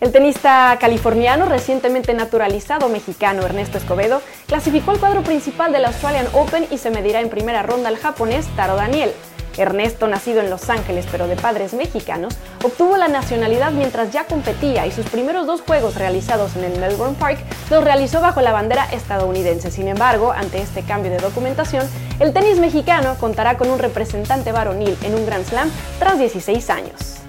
El 0.00 0.12
tenista 0.12 0.76
californiano 0.80 1.46
recientemente 1.46 2.14
naturalizado 2.14 2.88
mexicano 2.88 3.42
Ernesto 3.42 3.78
Escobedo 3.78 4.20
clasificó 4.46 4.90
al 4.90 4.98
cuadro 4.98 5.22
principal 5.22 5.72
del 5.72 5.84
Australian 5.84 6.26
Open 6.34 6.66
y 6.70 6.78
se 6.78 6.90
medirá 6.90 7.20
en 7.20 7.30
primera 7.30 7.62
ronda 7.62 7.88
al 7.88 7.96
japonés 7.96 8.46
Taro 8.56 8.76
Daniel. 8.76 9.12
Ernesto, 9.56 10.08
nacido 10.08 10.40
en 10.40 10.50
Los 10.50 10.68
Ángeles 10.68 11.06
pero 11.10 11.28
de 11.28 11.36
padres 11.36 11.74
mexicanos, 11.74 12.34
obtuvo 12.64 12.96
la 12.96 13.06
nacionalidad 13.06 13.70
mientras 13.70 14.10
ya 14.10 14.24
competía 14.24 14.84
y 14.84 14.90
sus 14.90 15.06
primeros 15.06 15.46
dos 15.46 15.60
juegos 15.60 15.94
realizados 15.94 16.56
en 16.56 16.64
el 16.64 16.80
Melbourne 16.80 17.16
Park 17.18 17.38
los 17.70 17.84
realizó 17.84 18.20
bajo 18.20 18.40
la 18.40 18.52
bandera 18.52 18.86
estadounidense. 18.92 19.70
Sin 19.70 19.86
embargo, 19.86 20.32
ante 20.32 20.60
este 20.60 20.82
cambio 20.82 21.12
de 21.12 21.18
documentación, 21.18 21.88
el 22.18 22.32
tenis 22.32 22.58
mexicano 22.58 23.16
contará 23.20 23.56
con 23.56 23.70
un 23.70 23.78
representante 23.78 24.50
varonil 24.50 24.96
en 25.02 25.14
un 25.14 25.24
Grand 25.24 25.46
Slam 25.46 25.70
tras 25.98 26.18
16 26.18 26.70
años. 26.70 27.23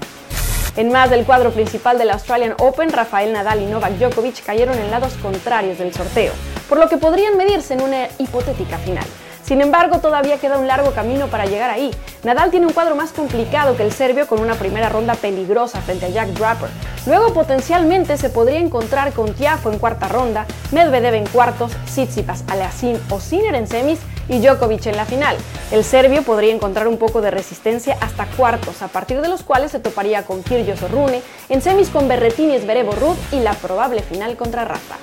En 0.78 0.92
más 0.92 1.10
del 1.10 1.24
cuadro 1.24 1.52
principal 1.52 1.98
del 1.98 2.10
Australian 2.10 2.56
Open, 2.60 2.92
Rafael 2.92 3.32
Nadal 3.32 3.62
y 3.62 3.66
Novak 3.66 3.94
Djokovic 3.94 4.44
cayeron 4.44 4.78
en 4.78 4.92
lados 4.92 5.14
contrarios 5.22 5.78
del 5.78 5.94
sorteo, 5.94 6.34
por 6.68 6.78
lo 6.78 6.90
que 6.90 6.98
podrían 6.98 7.38
medirse 7.38 7.76
en 7.76 7.82
una 7.82 8.08
hipotética 8.18 8.78
final. 8.80 9.06
Sin 9.42 9.62
embargo, 9.62 10.00
todavía 10.00 10.38
queda 10.38 10.58
un 10.58 10.68
largo 10.68 10.92
camino 10.92 11.28
para 11.28 11.46
llegar 11.46 11.70
ahí. 11.70 11.92
Nadal 12.24 12.52
tiene 12.52 12.66
un 12.66 12.74
cuadro 12.74 12.96
más 12.96 13.14
complicado 13.14 13.78
que 13.78 13.84
el 13.84 13.94
serbio 13.94 14.28
con 14.28 14.42
una 14.42 14.56
primera 14.56 14.90
ronda 14.90 15.14
peligrosa 15.14 15.80
frente 15.80 16.08
a 16.08 16.10
Jack 16.10 16.30
Draper. 16.30 16.70
Luego 17.06 17.34
potencialmente 17.34 18.18
se 18.18 18.30
podría 18.30 18.60
encontrar 18.60 19.14
con 19.14 19.34
Tiafo 19.34 19.72
en 19.72 19.80
cuarta 19.80 20.10
ronda, 20.10 20.46
Medvedev 20.72 21.14
en 21.14 21.28
cuartos, 21.28 21.72
Tsitsipas, 21.86 22.44
Aliasim 22.48 22.98
o 23.12 23.22
Sinner 23.22 23.56
en 23.56 23.68
semis 23.68 24.00
y 24.30 24.40
Djokovic 24.40 24.86
en 24.88 24.98
la 24.98 25.06
final. 25.06 25.38
El 25.72 25.84
serbio 25.84 26.24
podría 26.24 26.54
encontrar 26.54 26.88
un 26.88 26.98
poco 26.98 27.22
de 27.22 27.32
resistencia 27.32 27.98
hasta 28.02 28.26
cuartos, 28.26 28.82
a 28.82 28.88
partir 28.88 29.22
de 29.22 29.28
los 29.28 29.44
cuales 29.44 29.72
se 29.72 29.80
toparía 29.80 30.24
con 30.24 30.44
Kyrgios 30.44 30.82
o 30.84 30.88
Rune, 30.88 31.22
en 31.50 31.62
semis 31.62 31.90
con 31.90 32.08
Berrettini, 32.08 32.60
Zverev 32.60 32.92
Ruud 33.00 33.18
y 33.32 33.40
la 33.40 33.54
probable 33.54 34.02
final 34.02 34.36
contra 34.38 34.66
Rafa. 34.66 34.98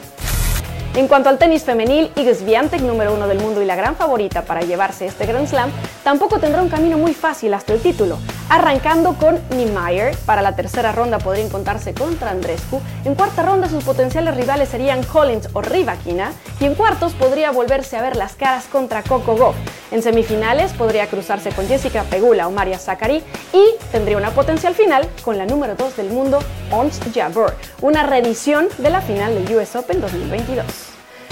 En 0.94 1.08
cuanto 1.08 1.30
al 1.30 1.38
tenis 1.38 1.64
femenil, 1.64 2.12
Iga 2.16 2.34
Swiatek, 2.34 2.82
número 2.82 3.14
uno 3.14 3.26
del 3.26 3.38
mundo 3.38 3.62
y 3.62 3.64
la 3.64 3.76
gran 3.76 3.96
favorita 3.96 4.42
para 4.42 4.60
llevarse 4.60 5.06
este 5.06 5.24
Grand 5.24 5.48
Slam, 5.48 5.70
tampoco 6.04 6.38
tendrá 6.38 6.60
un 6.60 6.68
camino 6.68 6.98
muy 6.98 7.14
fácil 7.14 7.54
hasta 7.54 7.72
el 7.72 7.80
título. 7.80 8.18
arrancando 8.50 9.14
con 9.14 9.40
Niemeyer. 9.56 10.14
Para 10.26 10.42
la 10.42 10.54
tercera 10.54 10.92
ronda 10.92 11.18
podría 11.18 11.46
encontrarse 11.46 11.94
contra 11.94 12.30
Andrescu. 12.30 12.82
En 13.06 13.14
cuarta 13.14 13.42
ronda 13.42 13.66
sus 13.70 13.82
potenciales 13.82 14.36
rivales 14.36 14.68
serían 14.68 15.02
Collins 15.04 15.48
o 15.54 15.62
Rivakina. 15.62 16.32
Y 16.60 16.66
en 16.66 16.74
cuartos 16.74 17.14
podría 17.14 17.50
volverse 17.50 17.96
a 17.96 18.02
ver 18.02 18.16
las 18.16 18.34
caras 18.34 18.66
contra 18.66 19.02
Coco 19.02 19.36
Goff. 19.36 19.56
En 19.92 20.02
semifinales 20.02 20.72
podría 20.72 21.06
cruzarse 21.06 21.50
con 21.50 21.68
Jessica 21.68 22.02
Pegula 22.04 22.48
o 22.48 22.50
Maria 22.50 22.78
Zachary. 22.78 23.22
Y 23.52 23.62
tendría 23.92 24.16
una 24.16 24.30
potencial 24.30 24.74
final 24.74 25.06
con 25.22 25.36
la 25.36 25.44
número 25.44 25.74
2 25.74 25.96
del 25.96 26.08
mundo, 26.08 26.38
Ons 26.70 26.98
Jabeur. 27.14 27.54
Una 27.82 28.02
reedición 28.02 28.68
de 28.78 28.88
la 28.88 29.02
final 29.02 29.34
del 29.34 29.54
US 29.54 29.76
Open 29.76 30.00
2022. 30.00 30.64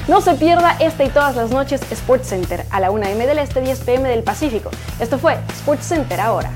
No 0.08 0.20
se 0.20 0.34
pierda 0.34 0.76
esta 0.78 1.04
y 1.04 1.08
todas 1.08 1.36
las 1.36 1.50
noches 1.50 1.80
Sports 1.90 2.28
Center 2.28 2.66
a 2.70 2.80
la 2.80 2.90
1 2.90 3.06
m 3.06 3.26
del 3.26 3.38
Este, 3.38 3.62
10 3.62 3.80
pm 3.80 4.08
del 4.08 4.22
Pacífico. 4.22 4.70
Esto 4.98 5.18
fue 5.18 5.38
Sports 5.54 5.86
Center 5.86 6.20
ahora. 6.20 6.52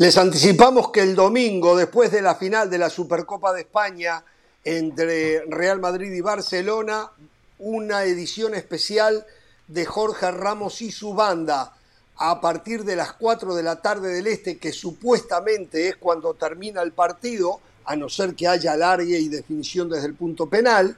Les 0.00 0.16
anticipamos 0.16 0.92
que 0.92 1.02
el 1.02 1.14
domingo, 1.14 1.76
después 1.76 2.10
de 2.10 2.22
la 2.22 2.34
final 2.34 2.70
de 2.70 2.78
la 2.78 2.88
Supercopa 2.88 3.52
de 3.52 3.60
España 3.60 4.24
entre 4.64 5.44
Real 5.44 5.78
Madrid 5.78 6.10
y 6.10 6.22
Barcelona, 6.22 7.10
una 7.58 8.04
edición 8.04 8.54
especial 8.54 9.26
de 9.68 9.84
Jorge 9.84 10.30
Ramos 10.30 10.80
y 10.80 10.90
su 10.90 11.12
banda. 11.12 11.74
A 12.16 12.40
partir 12.40 12.84
de 12.84 12.96
las 12.96 13.12
4 13.12 13.54
de 13.54 13.62
la 13.62 13.82
tarde 13.82 14.10
del 14.14 14.26
Este, 14.26 14.56
que 14.56 14.72
supuestamente 14.72 15.88
es 15.88 15.96
cuando 15.96 16.32
termina 16.32 16.80
el 16.80 16.92
partido, 16.92 17.60
a 17.84 17.94
no 17.94 18.08
ser 18.08 18.34
que 18.34 18.48
haya 18.48 18.72
alargue 18.72 19.18
y 19.18 19.28
definición 19.28 19.90
desde 19.90 20.06
el 20.06 20.14
punto 20.14 20.46
penal, 20.46 20.96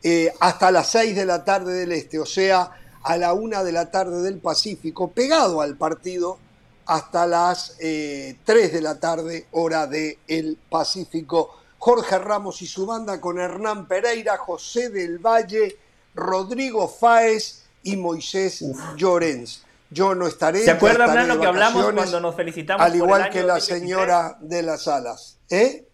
eh, 0.00 0.32
hasta 0.38 0.70
las 0.70 0.90
6 0.90 1.16
de 1.16 1.26
la 1.26 1.44
tarde 1.44 1.74
del 1.74 1.90
Este, 1.90 2.20
o 2.20 2.26
sea, 2.26 2.70
a 3.02 3.16
la 3.16 3.32
1 3.32 3.64
de 3.64 3.72
la 3.72 3.90
tarde 3.90 4.22
del 4.22 4.38
Pacífico, 4.38 5.10
pegado 5.10 5.60
al 5.60 5.76
partido 5.76 6.38
hasta 6.86 7.26
las 7.26 7.76
3 7.78 7.80
eh, 7.80 8.36
de 8.46 8.80
la 8.80 8.98
tarde, 9.00 9.46
hora 9.52 9.86
del 9.86 10.18
el 10.26 10.58
Pacífico. 10.68 11.56
Jorge 11.78 12.18
Ramos 12.18 12.62
y 12.62 12.66
su 12.66 12.86
banda 12.86 13.20
con 13.20 13.38
Hernán 13.38 13.86
Pereira, 13.86 14.38
José 14.38 14.88
del 14.88 15.18
Valle, 15.18 15.76
Rodrigo 16.14 16.88
Fáez 16.88 17.66
y 17.82 17.96
Moisés 17.96 18.64
Llorens. 18.96 19.64
Yo 19.90 20.14
no 20.14 20.26
estaré. 20.26 20.60
¿Se 20.60 20.70
acuerda, 20.70 21.04
Hernán, 21.04 21.28
lo 21.28 21.40
que 21.40 21.46
hablamos 21.46 21.92
cuando 21.92 22.20
nos 22.20 22.34
felicitamos? 22.34 22.84
Al 22.84 22.96
igual 22.96 23.28
que 23.30 23.42
la 23.42 23.60
señora 23.60 24.38
de 24.40 24.62
las 24.62 24.88
alas. 24.88 25.38
¿Eh? 25.50 25.86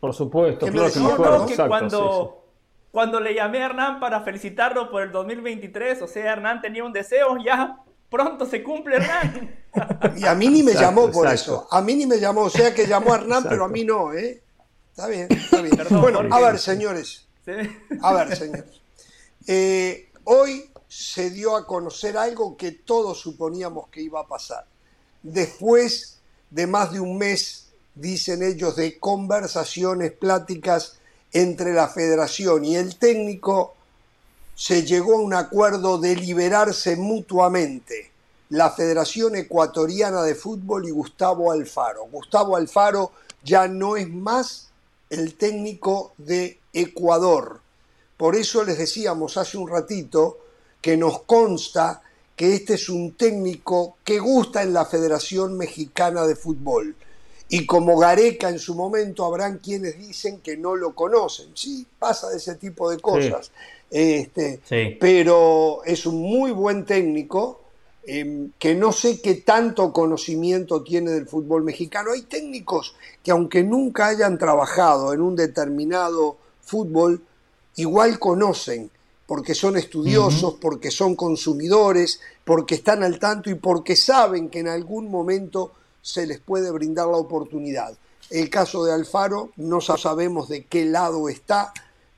Por 0.00 0.14
supuesto, 0.14 0.66
claro 0.66 0.92
que 0.92 1.00
me 1.00 1.12
acuerdo. 1.12 1.46
que 1.46 1.56
cuando, 1.56 2.44
cuando 2.92 3.20
le 3.20 3.34
llamé 3.34 3.62
a 3.62 3.66
Hernán 3.66 4.00
para 4.00 4.20
felicitarlo 4.20 4.90
por 4.90 5.02
el 5.02 5.10
2023, 5.10 6.02
o 6.02 6.06
sea, 6.06 6.32
Hernán 6.32 6.60
tenía 6.60 6.84
un 6.84 6.92
deseo, 6.92 7.36
ya 7.44 7.83
pronto 8.14 8.46
se 8.46 8.62
cumple 8.62 8.96
Hernán. 8.96 9.56
Y 10.16 10.24
a 10.24 10.36
mí 10.36 10.46
ni 10.46 10.62
me 10.62 10.72
llamó 10.72 11.10
por 11.10 11.26
eso. 11.26 11.66
A 11.68 11.82
mí 11.82 11.96
ni 11.96 12.06
me 12.06 12.20
llamó, 12.20 12.42
o 12.42 12.50
sea 12.50 12.72
que 12.72 12.86
llamó 12.86 13.12
a 13.12 13.16
Hernán, 13.16 13.44
pero 13.48 13.64
a 13.64 13.68
mí 13.68 13.84
no, 13.84 14.12
¿eh? 14.12 14.40
Está 14.90 15.08
bien, 15.08 15.26
está 15.32 15.60
bien. 15.60 15.76
bueno, 16.00 16.20
a 16.30 16.40
ver, 16.40 16.60
señores. 16.60 17.26
A 18.00 18.12
ver, 18.12 18.36
señores. 18.36 18.80
Eh, 19.48 20.10
hoy 20.22 20.70
se 20.86 21.30
dio 21.30 21.56
a 21.56 21.66
conocer 21.66 22.16
algo 22.16 22.56
que 22.56 22.70
todos 22.70 23.18
suponíamos 23.18 23.88
que 23.88 24.00
iba 24.00 24.20
a 24.20 24.28
pasar. 24.28 24.64
Después 25.24 26.20
de 26.50 26.68
más 26.68 26.92
de 26.92 27.00
un 27.00 27.18
mes, 27.18 27.70
dicen 27.96 28.44
ellos, 28.44 28.76
de 28.76 29.00
conversaciones, 29.00 30.12
pláticas 30.12 30.98
entre 31.32 31.74
la 31.74 31.88
federación 31.88 32.64
y 32.64 32.76
el 32.76 32.96
técnico, 32.96 33.74
se 34.54 34.84
llegó 34.84 35.14
a 35.14 35.20
un 35.20 35.34
acuerdo 35.34 35.98
de 35.98 36.16
liberarse 36.16 36.96
mutuamente 36.96 38.12
la 38.50 38.70
Federación 38.70 39.34
Ecuatoriana 39.34 40.22
de 40.22 40.34
Fútbol 40.34 40.86
y 40.86 40.90
Gustavo 40.90 41.50
Alfaro. 41.50 42.04
Gustavo 42.04 42.56
Alfaro 42.56 43.10
ya 43.42 43.66
no 43.66 43.96
es 43.96 44.08
más 44.08 44.68
el 45.10 45.34
técnico 45.34 46.12
de 46.18 46.58
Ecuador. 46.72 47.60
Por 48.16 48.36
eso 48.36 48.62
les 48.64 48.78
decíamos 48.78 49.36
hace 49.36 49.58
un 49.58 49.68
ratito 49.68 50.38
que 50.80 50.96
nos 50.96 51.22
consta 51.22 52.02
que 52.36 52.54
este 52.54 52.74
es 52.74 52.88
un 52.88 53.14
técnico 53.14 53.96
que 54.04 54.18
gusta 54.18 54.62
en 54.62 54.72
la 54.72 54.84
Federación 54.84 55.56
Mexicana 55.56 56.26
de 56.26 56.36
Fútbol. 56.36 56.94
Y 57.48 57.66
como 57.66 57.98
Gareca 57.98 58.48
en 58.48 58.58
su 58.58 58.74
momento 58.74 59.24
habrán 59.24 59.58
quienes 59.58 59.98
dicen 59.98 60.40
que 60.40 60.56
no 60.56 60.76
lo 60.76 60.94
conocen. 60.94 61.48
Sí, 61.54 61.86
pasa 61.98 62.30
de 62.30 62.38
ese 62.38 62.54
tipo 62.56 62.90
de 62.90 62.98
cosas. 62.98 63.50
Este, 63.90 64.60
Pero 64.98 65.84
es 65.84 66.06
un 66.06 66.20
muy 66.20 66.50
buen 66.50 66.84
técnico 66.84 67.60
em, 68.06 68.50
que 68.58 68.74
no 68.74 68.92
sé 68.92 69.20
qué 69.20 69.34
tanto 69.36 69.92
conocimiento 69.92 70.82
tiene 70.82 71.12
del 71.12 71.28
fútbol 71.28 71.62
mexicano. 71.62 72.12
Hay 72.12 72.22
técnicos 72.22 72.96
que 73.22 73.30
aunque 73.30 73.62
nunca 73.62 74.08
hayan 74.08 74.38
trabajado 74.38 75.12
en 75.12 75.20
un 75.20 75.36
determinado 75.36 76.38
fútbol, 76.60 77.22
igual 77.76 78.18
conocen 78.18 78.90
porque 79.26 79.54
son 79.54 79.76
estudiosos, 79.76 80.56
porque 80.60 80.90
son 80.90 81.14
consumidores, 81.16 82.20
porque 82.44 82.74
están 82.74 83.02
al 83.02 83.18
tanto 83.18 83.48
y 83.48 83.54
porque 83.54 83.96
saben 83.96 84.50
que 84.50 84.58
en 84.58 84.68
algún 84.68 85.10
momento 85.10 85.72
se 86.04 86.26
les 86.26 86.38
puede 86.38 86.70
brindar 86.70 87.08
la 87.08 87.16
oportunidad. 87.16 87.96
El 88.30 88.50
caso 88.50 88.84
de 88.84 88.92
Alfaro, 88.92 89.50
no 89.56 89.80
sabemos 89.80 90.48
de 90.50 90.64
qué 90.64 90.84
lado 90.84 91.30
está, 91.30 91.72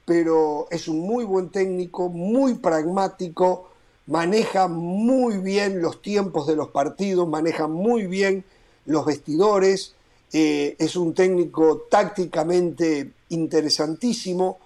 pero 0.04 0.66
es 0.70 0.88
un 0.88 1.00
muy 1.00 1.24
buen 1.24 1.50
técnico, 1.50 2.08
muy 2.08 2.54
pragmático, 2.54 3.70
maneja 4.06 4.66
muy 4.66 5.38
bien 5.38 5.80
los 5.80 6.02
tiempos 6.02 6.48
de 6.48 6.56
los 6.56 6.68
partidos, 6.68 7.28
maneja 7.28 7.68
muy 7.68 8.06
bien 8.06 8.44
los 8.86 9.06
vestidores, 9.06 9.94
eh, 10.32 10.74
es 10.80 10.96
un 10.96 11.14
técnico 11.14 11.86
tácticamente 11.88 13.12
interesantísimo 13.28 14.58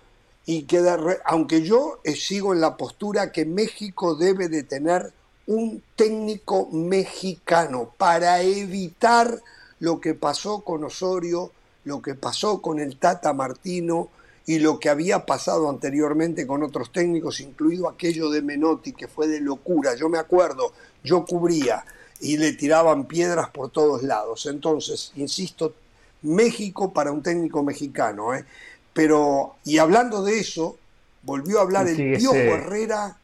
y 0.47 0.63
queda, 0.63 0.99
aunque 1.27 1.61
yo 1.61 2.01
eh, 2.05 2.17
sigo 2.17 2.55
en 2.55 2.63
la 2.63 2.79
postura 2.79 3.33
que 3.33 3.45
México 3.45 4.15
debe 4.15 4.49
de 4.49 4.63
tener 4.63 5.13
un 5.47 5.83
técnico 5.97 6.69
mexicano 6.71 7.93
para 7.97 8.43
evitar 8.43 9.41
lo 9.81 10.01
que 10.01 10.15
pasó 10.15 10.61
con 10.61 10.85
Osorio, 10.85 11.51
lo 11.85 12.03
que 12.03 12.15
pasó 12.15 12.61
con 12.61 12.79
el 12.79 12.97
Tata 12.97 13.33
Martino 13.33 14.09
y 14.47 14.59
lo 14.59 14.79
que 14.79 14.89
había 14.89 15.27
pasado 15.27 15.69
anteriormente 15.69 16.47
con 16.47 16.63
otros 16.63 16.93
técnicos, 16.93 17.41
incluido 17.41 17.89
aquello 17.89 18.31
de 18.31 18.43
Menotti, 18.43 18.93
que 18.93 19.09
fue 19.09 19.29
de 19.29 19.41
locura. 19.41 19.95
Yo 19.95 20.09
me 20.09 20.19
acuerdo, 20.19 20.73
yo 21.05 21.25
cubría 21.25 21.85
y 22.21 22.37
le 22.37 22.53
tiraban 22.53 23.07
piedras 23.07 23.51
por 23.51 23.71
todos 23.71 24.03
lados. 24.03 24.47
Entonces, 24.47 25.13
insisto, 25.17 25.75
México 26.23 26.93
para 26.93 27.13
un 27.13 27.23
técnico 27.23 27.63
mexicano. 27.63 28.35
¿eh? 28.35 28.45
Pero, 28.93 29.57
y 29.65 29.79
hablando 29.79 30.23
de 30.23 30.41
eso, 30.41 30.77
volvió 31.23 31.59
a 31.59 31.63
hablar 31.63 31.89
el 31.89 32.19
Piojo 32.19 32.35
Herrera, 32.35 33.20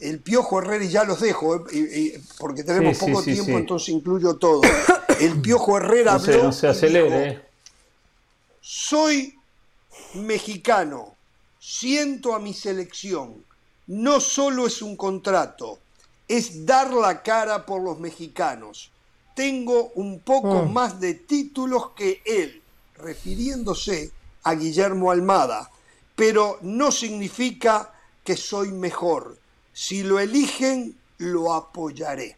el 0.00 0.20
Piojo 0.20 0.60
Herrera, 0.60 0.84
y 0.84 0.88
ya 0.88 1.04
los 1.04 1.20
dejo, 1.20 1.66
eh, 1.72 2.20
porque 2.38 2.64
tenemos 2.64 2.98
poco 2.98 3.22
tiempo, 3.22 3.52
entonces 3.52 3.90
incluyo 3.90 4.36
todo. 4.36 4.62
El 5.20 5.40
Piojo 5.40 5.76
Herrera 5.76 6.14
habló. 6.14 6.44
No 6.44 6.52
se 6.52 6.66
acelere. 6.66 7.42
Soy 8.60 9.38
mexicano, 10.14 11.14
siento 11.58 12.34
a 12.34 12.38
mi 12.38 12.54
selección. 12.54 13.44
No 13.86 14.20
solo 14.20 14.66
es 14.66 14.82
un 14.82 14.96
contrato, 14.96 15.80
es 16.28 16.64
dar 16.64 16.92
la 16.92 17.22
cara 17.22 17.66
por 17.66 17.82
los 17.82 17.98
mexicanos. 17.98 18.90
Tengo 19.34 19.90
un 19.96 20.20
poco 20.20 20.64
mm. 20.64 20.72
más 20.72 21.00
de 21.00 21.14
títulos 21.14 21.90
que 21.96 22.22
él, 22.24 22.62
refiriéndose 22.94 24.12
a 24.44 24.54
Guillermo 24.54 25.10
Almada, 25.10 25.70
pero 26.14 26.58
no 26.62 26.92
significa 26.92 27.92
que 28.24 28.36
soy 28.36 28.70
mejor. 28.70 29.39
Si 29.80 30.02
lo 30.02 30.20
eligen, 30.20 30.94
lo 31.16 31.54
apoyaré. 31.54 32.36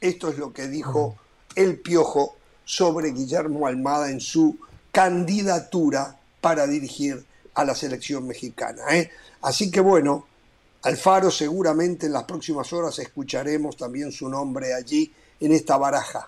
Esto 0.00 0.30
es 0.30 0.38
lo 0.38 0.54
que 0.54 0.68
dijo 0.68 1.14
el 1.54 1.80
Piojo 1.80 2.36
sobre 2.64 3.10
Guillermo 3.10 3.66
Almada 3.66 4.10
en 4.10 4.22
su 4.22 4.56
candidatura 4.90 6.16
para 6.40 6.66
dirigir 6.66 7.22
a 7.52 7.62
la 7.62 7.74
selección 7.74 8.26
mexicana. 8.26 8.84
¿eh? 8.92 9.10
Así 9.42 9.70
que 9.70 9.80
bueno, 9.80 10.24
Alfaro 10.84 11.30
seguramente 11.30 12.06
en 12.06 12.14
las 12.14 12.24
próximas 12.24 12.72
horas 12.72 12.98
escucharemos 13.00 13.76
también 13.76 14.10
su 14.10 14.26
nombre 14.26 14.72
allí 14.72 15.12
en 15.38 15.52
esta 15.52 15.76
baraja. 15.76 16.26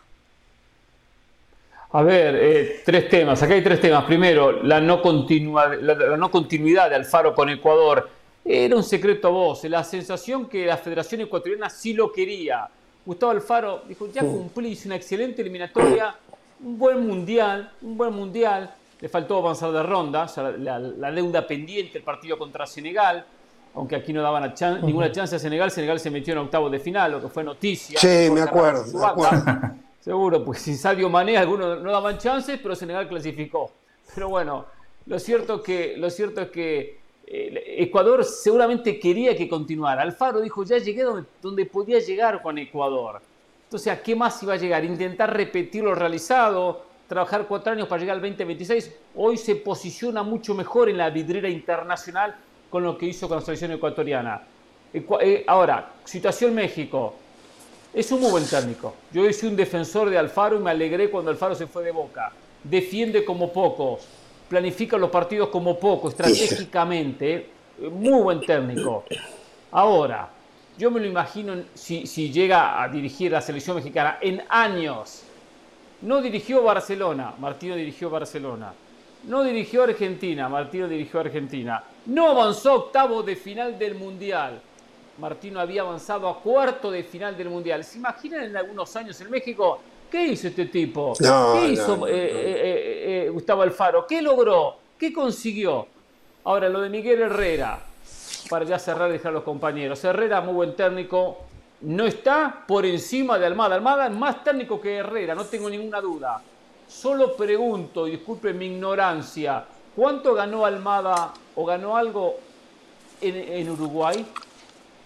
A 1.93 2.03
ver, 2.03 2.37
eh, 2.37 2.83
tres 2.85 3.09
temas. 3.09 3.43
Acá 3.43 3.55
hay 3.55 3.65
tres 3.65 3.81
temas. 3.81 4.05
Primero, 4.05 4.63
la 4.63 4.79
no, 4.79 5.01
la, 5.01 6.17
no 6.19 6.31
continuidad 6.31 6.91
de 6.91 6.97
Alfaro 6.97 7.35
con 7.35 7.49
Ecuador. 7.49 8.18
Era 8.51 8.77
un 8.77 8.83
secreto 8.83 9.29
a 9.29 9.31
vos. 9.31 9.65
La 9.65 9.85
sensación 9.85 10.49
que 10.49 10.65
la 10.65 10.79
Federación 10.79 11.21
Ecuatoriana 11.21 11.69
sí 11.69 11.93
lo 11.93 12.11
quería. 12.11 12.67
Gustavo 13.05 13.33
Alfaro 13.33 13.83
dijo, 13.87 14.11
ya 14.11 14.23
cumplí, 14.23 14.79
una 14.87 14.97
excelente 14.97 15.43
eliminatoria, 15.43 16.15
un 16.65 16.79
buen 16.79 17.07
mundial, 17.07 17.71
un 17.83 17.99
buen 17.99 18.15
mundial. 18.15 18.75
le 19.01 19.09
faltó 19.11 19.37
avanzar 19.37 19.71
de 19.71 19.83
ronda, 19.83 20.27
la, 20.59 21.13
deuda 21.13 21.47
pendiente, 21.47 21.99
el 21.99 22.05
partido 22.05 22.39
contra 22.39 22.67
Senegal, 22.67 23.23
aunque 23.75 23.97
aquí 23.97 24.15
no 24.15 24.23
daban 24.23 24.55
ninguna 24.83 25.13
chance 25.13 25.37
a 25.37 25.39
Senegal, 25.39 25.71
Senegal 25.71 26.01
se 26.01 26.11
metió 26.11 26.33
en 26.33 26.39
octavo 26.39 26.71
de 26.71 26.81
final, 26.81 27.13
lo 27.13 27.21
que 27.21 27.29
fue 27.29 27.45
noticia. 27.45 28.01
Sí, 28.01 28.31
me 28.31 28.41
acuerdo, 28.41 28.85
Seguro, 30.01 30.43
pues 30.43 30.63
sin 30.63 30.79
Sadio 30.79 31.11
Mané 31.11 31.37
algunos 31.37 31.83
no 31.83 31.93
daban 31.93 32.17
chances, 32.17 32.59
pero 32.63 32.75
Senegal 32.75 33.09
clasificó. 33.09 33.71
Pero 34.15 34.31
bueno, 34.31 34.65
lo 35.05 35.19
cierto, 35.19 35.63
que, 35.63 35.97
lo 35.99 36.09
cierto 36.09 36.41
es 36.41 36.49
que 36.49 37.08
Ecuador 37.31 38.25
seguramente 38.25 38.99
quería 38.99 39.37
que 39.37 39.49
continuara. 39.49 40.03
Alfaro 40.03 40.41
dijo, 40.41 40.65
ya 40.65 40.79
llegué 40.79 41.03
donde, 41.43 41.67
podía 41.67 41.99
llegar 41.99 42.41
con 42.41 42.57
Ecuador. 42.59 43.21
Entonces, 43.65 43.93
¿a 43.93 44.03
qué 44.03 44.17
más 44.17 44.43
iba 44.43 44.55
a 44.55 44.57
llegar? 44.57 44.85
Intentar 44.85 45.37
repetir 45.37 45.85
lo 45.85 45.95
realizado, 45.95 46.83
trabajar 47.07 47.47
cuatro 47.47 47.73
años 47.73 47.87
para 47.87 48.01
llegar 48.01 48.17
al 48.17 48.23
2026. 48.23 48.93
Hoy 49.17 49.37
se 49.37 49.57
posiciona 49.57 50.23
mucho 50.23 50.55
mejor 50.55 50.89
en 50.89 50.97
la 50.97 51.11
vidriera 51.11 51.51
internacional 51.51 52.35
con 52.71 52.83
lo 52.83 52.97
que 52.97 53.07
hizo 53.07 53.29
con 53.29 53.39
la 53.39 53.45
selección 53.45 53.73
ecuatoriana. 53.73 54.43
Eh, 54.93 55.45
ahora, 55.47 55.93
situación 56.05 56.55
México. 56.55 57.15
Es 57.93 58.11
un 58.13 58.21
muy 58.21 58.31
buen 58.31 58.47
técnico. 58.47 58.95
Yo 59.13 59.31
soy 59.33 59.51
un 59.51 59.57
defensor 59.57 60.09
de 60.09 60.19
Alfaro 60.19 60.57
y 60.57 60.61
me 60.61 60.71
alegré 60.71 61.11
cuando 61.11 61.31
Alfaro 61.31 61.55
se 61.55 61.67
fue 61.67 61.85
de 61.85 61.91
boca. 61.91 62.33
Defiende 62.63 63.25
como 63.25 63.53
pocos, 63.53 64.07
planifica 64.49 64.97
los 64.97 65.11
partidos 65.11 65.49
como 65.49 65.79
poco, 65.79 66.09
estratégicamente. 66.09 67.51
Muy 67.91 68.23
buen 68.23 68.41
técnico. 68.41 69.05
Ahora, 69.71 70.29
yo 70.79 70.91
me 70.91 71.01
lo 71.01 71.07
imagino 71.07 71.55
si, 71.75 72.05
llega 72.33 72.83
a 72.83 72.89
dirigir 72.89 73.33
la 73.33 73.41
selección 73.41 73.77
mexicana 73.77 74.19
en 74.21 74.43
años. 74.49 75.25
No 76.03 76.23
dirigió 76.23 76.63
Barcelona, 76.63 77.35
Martino 77.39 77.77
dirigió 77.77 78.09
Barcelona. 78.09 78.73
No 79.25 79.43
dirigió 79.43 79.83
Argentina, 79.83 80.49
Martino 80.49 80.87
dirigió 80.89 81.21
Argentina. 81.21 81.83
No 82.07 82.29
avanzó 82.29 82.71
a 82.71 82.75
octavo 82.75 83.23
de 83.23 83.37
final 83.37 83.79
del 83.79 83.97
Mundial. 83.97 84.61
Martino 85.19 85.59
había 85.59 85.83
avanzado 85.83 86.29
a 86.29 86.41
cuarto 86.41 86.91
de 86.91 87.03
final 87.03 87.37
del 87.37 87.51
Mundial. 87.51 87.83
¿Se 87.83 87.99
imaginan 87.99 88.45
en 88.45 88.57
algunos 88.57 88.95
años 88.95 89.21
en 89.21 89.31
México? 89.31 89.81
¿Qué 90.11 90.27
hizo 90.29 90.49
este 90.49 90.67
tipo? 90.67 91.15
¿Qué 91.19 91.69
hizo 91.71 92.07
eh, 92.09 92.13
eh, 92.13 93.25
eh, 93.27 93.31
Gustavo 93.31 93.63
Alfaro? 93.63 94.07
¿Qué 94.07 94.23
logró? 94.23 94.77
¿Qué 94.99 95.13
consiguió? 95.13 95.87
Ahora, 96.45 96.69
lo 96.69 96.81
de 96.81 96.89
Miguel 96.89 97.21
Herrera 97.21 97.79
para 98.49 98.65
ya 98.65 98.79
cerrar 98.79 99.11
y 99.11 99.15
dejar 99.15 99.31
a 99.31 99.35
los 99.35 99.45
compañeros. 99.45 100.03
Herrera, 100.05 100.41
muy 100.41 100.55
buen 100.55 100.75
técnico, 100.75 101.39
no 101.83 102.07
está 102.07 102.65
por 102.67 102.85
encima 102.87 103.39
de 103.39 103.47
Almada. 103.47 103.75
Almada 103.75 104.07
es 104.07 104.13
más 104.13 104.43
técnico 104.43 104.81
que 104.81 104.97
Herrera, 104.97 105.35
no 105.35 105.45
tengo 105.45 105.69
ninguna 105.71 106.01
duda. 106.01 106.43
Solo 106.89 107.37
pregunto, 107.37 108.09
y 108.09 108.13
disculpen 108.13 108.57
mi 108.59 108.67
ignorancia, 108.67 109.65
¿cuánto 109.95 110.35
ganó 110.35 110.65
Almada 110.65 111.35
o 111.55 111.65
ganó 111.65 111.97
algo 111.97 112.37
en, 113.21 113.69
Uruguay? 113.71 114.27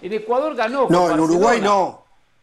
En 0.01 0.13
Ecuador 0.13 0.55
ganó. 0.55 0.87
No, 0.89 1.11
en 1.11 1.21
Uruguay 1.21 1.61
no. 1.61 2.03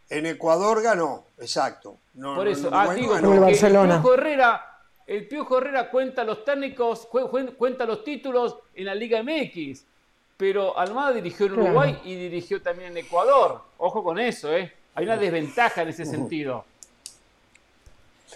En 0.09 0.25
Ecuador 0.25 0.81
ganó, 0.81 1.25
exacto. 1.37 1.97
Por 2.13 2.47
eso, 2.47 2.69
ah, 2.71 2.93
digo, 2.93 3.15
el 3.15 3.21
Piojo 3.21 4.13
Herrera, 4.13 4.65
el 5.07 5.27
Piojo 5.27 5.57
Herrera 5.57 5.89
cuenta 5.89 6.23
los 6.23 6.43
técnicos, 6.45 7.07
cuenta 7.57 7.85
los 7.85 8.03
títulos 8.03 8.57
en 8.75 8.85
la 8.85 8.95
Liga 8.95 9.21
MX 9.23 9.85
pero 10.39 10.79
Almada 10.79 11.11
dirigió 11.11 11.47
en 11.47 11.51
Uruguay 11.51 11.99
y 12.05 12.15
dirigió 12.15 12.61
también 12.61 12.91
en 12.91 12.99
Ecuador. 12.99 13.59
Ojo 13.77 14.01
con 14.01 14.17
eso, 14.17 14.55
¿eh? 14.55 14.71
Hay 14.95 15.03
una 15.03 15.17
desventaja 15.17 15.81
en 15.81 15.89
ese 15.89 16.05
sentido. 16.05 16.63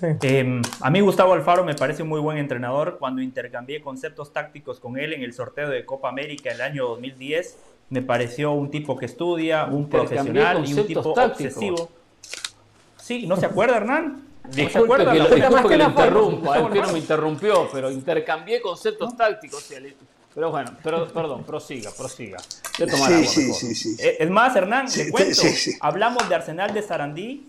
Em, 0.01 0.61
a 0.81 0.89
mí 0.89 0.99
Gustavo 0.99 1.31
Alfaro 1.31 1.63
me 1.63 1.75
parece 1.75 2.03
un 2.03 2.09
muy 2.09 2.19
buen 2.19 2.37
entrenador. 2.37 2.97
Cuando 2.99 3.21
intercambié 3.21 3.81
conceptos 3.81 4.33
tácticos 4.33 4.81
con 4.81 4.97
él 4.97 5.13
en 5.13 5.23
el 5.23 5.31
sorteo 5.31 5.69
de 5.69 5.85
Copa 5.85 6.09
América 6.09 6.51
el 6.51 6.59
año 6.59 6.89
2010, 6.89 7.57
me 7.89 8.01
pareció 8.01 8.51
un 8.51 8.69
tipo 8.69 8.97
que 8.97 9.05
estudia, 9.05 9.63
un 9.63 9.87
profesional 9.87 10.67
y 10.67 10.73
un 10.73 10.85
tipo 10.85 10.99
obsesivo. 10.99 11.89
Sí, 13.03 13.27
¿no 13.27 13.35
se 13.35 13.47
acuerda, 13.47 13.75
Hernán? 13.75 14.23
Disculpe 14.47 14.95
que, 14.99 15.03
lo, 15.03 15.29
que 15.67 15.77
lo 15.77 15.89
interrumpa, 15.89 16.57
él 16.57 16.69
no 16.73 16.93
me 16.93 16.99
interrumpió, 16.99 17.67
pero 17.69 17.91
intercambié 17.91 18.61
conceptos 18.61 19.17
tácticos. 19.17 19.69
Pero 20.33 20.51
bueno, 20.51 20.71
pero, 20.81 21.05
perdón, 21.09 21.43
prosiga, 21.43 21.91
prosiga. 21.91 22.39
sí, 22.39 23.25
sí, 23.25 23.53
sí, 23.53 23.75
sí, 23.75 23.95
eh, 23.99 24.17
Es 24.21 24.29
más, 24.29 24.55
Hernán, 24.55 24.87
te 24.87 25.11
cuento, 25.11 25.41
hablamos 25.81 26.29
de 26.29 26.35
Arsenal 26.35 26.73
de 26.73 26.81
Sarandí, 26.81 27.45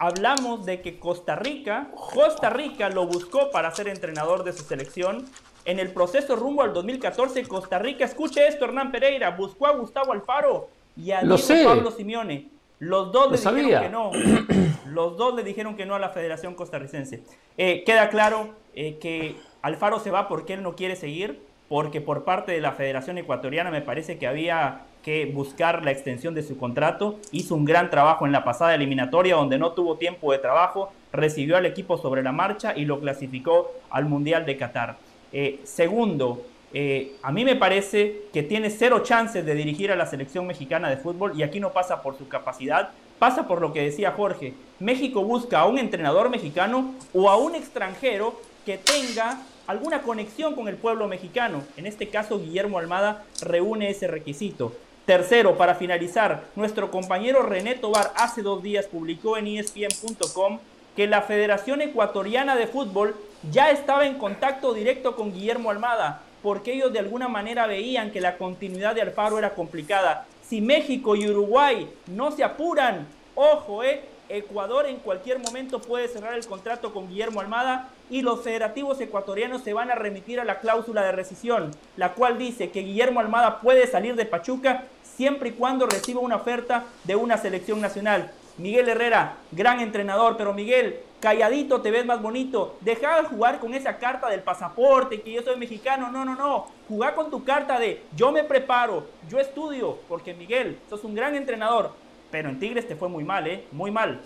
hablamos 0.00 0.66
de 0.66 0.80
que 0.80 0.98
Costa 0.98 1.36
Rica, 1.36 1.88
Costa 2.12 2.50
Rica 2.50 2.88
lo 2.88 3.06
buscó 3.06 3.52
para 3.52 3.72
ser 3.72 3.86
entrenador 3.86 4.42
de 4.42 4.52
su 4.52 4.64
selección. 4.64 5.24
En 5.64 5.78
el 5.78 5.92
proceso 5.92 6.34
rumbo 6.34 6.62
al 6.62 6.72
2014, 6.74 7.44
Costa 7.44 7.78
Rica, 7.78 8.04
escuche 8.04 8.44
esto, 8.48 8.64
Hernán 8.64 8.90
Pereira, 8.90 9.30
buscó 9.30 9.68
a 9.68 9.76
Gustavo 9.76 10.12
Alfaro 10.12 10.68
y 10.96 11.12
a 11.12 11.20
Pablo 11.20 11.92
Simeone. 11.92 12.55
Los 12.78 13.12
dos 13.12 13.30
le 13.30 13.62
dijeron 13.62 13.82
que 13.82 13.88
no. 13.88 14.10
Los 14.86 15.16
dos 15.16 15.34
le 15.34 15.42
dijeron 15.42 15.76
que 15.76 15.86
no 15.86 15.94
a 15.94 15.98
la 15.98 16.10
Federación 16.10 16.54
Costarricense. 16.54 17.22
Eh, 17.56 17.84
queda 17.84 18.08
claro 18.08 18.50
eh, 18.74 18.98
que 19.00 19.36
Alfaro 19.62 19.98
se 19.98 20.10
va 20.10 20.28
porque 20.28 20.54
él 20.54 20.62
no 20.62 20.76
quiere 20.76 20.96
seguir 20.96 21.40
porque 21.68 22.00
por 22.00 22.24
parte 22.24 22.52
de 22.52 22.60
la 22.60 22.72
Federación 22.72 23.18
Ecuatoriana 23.18 23.70
me 23.70 23.80
parece 23.80 24.18
que 24.18 24.26
había 24.26 24.82
que 25.02 25.26
buscar 25.26 25.84
la 25.84 25.90
extensión 25.90 26.34
de 26.34 26.42
su 26.42 26.56
contrato. 26.56 27.18
Hizo 27.32 27.54
un 27.54 27.64
gran 27.64 27.90
trabajo 27.90 28.26
en 28.26 28.32
la 28.32 28.44
pasada 28.44 28.74
eliminatoria 28.74 29.36
donde 29.36 29.58
no 29.58 29.72
tuvo 29.72 29.96
tiempo 29.96 30.32
de 30.32 30.38
trabajo, 30.38 30.92
recibió 31.12 31.56
al 31.56 31.66
equipo 31.66 31.98
sobre 31.98 32.22
la 32.22 32.32
marcha 32.32 32.76
y 32.76 32.84
lo 32.84 33.00
clasificó 33.00 33.72
al 33.90 34.04
Mundial 34.06 34.46
de 34.46 34.56
Qatar. 34.56 34.96
Eh, 35.32 35.60
segundo, 35.64 36.42
eh, 36.72 37.16
a 37.22 37.32
mí 37.32 37.44
me 37.44 37.56
parece 37.56 38.22
que 38.32 38.42
tiene 38.42 38.70
cero 38.70 39.00
chances 39.02 39.44
de 39.44 39.54
dirigir 39.54 39.92
a 39.92 39.96
la 39.96 40.06
selección 40.06 40.46
mexicana 40.46 40.90
de 40.90 40.96
fútbol 40.96 41.32
y 41.38 41.42
aquí 41.42 41.60
no 41.60 41.72
pasa 41.72 42.02
por 42.02 42.18
su 42.18 42.28
capacidad, 42.28 42.90
pasa 43.18 43.46
por 43.46 43.60
lo 43.60 43.72
que 43.72 43.82
decía 43.82 44.12
Jorge. 44.12 44.54
México 44.78 45.22
busca 45.22 45.60
a 45.60 45.66
un 45.66 45.78
entrenador 45.78 46.28
mexicano 46.28 46.94
o 47.14 47.30
a 47.30 47.36
un 47.36 47.54
extranjero 47.54 48.40
que 48.64 48.78
tenga 48.78 49.40
alguna 49.66 50.02
conexión 50.02 50.54
con 50.54 50.68
el 50.68 50.76
pueblo 50.76 51.08
mexicano. 51.08 51.62
En 51.76 51.86
este 51.86 52.08
caso, 52.08 52.38
Guillermo 52.38 52.78
Almada 52.78 53.24
reúne 53.42 53.90
ese 53.90 54.06
requisito. 54.06 54.72
Tercero, 55.06 55.56
para 55.56 55.76
finalizar, 55.76 56.44
nuestro 56.56 56.90
compañero 56.90 57.42
René 57.42 57.76
Tobar 57.76 58.12
hace 58.16 58.42
dos 58.42 58.62
días 58.62 58.86
publicó 58.86 59.36
en 59.36 59.46
espn.com 59.46 60.58
que 60.96 61.06
la 61.06 61.22
Federación 61.22 61.80
Ecuatoriana 61.80 62.56
de 62.56 62.66
Fútbol 62.66 63.14
ya 63.52 63.70
estaba 63.70 64.06
en 64.06 64.18
contacto 64.18 64.74
directo 64.74 65.14
con 65.14 65.32
Guillermo 65.32 65.70
Almada, 65.70 66.22
porque 66.42 66.74
ellos 66.74 66.92
de 66.92 66.98
alguna 66.98 67.28
manera 67.28 67.66
veían 67.66 68.10
que 68.10 68.20
la 68.20 68.36
continuidad 68.36 68.94
de 68.94 69.02
Alfaro 69.02 69.38
era 69.38 69.54
complicada. 69.54 70.26
Si 70.48 70.60
México 70.60 71.16
y 71.16 71.28
Uruguay 71.28 71.88
no 72.06 72.30
se 72.30 72.44
apuran, 72.44 73.06
ojo, 73.34 73.82
eh, 73.82 74.02
Ecuador 74.28 74.86
en 74.86 74.96
cualquier 74.96 75.38
momento 75.38 75.80
puede 75.80 76.08
cerrar 76.08 76.34
el 76.34 76.46
contrato 76.46 76.92
con 76.92 77.08
Guillermo 77.08 77.40
Almada 77.40 77.90
y 78.10 78.22
los 78.22 78.42
federativos 78.42 79.00
ecuatorianos 79.00 79.62
se 79.62 79.72
van 79.72 79.90
a 79.90 79.94
remitir 79.94 80.40
a 80.40 80.44
la 80.44 80.58
cláusula 80.58 81.02
de 81.02 81.12
rescisión, 81.12 81.70
la 81.96 82.12
cual 82.14 82.38
dice 82.38 82.70
que 82.70 82.80
Guillermo 82.80 83.20
Almada 83.20 83.60
puede 83.60 83.86
salir 83.86 84.16
de 84.16 84.26
Pachuca 84.26 84.84
siempre 85.16 85.50
y 85.50 85.52
cuando 85.52 85.86
reciba 85.86 86.20
una 86.20 86.36
oferta 86.36 86.84
de 87.04 87.16
una 87.16 87.38
selección 87.38 87.80
nacional. 87.80 88.32
Miguel 88.58 88.88
Herrera, 88.88 89.36
gran 89.52 89.80
entrenador, 89.80 90.36
pero 90.36 90.54
Miguel, 90.54 91.00
calladito 91.20 91.80
te 91.80 91.90
ves 91.90 92.04
más 92.04 92.20
bonito. 92.22 92.76
Deja 92.80 93.20
de 93.20 93.28
jugar 93.28 93.60
con 93.60 93.74
esa 93.74 93.98
carta 93.98 94.28
del 94.28 94.42
pasaporte, 94.42 95.22
que 95.22 95.32
yo 95.32 95.42
soy 95.42 95.56
mexicano. 95.56 96.10
No, 96.10 96.24
no, 96.24 96.34
no. 96.34 96.66
Jugá 96.88 97.14
con 97.14 97.30
tu 97.30 97.44
carta 97.44 97.78
de 97.78 98.04
yo 98.14 98.32
me 98.32 98.44
preparo, 98.44 99.06
yo 99.28 99.38
estudio, 99.38 99.98
porque 100.08 100.34
Miguel, 100.34 100.78
sos 100.88 101.04
un 101.04 101.14
gran 101.14 101.34
entrenador. 101.34 101.92
Pero 102.30 102.48
en 102.48 102.58
Tigres 102.58 102.86
te 102.88 102.96
fue 102.96 103.08
muy 103.08 103.24
mal, 103.24 103.46
¿eh? 103.46 103.66
Muy 103.72 103.90
mal. 103.90 104.20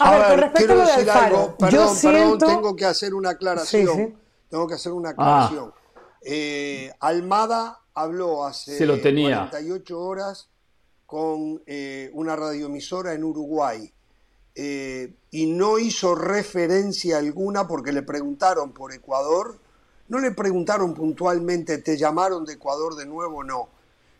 A, 0.00 0.10
ver, 0.10 0.28
con 0.28 0.38
respecto 0.38 0.72
a 0.72 0.76
lo 0.76 0.86
decir 0.86 1.10
algo. 1.10 1.56
Perdón, 1.56 1.96
perdón, 2.02 2.38
tengo 2.38 2.76
que 2.76 2.84
hacer 2.84 3.14
una 3.14 3.30
aclaración. 3.30 4.16
Tengo 4.48 4.66
que 4.66 4.74
hacer 4.74 4.92
una 4.92 5.10
aclaración. 5.10 5.72
Eh, 6.22 6.92
Almada 7.00 7.80
habló 7.94 8.44
hace 8.44 8.76
48 8.76 9.98
horas 9.98 10.48
con 11.06 11.62
eh, 11.66 12.10
una 12.12 12.36
radioemisora 12.36 13.14
en 13.14 13.24
Uruguay 13.24 13.92
eh, 14.54 15.12
y 15.30 15.46
no 15.46 15.78
hizo 15.78 16.14
referencia 16.14 17.18
alguna 17.18 17.66
porque 17.66 17.92
le 17.92 18.02
preguntaron 18.02 18.72
por 18.72 18.92
Ecuador. 18.92 19.58
No 20.08 20.18
le 20.18 20.32
preguntaron 20.32 20.94
puntualmente, 20.94 21.78
¿te 21.78 21.96
llamaron 21.96 22.44
de 22.44 22.54
Ecuador 22.54 22.96
de 22.96 23.06
nuevo? 23.06 23.44
No. 23.44 23.68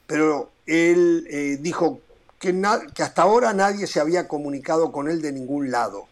Pero 0.07 0.51
él 0.67 1.59
dijo 1.61 2.01
que, 2.41 3.03
hasta 3.03 3.23
ahora 3.23 3.53
nadie 3.53 3.87
se 3.87 4.01
había 4.01 4.27
comunicado 4.27 4.91
con 4.91 5.09
él 5.09 5.21
de 5.21 5.31
ningún 5.31 5.71
lado. 5.71 6.07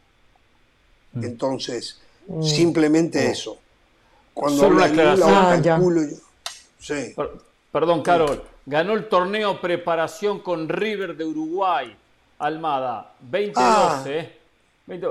Mm. 1.14 1.24
Entonces, 1.24 1.98
mm. 2.28 2.42
simplemente 2.42 3.26
oh. 3.26 3.30
eso. 3.30 3.58
Cuando 4.34 4.60
Solo 4.60 4.76
una 4.76 4.84
aclaración. 4.84 6.20
sí. 6.78 7.14
perdón, 7.72 8.02
Carol. 8.02 8.44
Ganó 8.66 8.92
el 8.92 9.08
torneo 9.08 9.60
preparación 9.62 10.40
con 10.40 10.68
River 10.68 11.16
de 11.16 11.24
Uruguay, 11.24 11.96
Almada, 12.38 13.12
2012. 13.20 14.20
Ah. 14.20 14.38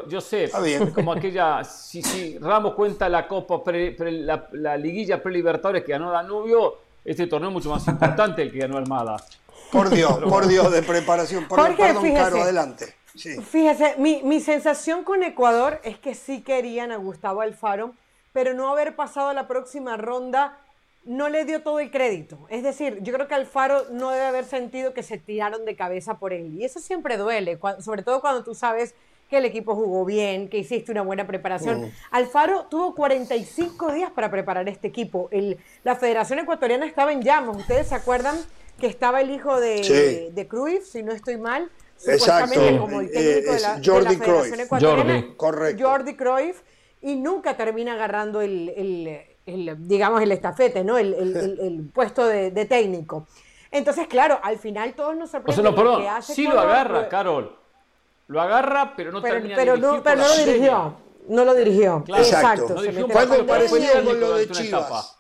Yo 0.08 0.22
sé, 0.22 0.50
como 0.96 1.12
aquella, 1.12 1.64
si, 1.64 2.02
si, 2.02 2.40
Ramos 2.40 2.74
cuenta 2.74 3.08
la 3.08 3.28
Copa, 3.28 3.62
la, 3.72 4.76
liguilla 4.76 5.22
pre-Libertadores 5.22 5.84
que 5.84 5.92
ganó 5.92 6.12
Danubio, 6.12 6.78
este 7.06 7.28
torneo 7.28 7.50
es 7.50 7.54
mucho 7.54 7.70
más 7.70 7.88
importante 7.88 8.42
el 8.42 8.52
que 8.52 8.58
ganó 8.58 8.78
Armada. 8.78 9.18
Por 9.72 9.92
Dios, 9.92 10.18
por 10.24 10.48
Dios, 10.48 10.72
de 10.72 10.82
preparación. 10.82 11.48
Por 11.48 11.76
perdón, 11.76 12.12
Caro, 12.14 12.42
adelante. 12.42 12.96
Fíjese, 13.14 13.96
mi, 14.00 14.24
mi 14.24 14.40
sensación 14.40 15.04
con 15.04 15.22
Ecuador 15.22 15.80
es 15.84 16.00
que 16.00 16.16
sí 16.16 16.42
querían 16.42 16.92
a 16.92 16.98
Gustavo 16.98 17.42
Alfaro, 17.42 17.94
pero 18.34 18.56
no 18.56 18.70
haber 18.70 18.96
pasado 18.96 19.30
a 19.30 19.34
la 19.34 19.48
próxima 19.48 19.96
ronda 19.96 20.58
no 21.08 21.30
le 21.30 21.46
dio 21.46 21.64
todo 21.64 21.80
el 21.80 21.90
crédito. 21.90 22.46
Es 22.50 22.64
decir, 22.64 23.00
yo 23.02 23.14
creo 23.14 23.28
que 23.28 23.36
Alfaro 23.36 23.86
no 23.92 24.12
debe 24.12 24.26
haber 24.26 24.46
sentido 24.46 24.94
que 24.94 25.04
se 25.04 25.18
tiraron 25.18 25.66
de 25.66 25.76
cabeza 25.76 26.20
por 26.20 26.34
él. 26.34 26.54
Y 26.56 26.66
eso 26.66 26.80
siempre 26.80 27.18
duele, 27.18 27.60
sobre 27.80 28.04
todo 28.04 28.22
cuando 28.22 28.44
tú 28.44 28.54
sabes 28.54 28.94
que 29.30 29.38
el 29.38 29.46
equipo 29.46 29.76
jugó 29.76 30.06
bien, 30.06 30.50
que 30.50 30.58
hiciste 30.58 30.92
una 30.92 31.02
buena 31.02 31.28
preparación. 31.28 31.82
Mm. 31.82 31.92
Alfaro 32.12 32.66
tuvo 32.66 32.96
45 32.96 33.94
días 33.94 34.12
para 34.12 34.32
preparar 34.32 34.70
este 34.70 34.88
equipo. 34.88 35.28
El, 35.32 35.58
la 35.84 35.96
Federación 35.96 36.40
Ecuatoriana 36.40 36.86
estaba 36.86 37.12
en 37.12 37.22
llamas. 37.22 37.58
¿Ustedes 37.58 37.88
se 37.88 37.96
acuerdan 37.96 38.38
que 38.80 38.88
estaba 38.88 39.22
el 39.22 39.32
hijo 39.32 39.60
de, 39.60 40.32
de 40.34 40.48
Cruyff, 40.48 40.86
si 40.86 41.04
no 41.04 41.12
estoy 41.12 41.38
mal? 41.38 41.70
Exacto. 42.06 42.80
como 42.80 43.02
el 43.02 43.12
técnico 43.12 43.54
de, 43.54 43.60
la, 43.60 43.82
Jordi 43.84 44.16
Federación 44.16 44.60
Ecuatoriana. 44.60 45.14
Jordi. 45.14 45.36
Correcto. 45.36 45.90
Jordi 45.90 46.16
Cruyff. 46.16 46.62
Y 47.02 47.16
nunca 47.16 47.56
termina 47.56 47.94
agarrando 47.94 48.42
el, 48.42 49.22
digamos, 49.48 50.22
el 50.22 50.32
estafete, 50.32 50.84
¿no? 50.84 50.98
El, 50.98 51.90
puesto 51.94 52.26
de, 52.28 52.66
técnico. 52.66 53.28
Entonces, 53.72 54.08
claro, 54.08 54.40
al 54.44 54.58
final 54.60 54.94
todos 54.94 55.16
nos 55.16 55.32
sorprenden. 55.32 55.66
O 55.68 56.00
sea, 56.02 56.16
no, 56.16 56.22
sí 56.22 56.44
lo 56.44 56.60
agarra, 56.60 57.10
Carol 57.10 57.58
lo 58.28 58.42
agarra, 58.42 58.94
pero 58.96 59.12
no 59.12 59.22
termina 59.22 59.56
pero 59.56 59.78
no, 59.78 60.04
pero 60.04 60.22
no 60.22 60.28
lo 60.28 60.46
dirigió. 60.46 60.96
No 61.30 61.46
lo 61.46 61.54
dirigió. 61.54 62.04
Exacto. 62.08 62.76
Fue 62.76 63.22
algo 63.22 63.46
parecido 63.46 64.04
con 64.06 64.20
lo 64.20 64.38
de 64.38 64.50
Chivas. 64.50 65.17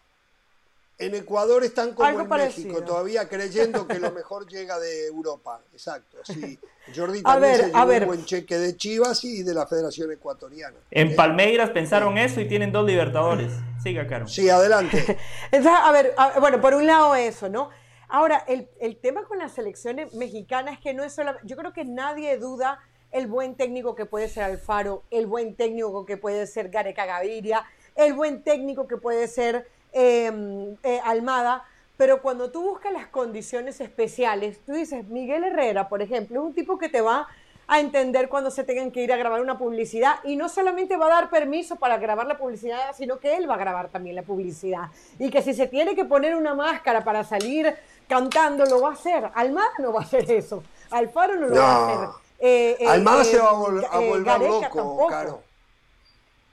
En 1.00 1.14
Ecuador 1.14 1.64
están 1.64 1.93
como 1.93 2.10
en 2.10 2.28
México, 2.28 2.84
todavía 2.84 3.30
creyendo 3.30 3.88
que 3.88 4.00
lo 4.00 4.12
mejor 4.12 4.48
llega 4.52 4.80
de 4.80 5.06
Europa. 5.06 5.62
Exacto. 5.72 6.18
Sí. 6.24 6.58
Jordi 6.95 7.22
también 7.22 7.56
se 7.56 7.68
llevó 7.68 7.93
un 7.93 8.06
buen 8.08 8.26
cheque 8.26 8.58
de 8.58 8.76
Chivas 8.76 9.24
y 9.24 9.43
de 9.43 9.54
la 9.54 9.68
Federación 9.68 10.12
Ecuatoriana. 10.12 10.78
En 10.89 11.16
Palmeiras 11.16 11.70
pensaron 11.70 12.18
eso 12.18 12.41
y 12.41 12.48
tienen 12.48 12.72
dos 12.72 12.86
Libertadores. 12.86 13.52
Siga, 13.84 14.08
Caro. 14.08 14.28
Sí, 14.28 14.50
adelante. 14.50 15.18
a 15.52 15.91
ver, 15.91 16.16
bueno, 16.39 16.60
por 16.62 16.74
un 16.74 16.88
lado 16.88 17.14
eso, 17.14 17.48
¿no? 17.48 17.70
Ahora, 18.10 18.43
el, 18.48 18.70
el 18.80 18.98
tema 18.98 19.26
con 19.26 19.38
las 19.38 19.52
selecciones 19.54 20.14
mexicanas 20.14 20.76
es 20.76 20.80
que 20.80 20.93
no 20.93 21.04
es 21.04 21.14
solamente. 21.14 21.48
Yo 21.48 21.58
creo 21.58 21.74
que 21.74 21.86
nadie 21.86 22.38
duda 22.38 22.80
el 23.12 23.28
buen 23.28 23.56
técnico 23.56 23.95
que 23.95 24.06
puede 24.06 24.30
ser 24.30 24.43
Alfaro, 24.43 25.04
el 25.12 25.28
buen 25.28 25.56
técnico 25.56 26.06
que 26.06 26.18
puede 26.18 26.48
ser 26.48 26.70
Gareca 26.70 27.06
Gaviria, 27.06 27.66
el 27.95 28.14
buen 28.14 28.43
técnico 28.43 28.88
que 28.88 28.98
puede 28.98 29.28
ser 29.28 29.68
em, 29.92 30.76
eh, 30.84 31.00
Almada, 31.04 31.64
pero 31.98 32.22
cuando 32.22 32.52
tú 32.52 32.62
buscas 32.62 32.94
las 32.94 33.08
condiciones 33.08 33.82
especiales, 33.82 34.60
tú 34.66 34.74
dices, 34.74 35.08
Miguel 35.08 35.44
Herrera, 35.44 35.90
por 35.90 36.02
ejemplo, 36.02 36.40
es 36.40 36.46
un 36.46 36.54
tipo 36.54 36.78
que 36.78 36.90
te 36.90 37.02
va 37.02 37.28
a 37.68 37.80
entender 37.80 38.30
cuando 38.30 38.50
se 38.50 38.64
tengan 38.64 38.92
que 38.92 39.04
ir 39.04 39.12
a 39.12 39.18
grabar 39.18 39.42
una 39.42 39.58
publicidad 39.58 40.20
y 40.24 40.38
no 40.38 40.48
solamente 40.48 40.96
va 40.96 41.08
a 41.08 41.10
dar 41.10 41.30
permiso 41.30 41.76
para 41.76 41.98
grabar 41.98 42.26
la 42.26 42.38
publicidad, 42.38 42.96
sino 42.96 43.20
que 43.20 43.36
él 43.36 43.50
va 43.50 43.56
a 43.56 43.58
grabar 43.58 43.90
también 43.90 44.16
la 44.16 44.22
publicidad. 44.22 44.90
Y 45.20 45.30
que 45.30 45.42
si 45.42 45.54
se 45.54 45.68
tiene 45.68 45.96
que 45.96 46.06
poner 46.06 46.36
una 46.36 46.56
máscara 46.56 47.04
para 47.04 47.24
salir 47.24 47.76
cantando, 48.08 48.66
lo 48.66 48.82
va 48.82 48.90
a 48.90 48.94
hacer. 48.94 49.30
Almada 49.36 49.72
no 49.80 49.92
va 49.92 50.00
a 50.00 50.04
hacer 50.04 50.32
eso. 50.32 50.64
Alfaro 50.92 51.36
no 51.36 51.48
lo 51.48 51.56
va 51.56 51.76
a 51.76 51.94
hacer. 51.94 52.10
Eh, 52.40 52.78
eh, 52.80 52.88
Almada 52.88 53.24
se 53.24 53.38
va 53.38 53.50
a, 53.50 53.54
volver 53.54 54.42
loco, 54.42 55.08
Caro. 55.08 55.47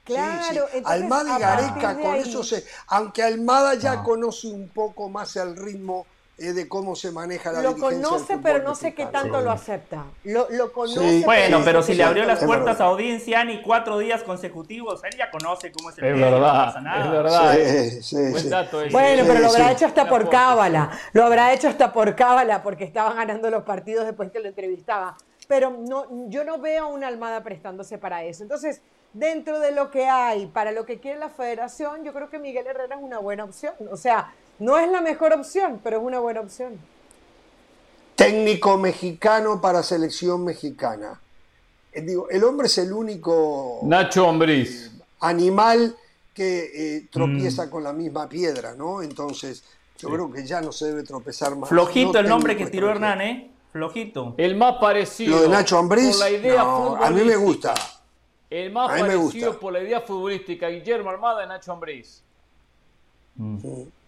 Claro, 0.05 0.67
Almada 0.85 1.37
y 1.37 1.41
Gareca, 1.41 1.97
con 1.99 2.15
eso 2.15 2.43
se. 2.43 2.63
Aunque 2.87 3.23
Almada 3.23 3.73
ya 3.73 4.03
conoce 4.03 4.47
un 4.47 4.69
poco 4.69 5.09
más 5.09 5.35
el 5.35 5.55
ritmo 5.57 6.05
de 6.37 6.67
cómo 6.67 6.95
se 6.95 7.11
maneja 7.11 7.51
la 7.51 7.61
Lo 7.61 7.77
conoce, 7.77 8.37
pero 8.37 8.61
no 8.61 8.75
sé 8.75 8.93
qué 8.93 9.05
tanto 9.05 9.41
lo 9.41 9.51
acepta. 9.51 10.03
Lo, 10.25 10.71
conoce. 10.73 11.23
Bueno, 11.25 11.61
pero 11.63 11.81
si 11.81 11.95
le 11.95 12.03
abrió 12.03 12.25
las 12.25 12.43
puertas 12.43 12.81
a 12.81 12.85
audiencia 12.85 13.43
ni 13.45 13.61
cuatro 13.61 13.97
días 13.97 14.21
consecutivos, 14.23 15.01
él 15.05 15.17
ya 15.17 15.31
conoce 15.31 15.71
cómo 15.71 15.89
es 15.89 15.97
el 15.97 16.05
Es 16.05 16.19
verdad, 16.19 17.57
es 17.57 18.13
verdad. 18.13 18.91
bueno, 18.91 19.23
pero 19.25 19.39
lo 19.39 19.47
habrá 19.47 19.71
hecho 19.71 19.85
hasta 19.85 20.07
por 20.07 20.29
cábala. 20.29 20.91
Lo 21.13 21.23
habrá 21.23 21.53
hecho 21.53 21.69
hasta 21.69 21.93
por 21.93 22.15
cábala, 22.15 22.61
porque 22.61 22.83
estaba 22.83 23.13
ganando 23.13 23.49
los 23.49 23.63
partidos 23.63 24.05
después 24.05 24.31
que 24.31 24.39
lo 24.39 24.47
entrevistaba 24.47 25.17
pero 25.47 25.69
no, 25.69 26.07
yo 26.29 26.43
no 26.43 26.57
veo 26.57 26.87
una 26.87 27.07
Almada 27.07 27.43
prestándose 27.43 27.99
para 27.99 28.23
eso. 28.23 28.41
Entonces, 28.43 28.81
dentro 29.15 29.59
de 29.59 29.71
lo 29.71 29.89
que 29.89 30.05
hay, 30.07 30.45
para 30.47 30.71
lo 30.71 30.85
que 30.85 30.99
quiere 30.99 31.17
la 31.17 31.29
federación, 31.29 32.03
yo 32.03 32.13
creo 32.13 32.29
que 32.29 32.37
Miguel 32.37 32.67
Herrera 32.67 32.95
es 32.95 33.01
una 33.01 33.17
buena 33.17 33.45
opción. 33.45 33.73
O 33.89 33.97
sea, 33.97 34.33
no 34.59 34.77
es 34.77 34.89
la 34.91 35.01
mejor 35.01 35.33
opción, 35.33 35.79
pero 35.83 35.97
es 35.97 36.03
una 36.03 36.19
buena 36.19 36.41
opción. 36.41 36.77
Técnico 38.15 38.77
mexicano 38.77 39.59
para 39.61 39.83
selección 39.83 40.43
mexicana. 40.43 41.19
Eh, 41.93 42.01
digo, 42.01 42.29
el 42.29 42.43
hombre 42.43 42.67
es 42.67 42.77
el 42.77 42.91
único... 42.91 43.79
Nacho 43.83 44.29
Ambriz. 44.29 44.91
animal 45.21 45.95
que 46.33 46.97
eh, 46.97 47.07
tropieza 47.09 47.65
mm. 47.65 47.69
con 47.69 47.83
la 47.83 47.93
misma 47.93 48.27
piedra, 48.27 48.75
¿no? 48.75 49.01
Entonces, 49.01 49.63
yo 49.97 50.09
creo 50.09 50.29
que 50.29 50.45
ya 50.45 50.59
no 50.59 50.73
se 50.73 50.87
debe 50.87 51.03
tropezar 51.03 51.55
más. 51.55 51.69
Flojito 51.69 52.19
el 52.19 52.27
nombre 52.27 52.57
que 52.57 52.67
tiró 52.67 52.89
Hernán, 52.89 53.21
¿eh? 53.21 53.51
Flojito. 53.71 54.35
El 54.37 54.55
más 54.57 54.75
parecido. 54.75 55.37
Lo 55.37 55.41
de 55.43 55.49
Nacho 55.49 55.77
Ambriz. 55.77 56.19
la 56.19 56.29
idea 56.29 56.61
a 56.61 57.09
mí 57.11 57.23
me 57.23 57.37
gusta. 57.37 57.73
El 58.49 58.71
más 58.71 58.99
parecido 58.99 59.59
por 59.59 59.73
la 59.73 59.81
idea 59.81 60.01
futbolística. 60.01 60.69
Guillermo 60.69 61.09
Armada 61.09 61.41
de 61.41 61.47
Nacho 61.47 61.71
Ambriz. 61.71 62.23
Mm. 63.35 63.57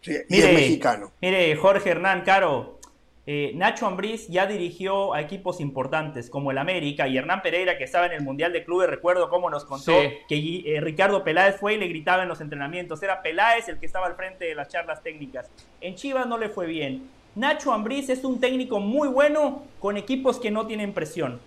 Sí, 0.01 0.13
mire, 0.29 0.53
mexicano. 0.53 1.11
Mire, 1.21 1.55
Jorge 1.55 1.89
Hernán 1.89 2.21
Caro. 2.23 2.77
Eh, 3.29 3.51
Nacho 3.55 3.85
Ambriz 3.85 4.29
ya 4.29 4.45
dirigió 4.47 5.13
a 5.13 5.19
equipos 5.19 5.59
importantes 5.59 6.29
como 6.29 6.51
el 6.51 6.57
América 6.57 7.09
y 7.09 7.17
Hernán 7.17 7.41
Pereira, 7.41 7.77
que 7.77 7.83
estaba 7.83 8.05
en 8.05 8.13
el 8.13 8.21
Mundial 8.21 8.53
de 8.53 8.63
Clubes, 8.63 8.89
recuerdo 8.89 9.29
cómo 9.29 9.49
nos 9.49 9.65
contó 9.65 9.91
que 10.29 10.63
eh, 10.65 10.79
Ricardo 10.79 11.25
Peláez 11.25 11.57
fue 11.57 11.73
y 11.73 11.77
le 11.77 11.89
gritaba 11.89 12.23
en 12.23 12.29
los 12.29 12.39
entrenamientos. 12.39 13.03
Era 13.03 13.21
Peláez 13.21 13.67
el 13.67 13.79
que 13.79 13.85
estaba 13.85 14.05
al 14.07 14.15
frente 14.15 14.45
de 14.45 14.55
las 14.55 14.69
charlas 14.69 15.03
técnicas. 15.03 15.49
En 15.81 15.95
Chivas 15.95 16.25
no 16.25 16.37
le 16.37 16.47
fue 16.47 16.67
bien. 16.67 17.09
Nacho 17.35 17.73
Ambriz 17.73 18.07
es 18.07 18.23
un 18.23 18.39
técnico 18.39 18.79
muy 18.79 19.09
bueno 19.09 19.63
con 19.81 19.97
equipos 19.97 20.39
que 20.39 20.49
no 20.49 20.65
tienen 20.65 20.93
presión. 20.93 21.41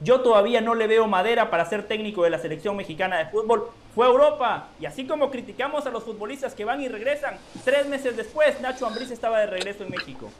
Yo 0.00 0.20
todavía 0.20 0.60
no 0.60 0.74
le 0.74 0.86
veo 0.86 1.06
madera 1.06 1.50
para 1.50 1.64
ser 1.64 1.86
técnico 1.86 2.22
de 2.22 2.30
la 2.30 2.38
selección 2.38 2.76
mexicana 2.76 3.18
de 3.18 3.26
fútbol. 3.26 3.70
Fue 3.94 4.06
a 4.06 4.10
Europa 4.10 4.68
y 4.80 4.86
así 4.86 5.06
como 5.06 5.30
criticamos 5.30 5.86
a 5.86 5.90
los 5.90 6.04
futbolistas 6.04 6.54
que 6.54 6.64
van 6.64 6.80
y 6.80 6.88
regresan, 6.88 7.36
tres 7.64 7.86
meses 7.86 8.16
después 8.16 8.60
Nacho 8.60 8.86
Ambriz 8.86 9.10
estaba 9.10 9.40
de 9.40 9.46
regreso 9.46 9.84
en 9.84 9.90
México. 9.90 10.30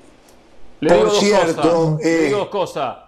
Le 0.81 0.95
digo 0.95 1.07
Por 1.07 1.17
cierto, 1.17 1.99
eh, 2.03 2.29
dos 2.31 2.49
cosas. 2.49 2.99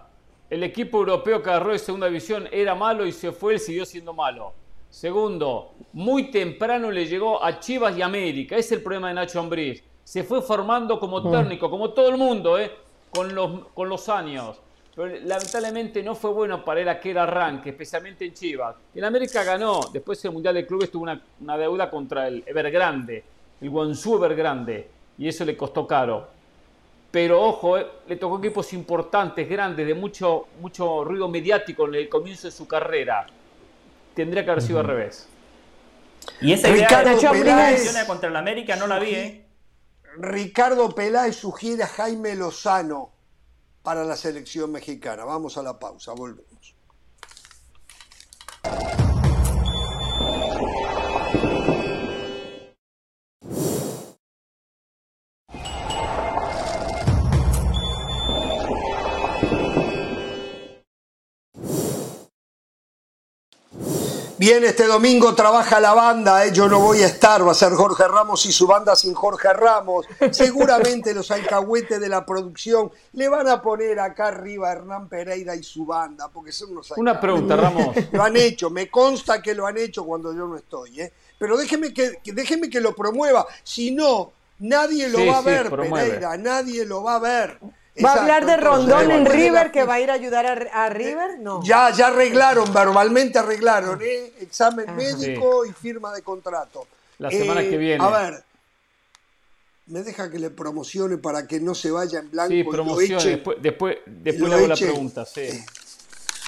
El 0.49 0.63
equipo 0.63 0.97
europeo 0.97 1.41
que 1.41 1.49
agarró 1.49 1.71
de 1.71 1.79
segunda 1.79 2.07
división 2.07 2.49
era 2.51 2.75
malo 2.75 3.05
y 3.05 3.13
se 3.13 3.31
fue, 3.31 3.53
él 3.53 3.59
siguió 3.59 3.85
siendo 3.85 4.13
malo. 4.13 4.53
Segundo, 4.89 5.73
muy 5.93 6.31
temprano 6.31 6.91
le 6.91 7.05
llegó 7.05 7.41
a 7.41 7.59
Chivas 7.61 7.97
y 7.97 8.01
América. 8.01 8.57
Ese 8.57 8.65
es 8.65 8.71
el 8.73 8.83
problema 8.83 9.07
de 9.07 9.13
Nacho 9.13 9.39
Ambriz 9.39 9.81
se 10.03 10.23
fue 10.23 10.41
formando 10.41 10.99
como 10.99 11.21
mm. 11.21 11.31
técnico, 11.31 11.69
como 11.69 11.91
todo 11.91 12.09
el 12.09 12.17
mundo, 12.17 12.59
¿eh? 12.59 12.71
con, 13.11 13.33
los, 13.33 13.67
con 13.73 13.89
los 13.89 14.09
años. 14.09 14.59
Pero 14.95 15.07
lamentablemente 15.23 16.03
no 16.03 16.15
fue 16.15 16.31
bueno 16.31 16.65
para 16.65 16.81
él 16.81 16.89
aquel 16.89 17.17
arranque, 17.17 17.69
especialmente 17.69 18.25
en 18.25 18.33
Chivas. 18.33 18.75
En 18.93 19.03
América 19.05 19.43
ganó, 19.43 19.81
después 19.91 20.23
el 20.25 20.31
Mundial 20.31 20.55
de 20.55 20.65
Clubes 20.65 20.91
tuvo 20.91 21.03
una, 21.03 21.21
una 21.39 21.57
deuda 21.57 21.89
contra 21.89 22.27
el 22.27 22.43
Evergrande, 22.45 23.23
el 23.61 23.69
Guangzhou 23.69 24.17
Evergrande, 24.17 24.89
y 25.17 25.27
eso 25.27 25.45
le 25.45 25.55
costó 25.55 25.87
caro. 25.87 26.27
Pero 27.09 27.41
ojo, 27.41 27.77
eh, 27.77 27.85
le 28.07 28.15
tocó 28.17 28.39
equipos 28.39 28.71
importantes, 28.73 29.47
grandes, 29.47 29.85
de 29.85 29.93
mucho, 29.93 30.47
mucho 30.59 31.03
ruido 31.03 31.27
mediático 31.27 31.87
en 31.87 31.95
el 31.95 32.09
comienzo 32.09 32.47
de 32.47 32.51
su 32.51 32.67
carrera. 32.67 33.27
Tendría 34.13 34.43
que 34.43 34.51
haber 34.51 34.63
sido 34.63 34.79
al 34.79 34.87
revés. 34.87 35.27
Y 36.39 36.53
esa 36.53 36.69
idea 36.69 37.03
de 37.03 38.05
contra 38.07 38.29
el 38.29 38.35
América 38.35 38.75
no 38.75 38.87
la 38.87 38.99
vi, 38.99 39.15
¿eh? 39.15 39.45
Ricardo 40.17 40.89
Peláez 40.89 41.37
sugiere 41.37 41.83
a 41.83 41.87
Jaime 41.87 42.35
Lozano 42.35 43.11
para 43.83 44.03
la 44.05 44.15
selección 44.15 44.71
mexicana. 44.71 45.25
Vamos 45.25 45.57
a 45.57 45.63
la 45.63 45.79
pausa, 45.79 46.13
volvemos. 46.13 46.70
Bien, 64.41 64.63
este 64.63 64.87
domingo 64.87 65.35
trabaja 65.35 65.79
la 65.79 65.93
banda, 65.93 66.43
¿eh? 66.43 66.51
yo 66.51 66.67
no 66.67 66.79
voy 66.79 67.03
a 67.03 67.05
estar, 67.05 67.45
va 67.45 67.51
a 67.51 67.53
ser 67.53 67.73
Jorge 67.73 68.07
Ramos 68.07 68.43
y 68.47 68.51
su 68.51 68.65
banda 68.65 68.95
sin 68.95 69.13
Jorge 69.13 69.53
Ramos. 69.53 70.07
Seguramente 70.31 71.13
los 71.13 71.29
alcahuetes 71.29 72.01
de 72.01 72.09
la 72.09 72.25
producción 72.25 72.91
le 73.13 73.29
van 73.29 73.47
a 73.47 73.61
poner 73.61 73.99
acá 73.99 74.29
arriba 74.29 74.69
a 74.69 74.71
Hernán 74.71 75.09
Pereira 75.09 75.55
y 75.55 75.61
su 75.61 75.85
banda, 75.85 76.27
porque 76.29 76.51
son 76.51 76.71
unos 76.71 76.91
Una 76.97 77.19
pregunta, 77.19 77.55
Ramos. 77.55 77.95
Lo 78.13 78.23
han 78.23 78.35
hecho, 78.35 78.71
me 78.71 78.89
consta 78.89 79.43
que 79.43 79.53
lo 79.53 79.67
han 79.67 79.77
hecho 79.77 80.03
cuando 80.05 80.33
yo 80.33 80.47
no 80.47 80.57
estoy, 80.57 81.01
¿eh? 81.01 81.13
pero 81.37 81.55
déjeme 81.55 81.93
que, 81.93 82.17
déjeme 82.25 82.67
que 82.67 82.81
lo 82.81 82.95
promueva, 82.95 83.45
si 83.61 83.91
no, 83.91 84.31
nadie 84.57 85.07
lo 85.07 85.23
va 85.23 85.37
a 85.37 85.41
ver, 85.41 85.69
Pereira, 85.69 86.35
nadie 86.37 86.83
lo 86.83 87.03
va 87.03 87.17
a 87.17 87.19
ver. 87.19 87.59
¿Va 88.03 88.13
a 88.13 88.21
hablar 88.21 88.45
de 88.45 88.57
Rondón 88.57 89.11
en 89.11 89.25
River 89.25 89.71
que 89.71 89.83
va 89.83 89.95
a 89.95 89.99
ir 89.99 90.09
a 90.09 90.13
ayudar 90.13 90.69
a, 90.73 90.89
River? 90.89 91.39
No. 91.39 91.61
Ya, 91.63 91.91
ya 91.91 92.07
arreglaron, 92.07 92.71
verbalmente 92.73 93.37
arreglaron, 93.37 93.99
¿eh? 94.01 94.31
Examen 94.39 94.95
médico 94.95 95.65
y 95.65 95.73
firma 95.73 96.13
de 96.13 96.21
contrato. 96.21 96.87
La 97.17 97.29
semana 97.29 97.61
que 97.61 97.75
eh, 97.75 97.77
viene. 97.77 98.03
A 98.03 98.09
ver, 98.09 98.43
me 99.87 100.03
deja 100.03 100.31
que 100.31 100.39
le 100.39 100.49
promocione 100.49 101.17
para 101.17 101.45
que 101.45 101.59
no 101.59 101.75
se 101.75 101.91
vaya 101.91 102.19
en 102.19 102.31
blanco. 102.31 102.53
Sí, 102.53 102.63
promocione, 102.63 103.25
después, 103.25 103.57
después, 103.61 103.97
después 104.05 104.49
le 104.49 104.55
hago 104.55 104.67
la 104.67 104.75
pregunta, 104.75 105.25
sí. 105.25 105.41
Eh, 105.41 105.65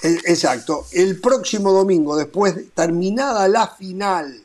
eh, 0.04 0.18
exacto. 0.26 0.88
El 0.94 1.20
próximo 1.20 1.72
domingo, 1.74 2.16
después 2.16 2.56
de 2.56 2.64
terminada 2.64 3.48
la 3.50 3.68
final 3.68 4.42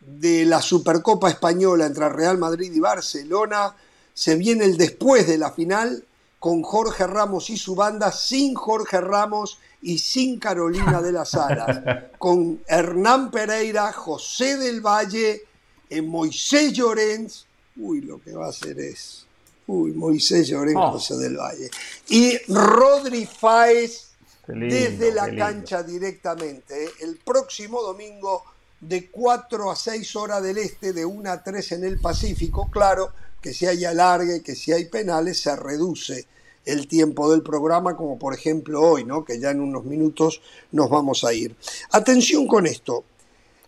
de 0.00 0.44
la 0.46 0.62
Supercopa 0.62 1.28
Española 1.28 1.86
entre 1.86 2.08
Real 2.08 2.38
Madrid 2.38 2.72
y 2.72 2.80
Barcelona, 2.80 3.74
se 4.14 4.36
viene 4.36 4.64
el 4.64 4.76
después 4.76 5.26
de 5.26 5.38
la 5.38 5.50
final 5.50 6.04
con 6.40 6.62
Jorge 6.62 7.06
Ramos 7.06 7.50
y 7.50 7.58
su 7.58 7.74
banda, 7.74 8.10
sin 8.10 8.54
Jorge 8.54 9.00
Ramos 9.00 9.58
y 9.82 9.98
sin 9.98 10.40
Carolina 10.40 11.02
de 11.02 11.12
las 11.12 11.34
Alas, 11.34 11.82
con 12.18 12.62
Hernán 12.66 13.30
Pereira, 13.30 13.92
José 13.92 14.56
del 14.56 14.80
Valle, 14.80 15.42
eh, 15.90 16.02
Moisés 16.02 16.72
Llorens, 16.72 17.46
uy, 17.76 18.00
lo 18.00 18.20
que 18.22 18.32
va 18.32 18.46
a 18.46 18.50
hacer 18.50 18.80
es, 18.80 19.26
uy, 19.66 19.92
Moisés 19.92 20.48
Llorens, 20.48 20.78
oh. 20.80 20.92
José 20.92 21.16
del 21.18 21.36
Valle, 21.36 21.70
y 22.08 22.38
Rodri 22.48 23.26
Fáez 23.26 24.08
desde 24.46 25.12
la 25.12 25.34
cancha 25.36 25.82
directamente, 25.82 26.84
eh. 26.86 26.90
el 27.00 27.18
próximo 27.18 27.82
domingo 27.82 28.44
de 28.80 29.10
4 29.10 29.70
a 29.70 29.76
6 29.76 30.16
horas 30.16 30.42
del 30.42 30.56
este, 30.56 30.94
de 30.94 31.04
1 31.04 31.30
a 31.30 31.42
3 31.42 31.72
en 31.72 31.84
el 31.84 32.00
Pacífico, 32.00 32.70
claro, 32.70 33.12
que 33.40 33.54
si 33.54 33.66
hay 33.66 33.84
alargue, 33.84 34.42
que 34.42 34.54
si 34.54 34.72
hay 34.72 34.86
penales, 34.86 35.40
se 35.40 35.54
reduce 35.56 36.26
el 36.64 36.86
tiempo 36.86 37.30
del 37.30 37.42
programa, 37.42 37.96
como 37.96 38.18
por 38.18 38.34
ejemplo 38.34 38.82
hoy, 38.82 39.04
¿no? 39.04 39.24
que 39.24 39.40
ya 39.40 39.50
en 39.50 39.60
unos 39.60 39.84
minutos 39.84 40.40
nos 40.72 40.90
vamos 40.90 41.24
a 41.24 41.32
ir. 41.32 41.56
Atención 41.92 42.46
con 42.46 42.66
esto. 42.66 43.04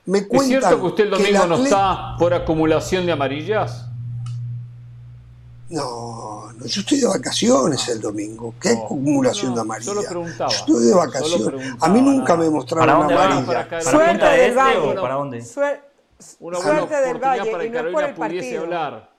Me 0.05 0.19
¿Es 0.19 0.47
cierto 0.47 0.81
que 0.81 0.87
usted 0.87 1.05
el 1.05 1.11
domingo 1.11 1.47
no 1.47 1.65
está 1.65 2.17
por 2.19 2.35
acumulación 2.35 3.07
de 3.07 3.13
amarillas? 3.13 3.87
No, 5.69 6.53
no, 6.53 6.67
yo 6.67 6.81
estoy 6.81 7.01
de 7.01 7.07
vacaciones 7.07 7.89
el 7.89 8.01
domingo. 8.01 8.55
¿Qué 8.61 8.71
acumulación 8.71 9.55
de 9.55 9.61
amarillas? 9.63 9.95
Solo 9.95 10.07
preguntaba. 10.07 10.51
Yo 10.51 10.57
estoy 10.57 10.85
de 10.87 10.95
vacaciones. 10.95 11.77
A 11.81 11.89
mí 11.89 12.03
nunca 12.03 12.37
me 12.37 12.51
mostraron 12.51 13.07
una 13.07 13.25
amarilla. 13.25 13.81
Suerte 13.81 14.25
del 14.27 14.55
Valle. 14.55 14.95
¿Para 15.01 15.15
dónde? 15.15 15.43
Suerte 15.43 16.95
del 16.95 17.19
Valle. 17.19 17.51
Para 17.51 17.65
que 17.65 17.71
Carolina 17.71 18.15
pudiese 18.15 18.59
hablar. 18.59 19.12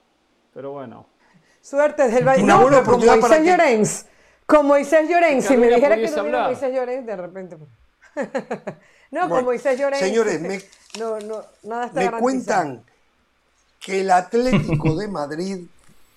Pero 0.53 0.71
bueno. 0.71 1.07
Suerte 1.61 2.09
del 2.09 2.27
Valle. 2.27 2.43
no, 2.43 2.65
pero 2.65 2.83
como 2.83 3.05
Moisés 3.05 3.45
Llorens. 3.45 4.05
Como 4.45 4.63
Moisés 4.63 5.09
Llorens. 5.09 5.45
Si 5.45 5.57
me 5.57 5.67
dijera 5.67 5.95
que 5.95 6.09
no 6.09 6.23
vino 6.23 6.39
Moisés 6.41 6.73
Llorens, 6.73 7.05
de 7.05 7.15
repente. 7.15 7.57
no, 9.11 9.29
como 9.29 9.41
Moisés 9.43 9.79
Llorens. 9.79 10.03
Señores, 10.03 10.41
me, 10.41 10.61
no, 10.99 11.19
no, 11.19 11.43
nada 11.63 11.85
está 11.85 12.11
me 12.11 12.19
cuentan 12.19 12.83
que 13.79 14.01
el 14.01 14.11
Atlético 14.11 14.95
de 14.95 15.07
Madrid 15.07 15.65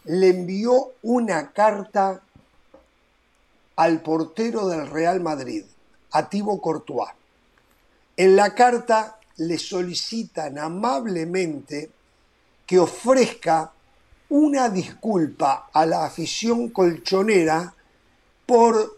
le 0.04 0.28
envió 0.28 0.92
una 1.02 1.52
carta 1.52 2.20
al 3.76 4.00
portero 4.00 4.68
del 4.68 4.88
Real 4.88 5.20
Madrid, 5.20 5.64
a 6.12 6.28
Thibaut 6.28 6.60
Courtois. 6.60 7.10
En 8.16 8.36
la 8.36 8.54
carta 8.54 9.18
le 9.36 9.58
solicitan 9.58 10.58
amablemente 10.58 11.90
que 12.66 12.78
ofrezca 12.78 13.72
una 14.28 14.68
disculpa 14.68 15.70
a 15.72 15.86
la 15.86 16.04
afición 16.04 16.70
colchonera 16.70 17.74
por 18.44 18.96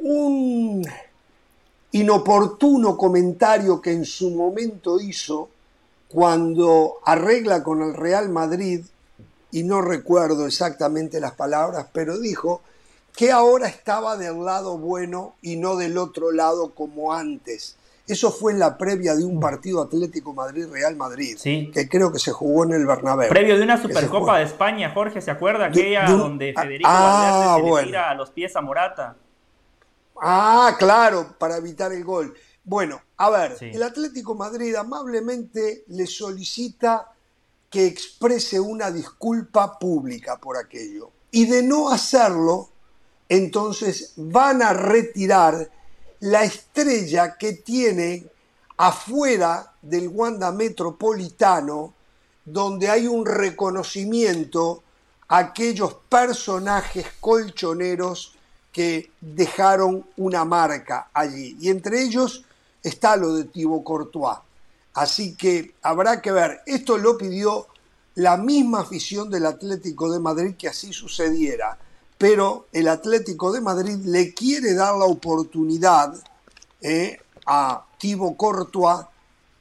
un 0.00 0.86
inoportuno 1.92 2.96
comentario 2.96 3.80
que 3.80 3.92
en 3.92 4.04
su 4.04 4.30
momento 4.30 5.00
hizo 5.00 5.48
cuando 6.08 6.98
arregla 7.04 7.62
con 7.62 7.82
el 7.82 7.94
Real 7.94 8.28
Madrid, 8.28 8.84
y 9.54 9.62
no 9.62 9.80
recuerdo 9.80 10.46
exactamente 10.46 11.20
las 11.20 11.34
palabras, 11.34 11.86
pero 11.92 12.18
dijo 12.18 12.60
que 13.14 13.30
ahora 13.30 13.68
estaba 13.68 14.16
del 14.16 14.44
lado 14.44 14.78
bueno 14.78 15.36
y 15.42 15.54
no 15.54 15.76
del 15.76 15.96
otro 15.96 16.32
lado 16.32 16.74
como 16.74 17.12
antes. 17.12 17.76
Eso 18.06 18.30
fue 18.30 18.52
en 18.52 18.58
la 18.58 18.76
previa 18.76 19.14
de 19.14 19.24
un 19.24 19.40
partido 19.40 19.80
Atlético 19.80 20.34
Madrid-Real 20.34 20.94
Madrid, 20.94 21.38
que 21.42 21.88
creo 21.88 22.12
que 22.12 22.18
se 22.18 22.32
jugó 22.32 22.64
en 22.64 22.72
el 22.72 22.86
Bernabéu. 22.86 23.30
Previo 23.30 23.56
de 23.56 23.62
una 23.62 23.80
Supercopa 23.80 24.38
de 24.38 24.44
España, 24.44 24.90
Jorge, 24.92 25.22
¿se 25.22 25.30
acuerda? 25.30 25.66
Aquella 25.66 26.04
donde 26.10 26.52
Federico 26.52 26.88
ah, 26.92 27.56
se 27.58 27.72
le 27.72 27.84
tira 27.84 28.10
a 28.10 28.14
los 28.14 28.30
pies 28.30 28.54
a 28.56 28.60
Morata. 28.60 29.16
Ah, 30.20 30.76
claro, 30.78 31.34
para 31.38 31.56
evitar 31.56 31.92
el 31.92 32.04
gol. 32.04 32.34
Bueno, 32.62 33.00
a 33.16 33.30
ver, 33.30 33.56
el 33.60 33.82
Atlético 33.82 34.34
Madrid 34.34 34.74
amablemente 34.74 35.84
le 35.88 36.06
solicita 36.06 37.10
que 37.70 37.86
exprese 37.86 38.60
una 38.60 38.90
disculpa 38.90 39.78
pública 39.78 40.36
por 40.38 40.56
aquello. 40.56 41.10
Y 41.30 41.46
de 41.46 41.62
no 41.62 41.90
hacerlo, 41.90 42.68
entonces 43.28 44.12
van 44.16 44.62
a 44.62 44.72
retirar 44.72 45.70
la 46.24 46.42
estrella 46.42 47.36
que 47.36 47.52
tiene 47.52 48.26
afuera 48.78 49.74
del 49.82 50.08
Wanda 50.08 50.52
Metropolitano, 50.52 51.92
donde 52.46 52.88
hay 52.88 53.06
un 53.06 53.26
reconocimiento 53.26 54.82
a 55.28 55.36
aquellos 55.36 55.96
personajes 56.08 57.06
colchoneros 57.20 58.36
que 58.72 59.10
dejaron 59.20 60.06
una 60.16 60.46
marca 60.46 61.10
allí. 61.12 61.58
Y 61.60 61.68
entre 61.68 62.02
ellos 62.02 62.42
está 62.82 63.16
lo 63.16 63.34
de 63.34 63.44
Thibaut 63.44 63.84
Courtois. 63.84 64.38
Así 64.94 65.34
que 65.34 65.74
habrá 65.82 66.22
que 66.22 66.32
ver, 66.32 66.62
esto 66.64 66.96
lo 66.96 67.18
pidió 67.18 67.66
la 68.14 68.38
misma 68.38 68.80
afición 68.80 69.28
del 69.28 69.44
Atlético 69.44 70.10
de 70.10 70.20
Madrid 70.20 70.54
que 70.56 70.68
así 70.68 70.90
sucediera 70.94 71.76
pero 72.18 72.66
el 72.72 72.88
Atlético 72.88 73.52
de 73.52 73.60
Madrid 73.60 73.96
le 74.04 74.32
quiere 74.34 74.74
dar 74.74 74.94
la 74.94 75.04
oportunidad 75.04 76.14
eh, 76.80 77.18
a 77.46 77.84
Thibaut 77.98 78.36
Courtois 78.36 79.06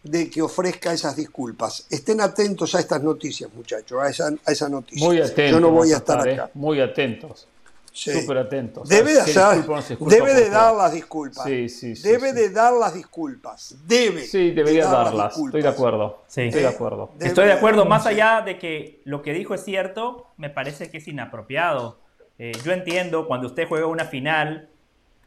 de 0.03 0.29
que 0.29 0.41
ofrezca 0.41 0.93
esas 0.93 1.15
disculpas. 1.15 1.87
Estén 1.89 2.19
atentos 2.21 2.75
a 2.75 2.79
estas 2.79 3.01
noticias, 3.01 3.49
muchachos, 3.53 4.01
a 4.01 4.09
esa, 4.09 4.29
a 4.45 4.51
esa 4.51 4.69
noticia. 4.69 5.05
Muy 5.05 5.21
atentos. 5.21 5.51
Yo 5.51 5.59
no 5.59 5.71
voy 5.71 5.93
a 5.93 5.97
estar, 5.97 6.27
acá. 6.27 6.51
Muy 6.53 6.81
atentos. 6.81 7.47
Súper 7.93 8.39
atentos. 8.39 8.89
Debe, 8.89 9.13
de, 9.13 9.21
debe 10.09 10.33
de 10.33 10.49
dar 10.49 10.73
las 10.73 10.93
disculpas. 10.93 11.43
Sí, 11.45 11.69
sí, 11.69 11.95
sí, 11.95 12.01
debe 12.01 12.33
de 12.33 12.49
dar 12.49 12.73
las 12.73 12.95
disculpas. 12.95 13.75
Debe. 13.85 14.25
Sí, 14.25 14.49
debería 14.49 14.87
darlas. 14.87 15.37
Estoy 15.37 15.61
de 15.61 15.67
acuerdo. 15.67 16.23
Sí. 16.27 16.41
Estoy 16.41 16.61
de 16.63 16.67
acuerdo. 16.67 17.11
Estoy 17.19 17.45
de 17.45 17.53
acuerdo. 17.53 17.85
Más 17.85 18.07
allá 18.07 18.41
de 18.41 18.57
que 18.57 18.99
lo 19.05 19.21
que 19.21 19.31
dijo 19.33 19.53
es 19.53 19.63
cierto, 19.63 20.31
me 20.37 20.49
parece 20.49 20.89
que 20.89 20.97
es 20.97 21.07
inapropiado. 21.07 21.99
Eh, 22.37 22.51
yo 22.63 22.71
entiendo 22.71 23.27
cuando 23.27 23.47
usted 23.47 23.67
juega 23.67 23.85
una 23.85 24.05
final 24.05 24.69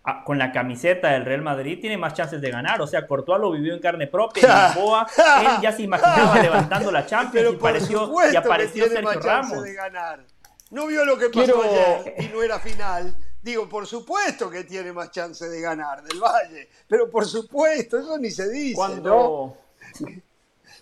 ah, 0.04 0.24
con 0.24 0.38
la 0.38 0.52
camiseta 0.52 1.10
del 1.10 1.24
Real 1.24 1.42
Madrid 1.42 1.78
tiene 1.80 1.96
más 1.96 2.14
chances 2.14 2.40
de 2.40 2.50
ganar. 2.50 2.80
O 2.82 2.86
sea, 2.86 3.06
Courtois 3.06 3.40
lo 3.40 3.52
vivió 3.52 3.74
en 3.74 3.80
carne 3.80 4.06
propia. 4.06 4.42
En 4.42 4.74
Lisboa, 4.74 5.06
él 5.40 5.62
ya 5.62 5.72
se 5.72 5.82
imaginaba 5.82 6.38
levantando 6.42 6.90
la 6.90 7.06
Champions 7.06 7.54
y, 7.54 7.56
pareció, 7.56 8.10
y 8.32 8.36
apareció 8.36 8.86
Sergio 8.88 9.20
Ramos. 9.20 9.62
De 9.62 9.74
ganar. 9.74 10.24
¿No 10.70 10.86
vio 10.86 11.04
lo 11.04 11.16
que 11.16 11.28
pasó 11.28 11.62
ayer 11.62 12.14
y 12.18 12.26
no 12.28 12.42
era 12.42 12.58
final? 12.58 13.16
Digo, 13.40 13.68
por 13.68 13.86
supuesto 13.86 14.50
que 14.50 14.64
tiene 14.64 14.92
más 14.92 15.12
chance 15.12 15.48
de 15.48 15.60
ganar 15.60 16.02
del 16.02 16.18
Valle, 16.18 16.68
pero 16.88 17.08
por 17.08 17.24
supuesto, 17.24 17.96
eso 17.98 18.18
ni 18.18 18.32
se 18.32 18.50
dice. 18.50 18.74
Cuando, 18.74 19.56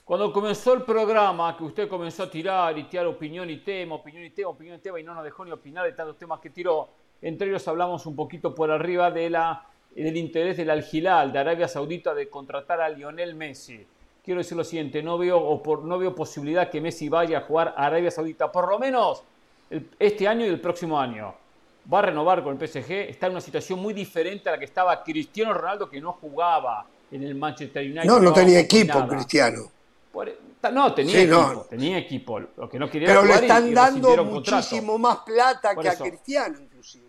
cuando 0.04 0.30
comenzó 0.32 0.74
el 0.74 0.82
programa, 0.82 1.56
que 1.56 1.64
usted 1.64 1.88
comenzó 1.88 2.24
a 2.24 2.30
tirar 2.30 2.76
y 2.76 2.84
tirar 2.84 3.06
opinión 3.06 3.48
y 3.48 3.58
tema, 3.58 3.94
opinión 3.94 4.22
y 4.22 4.30
tema, 4.30 4.50
opinión 4.50 4.76
y 4.76 4.78
tema, 4.80 5.00
y 5.00 5.02
no 5.02 5.14
nos 5.14 5.24
dejó 5.24 5.46
ni 5.46 5.50
opinar 5.50 5.86
de 5.86 5.92
tantos 5.92 6.18
temas 6.18 6.40
que 6.40 6.50
tiró, 6.50 6.90
entre 7.22 7.48
ellos 7.48 7.66
hablamos 7.68 8.04
un 8.04 8.14
poquito 8.14 8.54
por 8.54 8.70
arriba 8.70 9.10
de 9.10 9.30
la, 9.30 9.66
del 9.96 10.16
interés 10.18 10.58
del 10.58 10.68
Al-Hilal, 10.68 11.32
de 11.32 11.38
Arabia 11.38 11.68
Saudita, 11.68 12.14
de 12.14 12.28
contratar 12.28 12.82
a 12.82 12.88
Lionel 12.90 13.34
Messi. 13.34 13.86
Quiero 14.22 14.38
decir 14.38 14.58
lo 14.58 14.64
siguiente, 14.64 15.02
no 15.02 15.16
veo, 15.16 15.38
o 15.38 15.62
por, 15.62 15.84
no 15.84 15.98
veo 15.98 16.14
posibilidad 16.14 16.68
que 16.68 16.82
Messi 16.82 17.08
vaya 17.08 17.38
a 17.38 17.40
jugar 17.42 17.72
a 17.74 17.86
Arabia 17.86 18.10
Saudita, 18.10 18.52
por 18.52 18.68
lo 18.68 18.78
menos 18.78 19.22
este 19.98 20.28
año 20.28 20.44
y 20.44 20.50
el 20.50 20.60
próximo 20.60 21.00
año. 21.00 21.34
Va 21.90 22.00
a 22.00 22.02
renovar 22.02 22.42
con 22.42 22.58
el 22.58 22.68
PSG, 22.68 22.92
está 23.08 23.26
en 23.26 23.32
una 23.32 23.40
situación 23.40 23.78
muy 23.80 23.94
diferente 23.94 24.50
a 24.50 24.52
la 24.52 24.58
que 24.58 24.64
estaba 24.66 25.02
Cristiano 25.02 25.54
Ronaldo, 25.54 25.88
que 25.88 26.00
no 26.00 26.12
jugaba 26.12 26.86
en 27.10 27.22
el 27.22 27.34
Manchester 27.34 27.82
United. 27.82 28.04
No, 28.04 28.18
no 28.18 28.32
tenía 28.34 28.60
equipo, 28.60 29.06
Cristiano. 29.06 29.73
No, 30.72 30.94
tenía 30.94 31.22
equipo, 31.22 31.66
tenía 31.68 31.98
equipo. 31.98 32.40
Lo 32.40 32.68
que 32.68 32.78
no 32.78 32.90
quería 32.90 33.08
Pero 33.08 33.24
le 33.24 33.34
están 33.34 33.74
dando 33.74 34.24
muchísimo 34.24 34.98
más 34.98 35.18
plata 35.18 35.74
que 35.74 35.88
a 35.88 35.96
Cristiano, 35.96 36.58
inclusive. 36.60 37.04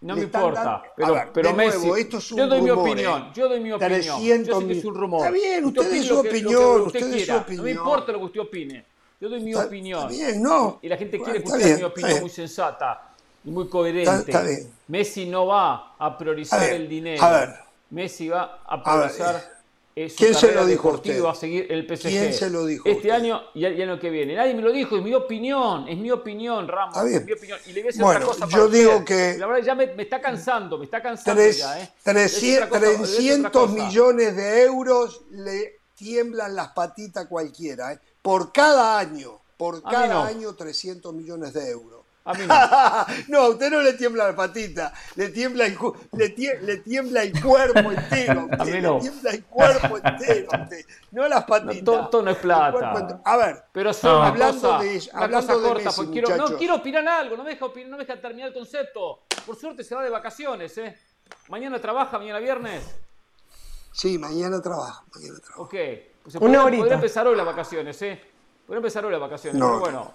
No 0.00 0.14
me 0.14 0.22
importa, 0.22 0.82
pero, 0.94 1.30
pero 1.32 1.54
Messi, 1.54 1.88
esto 1.98 2.18
es 2.18 2.30
un 2.30 2.38
yo 2.38 2.46
doy 2.46 2.60
mi 2.60 2.70
opinión, 2.70 3.32
yo 3.32 3.48
doy 3.48 3.60
mi 3.60 3.72
opinión, 3.72 4.44
yo 4.44 4.60
sé 4.60 4.66
que 4.66 4.78
es 4.78 4.84
un 4.84 4.94
rumor. 4.94 5.20
Está 5.20 5.30
bien, 5.30 5.64
usted, 5.64 5.92
es 5.94 6.06
su 6.06 6.18
opinión, 6.18 6.80
usted, 6.82 7.14
es 7.14 7.26
su 7.26 7.34
opinión. 7.34 7.56
No 7.56 7.62
me 7.62 7.70
importa 7.70 8.12
lo 8.12 8.18
que 8.18 8.24
usted 8.26 8.40
opine, 8.40 8.84
yo 9.20 9.28
doy 9.28 9.40
mi 9.40 9.54
opinión. 9.54 10.10
Está 10.10 10.26
bien, 10.26 10.42
no. 10.42 10.78
Y 10.82 10.88
la 10.88 10.96
gente 10.96 11.18
quiere 11.18 11.38
escuchar 11.38 11.78
mi 11.78 11.82
opinión 11.82 12.20
muy 12.20 12.30
sensata 12.30 13.14
y 13.44 13.50
muy 13.50 13.68
coherente. 13.68 14.68
Messi 14.88 15.26
no 15.26 15.46
va 15.46 15.94
a 15.98 16.18
priorizar 16.18 16.62
el 16.72 16.88
dinero. 16.88 17.22
A 17.24 17.30
ver. 17.30 17.54
Messi 17.90 18.28
va 18.28 18.60
a 18.66 18.82
priorizar 18.82 19.55
¿Quién 19.96 20.34
se 20.34 20.52
lo 20.52 20.66
dijo 20.66 20.90
usted? 20.90 21.24
a 21.24 21.34
seguir 21.34 21.72
el 21.72 21.86
PSG. 21.86 22.08
¿Quién 22.08 22.34
se 22.34 22.50
lo 22.50 22.66
dijo 22.66 22.86
Este 22.86 23.10
año 23.10 23.40
y 23.54 23.64
el 23.64 23.80
año 23.80 23.98
que 23.98 24.10
viene. 24.10 24.34
Nadie 24.34 24.52
me 24.52 24.60
lo 24.60 24.70
dijo, 24.70 24.98
es 24.98 25.02
mi 25.02 25.14
opinión, 25.14 25.88
es 25.88 25.96
mi 25.96 26.10
opinión, 26.10 26.68
Ramos. 26.68 26.98
Es 26.98 27.24
mi 27.24 27.32
opinión. 27.32 27.58
Y 27.64 27.72
le 27.72 27.80
voy 27.80 27.82
a 27.82 27.86
decir 27.86 28.02
bueno, 28.02 28.28
otra 28.28 28.46
cosa 28.46 28.58
yo 28.58 28.68
digo 28.68 29.02
que... 29.06 29.38
La 29.38 29.46
verdad 29.46 29.64
ya 29.64 29.74
me, 29.74 29.84
está 29.96 30.20
cansando, 30.20 30.76
me 30.76 30.84
está 30.84 31.00
cansando 31.00 31.50
ya. 31.50 31.80
¿eh? 31.82 31.90
300, 32.02 33.70
millones 33.70 34.36
de 34.36 34.64
euros 34.64 35.22
le 35.30 35.80
tiemblan 35.94 36.54
las 36.54 36.68
patitas 36.72 37.24
a 37.24 37.28
cualquiera. 37.28 37.94
¿eh? 37.94 38.00
Por 38.20 38.52
cada 38.52 38.98
año, 38.98 39.40
por 39.56 39.82
cada 39.82 40.26
año 40.26 40.54
300 40.54 41.14
millones 41.14 41.54
de 41.54 41.70
euros. 41.70 41.95
A 42.26 42.34
mí 42.34 42.44
no. 43.28 43.38
a 43.38 43.48
usted 43.50 43.70
no 43.70 43.80
le 43.80 43.92
tiembla 43.92 44.26
la 44.26 44.36
patita, 44.36 44.92
le 45.14 45.28
tiembla 45.28 45.66
el, 45.66 45.78
le, 46.12 46.34
le 46.60 46.76
tiembla 46.78 47.22
el 47.22 47.40
cuerpo 47.40 47.92
entero. 47.92 48.48
a 48.58 48.64
mí 48.64 48.80
no. 48.80 48.96
Le 48.96 49.00
tiembla 49.00 49.30
el 49.30 49.44
cuerpo 49.44 49.98
entero. 49.98 50.48
No 51.12 51.28
las 51.28 51.44
patitas. 51.44 51.84
No, 51.84 52.08
todo, 52.08 52.22
no 52.22 52.32
es 52.32 52.38
plata. 52.38 53.20
A 53.24 53.36
ver, 53.36 53.64
pero 53.72 53.92
hablando 54.02 54.78
de, 54.80 55.02
hablando 55.12 55.60
de 55.60 55.68
corta, 55.68 55.90
quiero, 56.10 56.36
no 56.36 56.56
quiero 56.56 56.74
opinar 56.74 57.06
algo, 57.06 57.36
no 57.36 57.44
me, 57.44 57.50
deja 57.50 57.64
opinar, 57.64 57.90
no 57.90 57.96
me 57.96 58.04
deja 58.04 58.20
terminar 58.20 58.48
el 58.48 58.54
concepto. 58.54 59.22
Por 59.46 59.54
suerte 59.54 59.84
se 59.84 59.94
va 59.94 60.02
de 60.02 60.10
vacaciones, 60.10 60.76
¿eh? 60.78 60.98
Mañana 61.48 61.80
trabaja, 61.80 62.18
mañana 62.18 62.40
viernes. 62.40 62.82
Sí, 63.92 64.18
mañana 64.18 64.60
trabaja, 64.60 65.04
mañana 65.14 65.38
trabaja. 65.38 65.62
Ok, 65.62 65.74
pues 66.24 66.32
se 66.32 66.40
podría, 66.40 66.94
empezar 66.94 67.26
hoy 67.28 67.36
las 67.36 67.46
vacaciones, 67.46 68.02
¿eh? 68.02 68.20
Podría 68.66 68.78
empezar 68.78 69.04
hoy 69.04 69.12
las 69.12 69.20
vacaciones, 69.20 69.62
pero 69.62 69.78
bueno. 69.78 70.12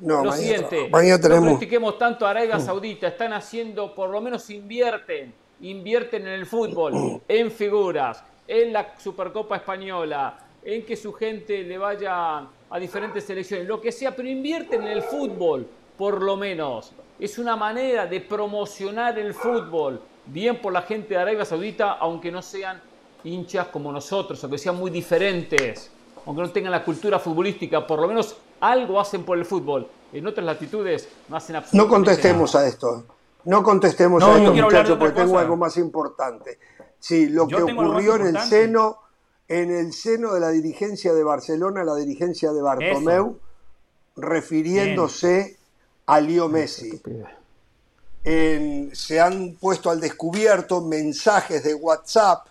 No, 0.00 0.24
lo 0.24 0.32
siguiente, 0.32 0.90
tenemos... 0.90 1.44
no 1.44 1.58
critiquemos 1.58 1.96
tanto 1.98 2.26
a 2.26 2.30
Arabia 2.30 2.58
Saudita, 2.58 3.08
están 3.08 3.32
haciendo, 3.32 3.94
por 3.94 4.10
lo 4.10 4.20
menos 4.20 4.50
invierten, 4.50 5.32
invierten 5.60 6.26
en 6.26 6.32
el 6.32 6.46
fútbol, 6.46 7.20
en 7.28 7.50
figuras, 7.50 8.24
en 8.48 8.72
la 8.72 8.94
Supercopa 8.98 9.56
Española, 9.56 10.38
en 10.64 10.84
que 10.84 10.96
su 10.96 11.12
gente 11.12 11.62
le 11.62 11.78
vaya 11.78 12.46
a 12.70 12.78
diferentes 12.78 13.24
selecciones, 13.24 13.66
lo 13.66 13.80
que 13.80 13.92
sea, 13.92 14.14
pero 14.14 14.28
invierten 14.28 14.82
en 14.82 14.88
el 14.88 15.02
fútbol, 15.02 15.66
por 15.96 16.22
lo 16.22 16.36
menos. 16.36 16.92
Es 17.20 17.38
una 17.38 17.54
manera 17.54 18.06
de 18.06 18.20
promocionar 18.20 19.18
el 19.18 19.34
fútbol, 19.34 20.00
bien 20.26 20.56
por 20.56 20.72
la 20.72 20.82
gente 20.82 21.14
de 21.14 21.20
Arabia 21.20 21.44
Saudita, 21.44 21.92
aunque 21.92 22.32
no 22.32 22.42
sean 22.42 22.80
hinchas 23.24 23.68
como 23.68 23.92
nosotros, 23.92 24.42
aunque 24.42 24.58
sean 24.58 24.76
muy 24.76 24.90
diferentes, 24.90 25.90
aunque 26.26 26.42
no 26.42 26.50
tengan 26.50 26.72
la 26.72 26.84
cultura 26.84 27.18
futbolística, 27.18 27.86
por 27.86 28.00
lo 28.00 28.08
menos 28.08 28.36
algo 28.62 29.00
hacen 29.00 29.24
por 29.24 29.36
el 29.36 29.44
fútbol. 29.44 29.88
En 30.12 30.26
otras 30.26 30.46
latitudes 30.46 31.08
no 31.28 31.36
hacen 31.36 31.56
absolutamente 31.56 31.76
No 31.76 31.88
contestemos 31.88 32.54
a 32.54 32.66
esto. 32.66 33.04
No 33.44 33.62
contestemos 33.62 34.22
a 34.22 34.38
esto, 34.38 34.54
muchachos, 34.54 34.98
porque 34.98 35.20
tengo 35.20 35.38
algo 35.38 35.56
más 35.56 35.76
importante. 35.76 36.58
Sí, 36.98 37.28
lo 37.28 37.48
que 37.48 37.56
ocurrió 37.56 38.14
en 38.14 38.28
el 38.28 38.38
seno, 38.38 38.98
en 39.48 39.72
el 39.72 39.92
seno 39.92 40.32
de 40.32 40.40
la 40.40 40.50
dirigencia 40.50 41.12
de 41.12 41.24
Barcelona, 41.24 41.82
la 41.82 41.96
dirigencia 41.96 42.52
de 42.52 42.62
Bartomeu, 42.62 43.40
refiriéndose 44.14 45.58
a 46.06 46.20
Leo 46.20 46.48
Messi. 46.48 47.02
se 48.92 49.20
han 49.20 49.56
puesto 49.60 49.90
al 49.90 50.00
descubierto 50.00 50.82
mensajes 50.82 51.64
de 51.64 51.74
WhatsApp 51.74 52.46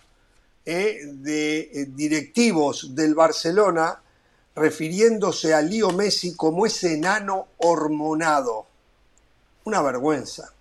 eh, 0.65 0.99
de 1.05 1.59
eh, 1.59 1.85
directivos 1.95 2.93
del 2.93 3.15
Barcelona 3.15 4.00
refiriéndose 4.55 5.53
a 5.53 5.61
Lío 5.61 5.91
Messi 5.91 6.35
como 6.35 6.65
ese 6.65 6.93
enano 6.93 7.47
hormonado. 7.57 8.65
Una 9.63 9.81
vergüenza, 9.81 10.51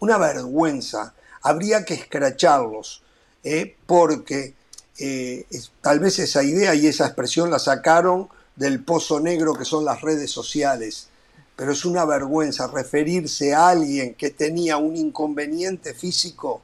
una 0.00 0.18
vergüenza. 0.18 1.14
Habría 1.42 1.84
que 1.84 1.94
escracharlos, 1.94 3.02
¿eh? 3.42 3.76
porque 3.86 4.54
eh, 4.98 5.46
tal 5.80 5.98
vez 5.98 6.18
esa 6.18 6.42
idea 6.42 6.74
y 6.74 6.86
esa 6.86 7.06
expresión 7.06 7.50
la 7.50 7.58
sacaron 7.58 8.28
del 8.54 8.84
pozo 8.84 9.18
negro 9.20 9.54
que 9.54 9.64
son 9.64 9.84
las 9.84 10.00
redes 10.02 10.30
sociales. 10.30 11.08
Pero 11.56 11.72
es 11.72 11.84
una 11.84 12.04
vergüenza 12.04 12.66
referirse 12.66 13.54
a 13.54 13.68
alguien 13.68 14.14
que 14.14 14.30
tenía 14.30 14.76
un 14.76 14.96
inconveniente 14.96 15.94
físico 15.94 16.62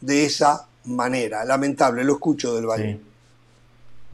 de 0.00 0.24
esa 0.24 0.68
manera. 0.84 1.44
Lamentable, 1.44 2.04
lo 2.04 2.14
escucho 2.14 2.54
del 2.54 2.66
Valle. 2.66 3.00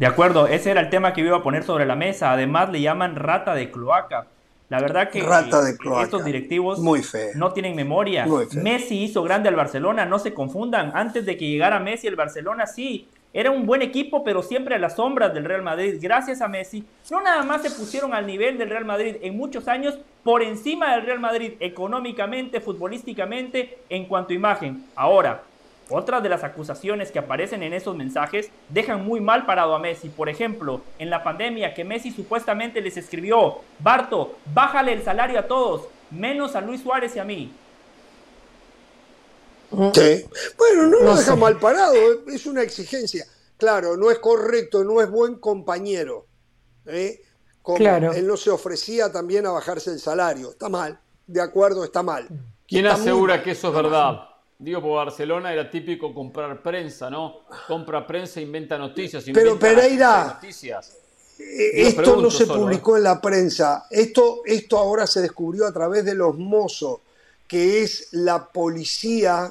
De 0.03 0.09
acuerdo, 0.09 0.49
ese 0.49 0.73
era 0.73 0.81
el 0.81 0.91
tema 0.91 1.13
que 1.13 1.21
iba 1.21 1.37
a 1.37 1.45
poner 1.45 1.63
sobre 1.63 1.87
la 1.87 1.95
mesa. 1.95 2.33
Además, 2.33 2.73
le 2.73 2.81
llaman 2.81 3.15
rata 3.15 3.55
de 3.55 3.71
cloaca. 3.71 4.27
La 4.69 4.81
verdad 4.81 5.11
que 5.11 5.21
estos 5.21 6.25
directivos 6.25 6.81
no 7.37 7.53
tienen 7.53 7.77
memoria. 7.77 8.27
Messi 8.55 9.05
hizo 9.05 9.23
grande 9.23 9.49
al 9.49 9.55
Barcelona, 9.55 10.05
no 10.05 10.19
se 10.19 10.35
confundan. 10.35 10.91
Antes 10.93 11.25
de 11.25 11.37
que 11.37 11.49
llegara 11.49 11.79
Messi, 11.79 12.09
el 12.09 12.17
Barcelona 12.17 12.67
sí 12.67 13.07
era 13.33 13.53
un 13.53 13.65
buen 13.65 13.81
equipo, 13.81 14.25
pero 14.25 14.43
siempre 14.43 14.75
a 14.75 14.79
las 14.81 14.97
sombras 14.97 15.33
del 15.35 15.45
Real 15.45 15.63
Madrid. 15.63 15.99
Gracias 16.01 16.41
a 16.41 16.49
Messi, 16.49 16.85
no 17.09 17.23
nada 17.23 17.45
más 17.45 17.63
se 17.63 17.71
pusieron 17.71 18.13
al 18.13 18.27
nivel 18.27 18.59
del 18.59 18.71
Real 18.71 18.85
Madrid 18.85 19.19
en 19.23 19.37
muchos 19.37 19.69
años, 19.69 20.01
por 20.25 20.43
encima 20.43 20.97
del 20.97 21.07
Real 21.07 21.21
Madrid 21.21 21.53
económicamente, 21.61 22.61
futbolísticamente, 22.61 23.79
en 23.89 24.07
cuanto 24.07 24.33
a 24.33 24.35
imagen. 24.35 24.85
Ahora, 24.97 25.45
otras 25.89 26.23
de 26.23 26.29
las 26.29 26.45
acusaciones 26.45 27.11
que 27.11 27.19
aparecen 27.19 27.63
en 27.63 27.73
esos 27.73 27.97
mensajes 27.97 28.51
dejan 28.69 29.05
muy 29.05 29.21
mal 29.21 29.47
parado 29.47 29.75
a 29.75 29.79
Messi. 29.79 30.09
Por 30.09 30.29
ejemplo, 30.29 30.81
en 30.99 31.11
la 31.11 31.23
pandemia 31.23 31.75
que 31.75 31.85
Messi 31.85 32.11
supuestamente 32.11 32.81
les 32.81 32.97
escribió, 32.97 33.61
Barto, 33.79 34.37
bájale 34.53 34.93
el 34.93 35.03
salario 35.03 35.39
a 35.39 35.47
todos, 35.47 35.89
menos 36.11 36.57
a 36.57 36.61
Luis 36.61 36.83
Suárez 36.83 37.17
y 37.17 37.19
a 37.19 37.25
mí. 37.25 37.53
Sí. 39.95 40.27
Bueno, 40.59 40.87
no, 40.87 41.01
lo 41.01 41.17
deja 41.17 41.35
mal 41.35 41.59
parado, 41.59 41.95
es 42.27 42.47
una 42.47 42.63
exigencia. 42.63 43.27
Claro, 43.57 43.97
no 43.97 44.11
es 44.11 44.19
correcto, 44.19 44.85
no 44.85 45.01
es 45.01 45.11
buen 45.11 45.37
compañero. 45.37 46.27
¿eh? 46.87 47.23
claro. 47.77 48.13
Él 48.13 48.27
no 48.27 48.37
se 48.37 48.51
ofrecía 48.51 49.11
también 49.11 49.47
a 49.47 49.51
bajarse 49.51 49.91
el 49.91 50.01
salario. 50.01 50.51
Está 50.51 50.69
mal, 50.69 50.99
de 51.27 51.41
acuerdo, 51.41 51.85
está 51.85 52.03
mal. 52.03 52.29
¿Quién 52.67 52.87
asegura 52.87 53.43
que 53.43 53.53
eso 53.53 53.69
es 53.69 53.75
verdad? 53.75 54.32
Digo, 54.63 54.81
por 54.81 54.95
Barcelona 55.05 55.53
era 55.53 55.69
típico 55.69 56.15
comprar 56.15 56.63
prensa, 56.63 57.11
¿no? 57.11 57.41
Compra 57.67 58.07
prensa, 58.07 58.41
inventa 58.41 58.79
noticias. 58.79 59.25
Pero 59.35 59.59
Pereira, 59.59 60.39
eh, 60.41 61.71
esto 61.75 62.23
no 62.23 62.31
se 62.31 62.47
publicó 62.47 62.95
¿eh? 62.95 62.99
en 62.99 63.05
la 63.05 63.21
prensa. 63.21 63.87
Esto, 63.91 64.43
esto 64.47 64.79
ahora 64.79 65.09
se 65.09 65.21
descubrió 65.21 65.67
a 65.67 65.73
través 65.73 66.05
de 66.05 66.15
los 66.15 66.39
mozos, 66.39 67.01
que 67.49 67.83
es 67.83 68.13
la 68.13 68.47
policía 68.47 69.51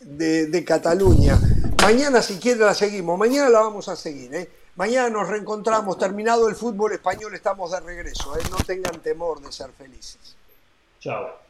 de, 0.00 0.64
Cataluña. 0.64 1.38
Mañana, 1.80 2.20
si 2.20 2.38
quiere, 2.40 2.58
la 2.58 2.74
seguimos. 2.74 3.16
Mañana 3.16 3.48
la 3.50 3.60
vamos 3.60 3.88
a 3.88 3.94
seguir. 3.94 4.34
¿eh? 4.34 4.50
Mañana 4.74 5.10
nos 5.10 5.28
reencontramos. 5.28 5.96
Terminado 5.96 6.48
el 6.48 6.56
fútbol 6.56 6.92
español, 6.92 7.32
estamos 7.36 7.70
de 7.70 7.78
regreso. 7.78 8.36
¿eh? 8.36 8.42
No 8.50 8.56
tengan 8.66 9.00
temor 9.00 9.40
de 9.40 9.52
ser 9.52 9.70
felices. 9.70 10.34
Chao. 10.98 11.49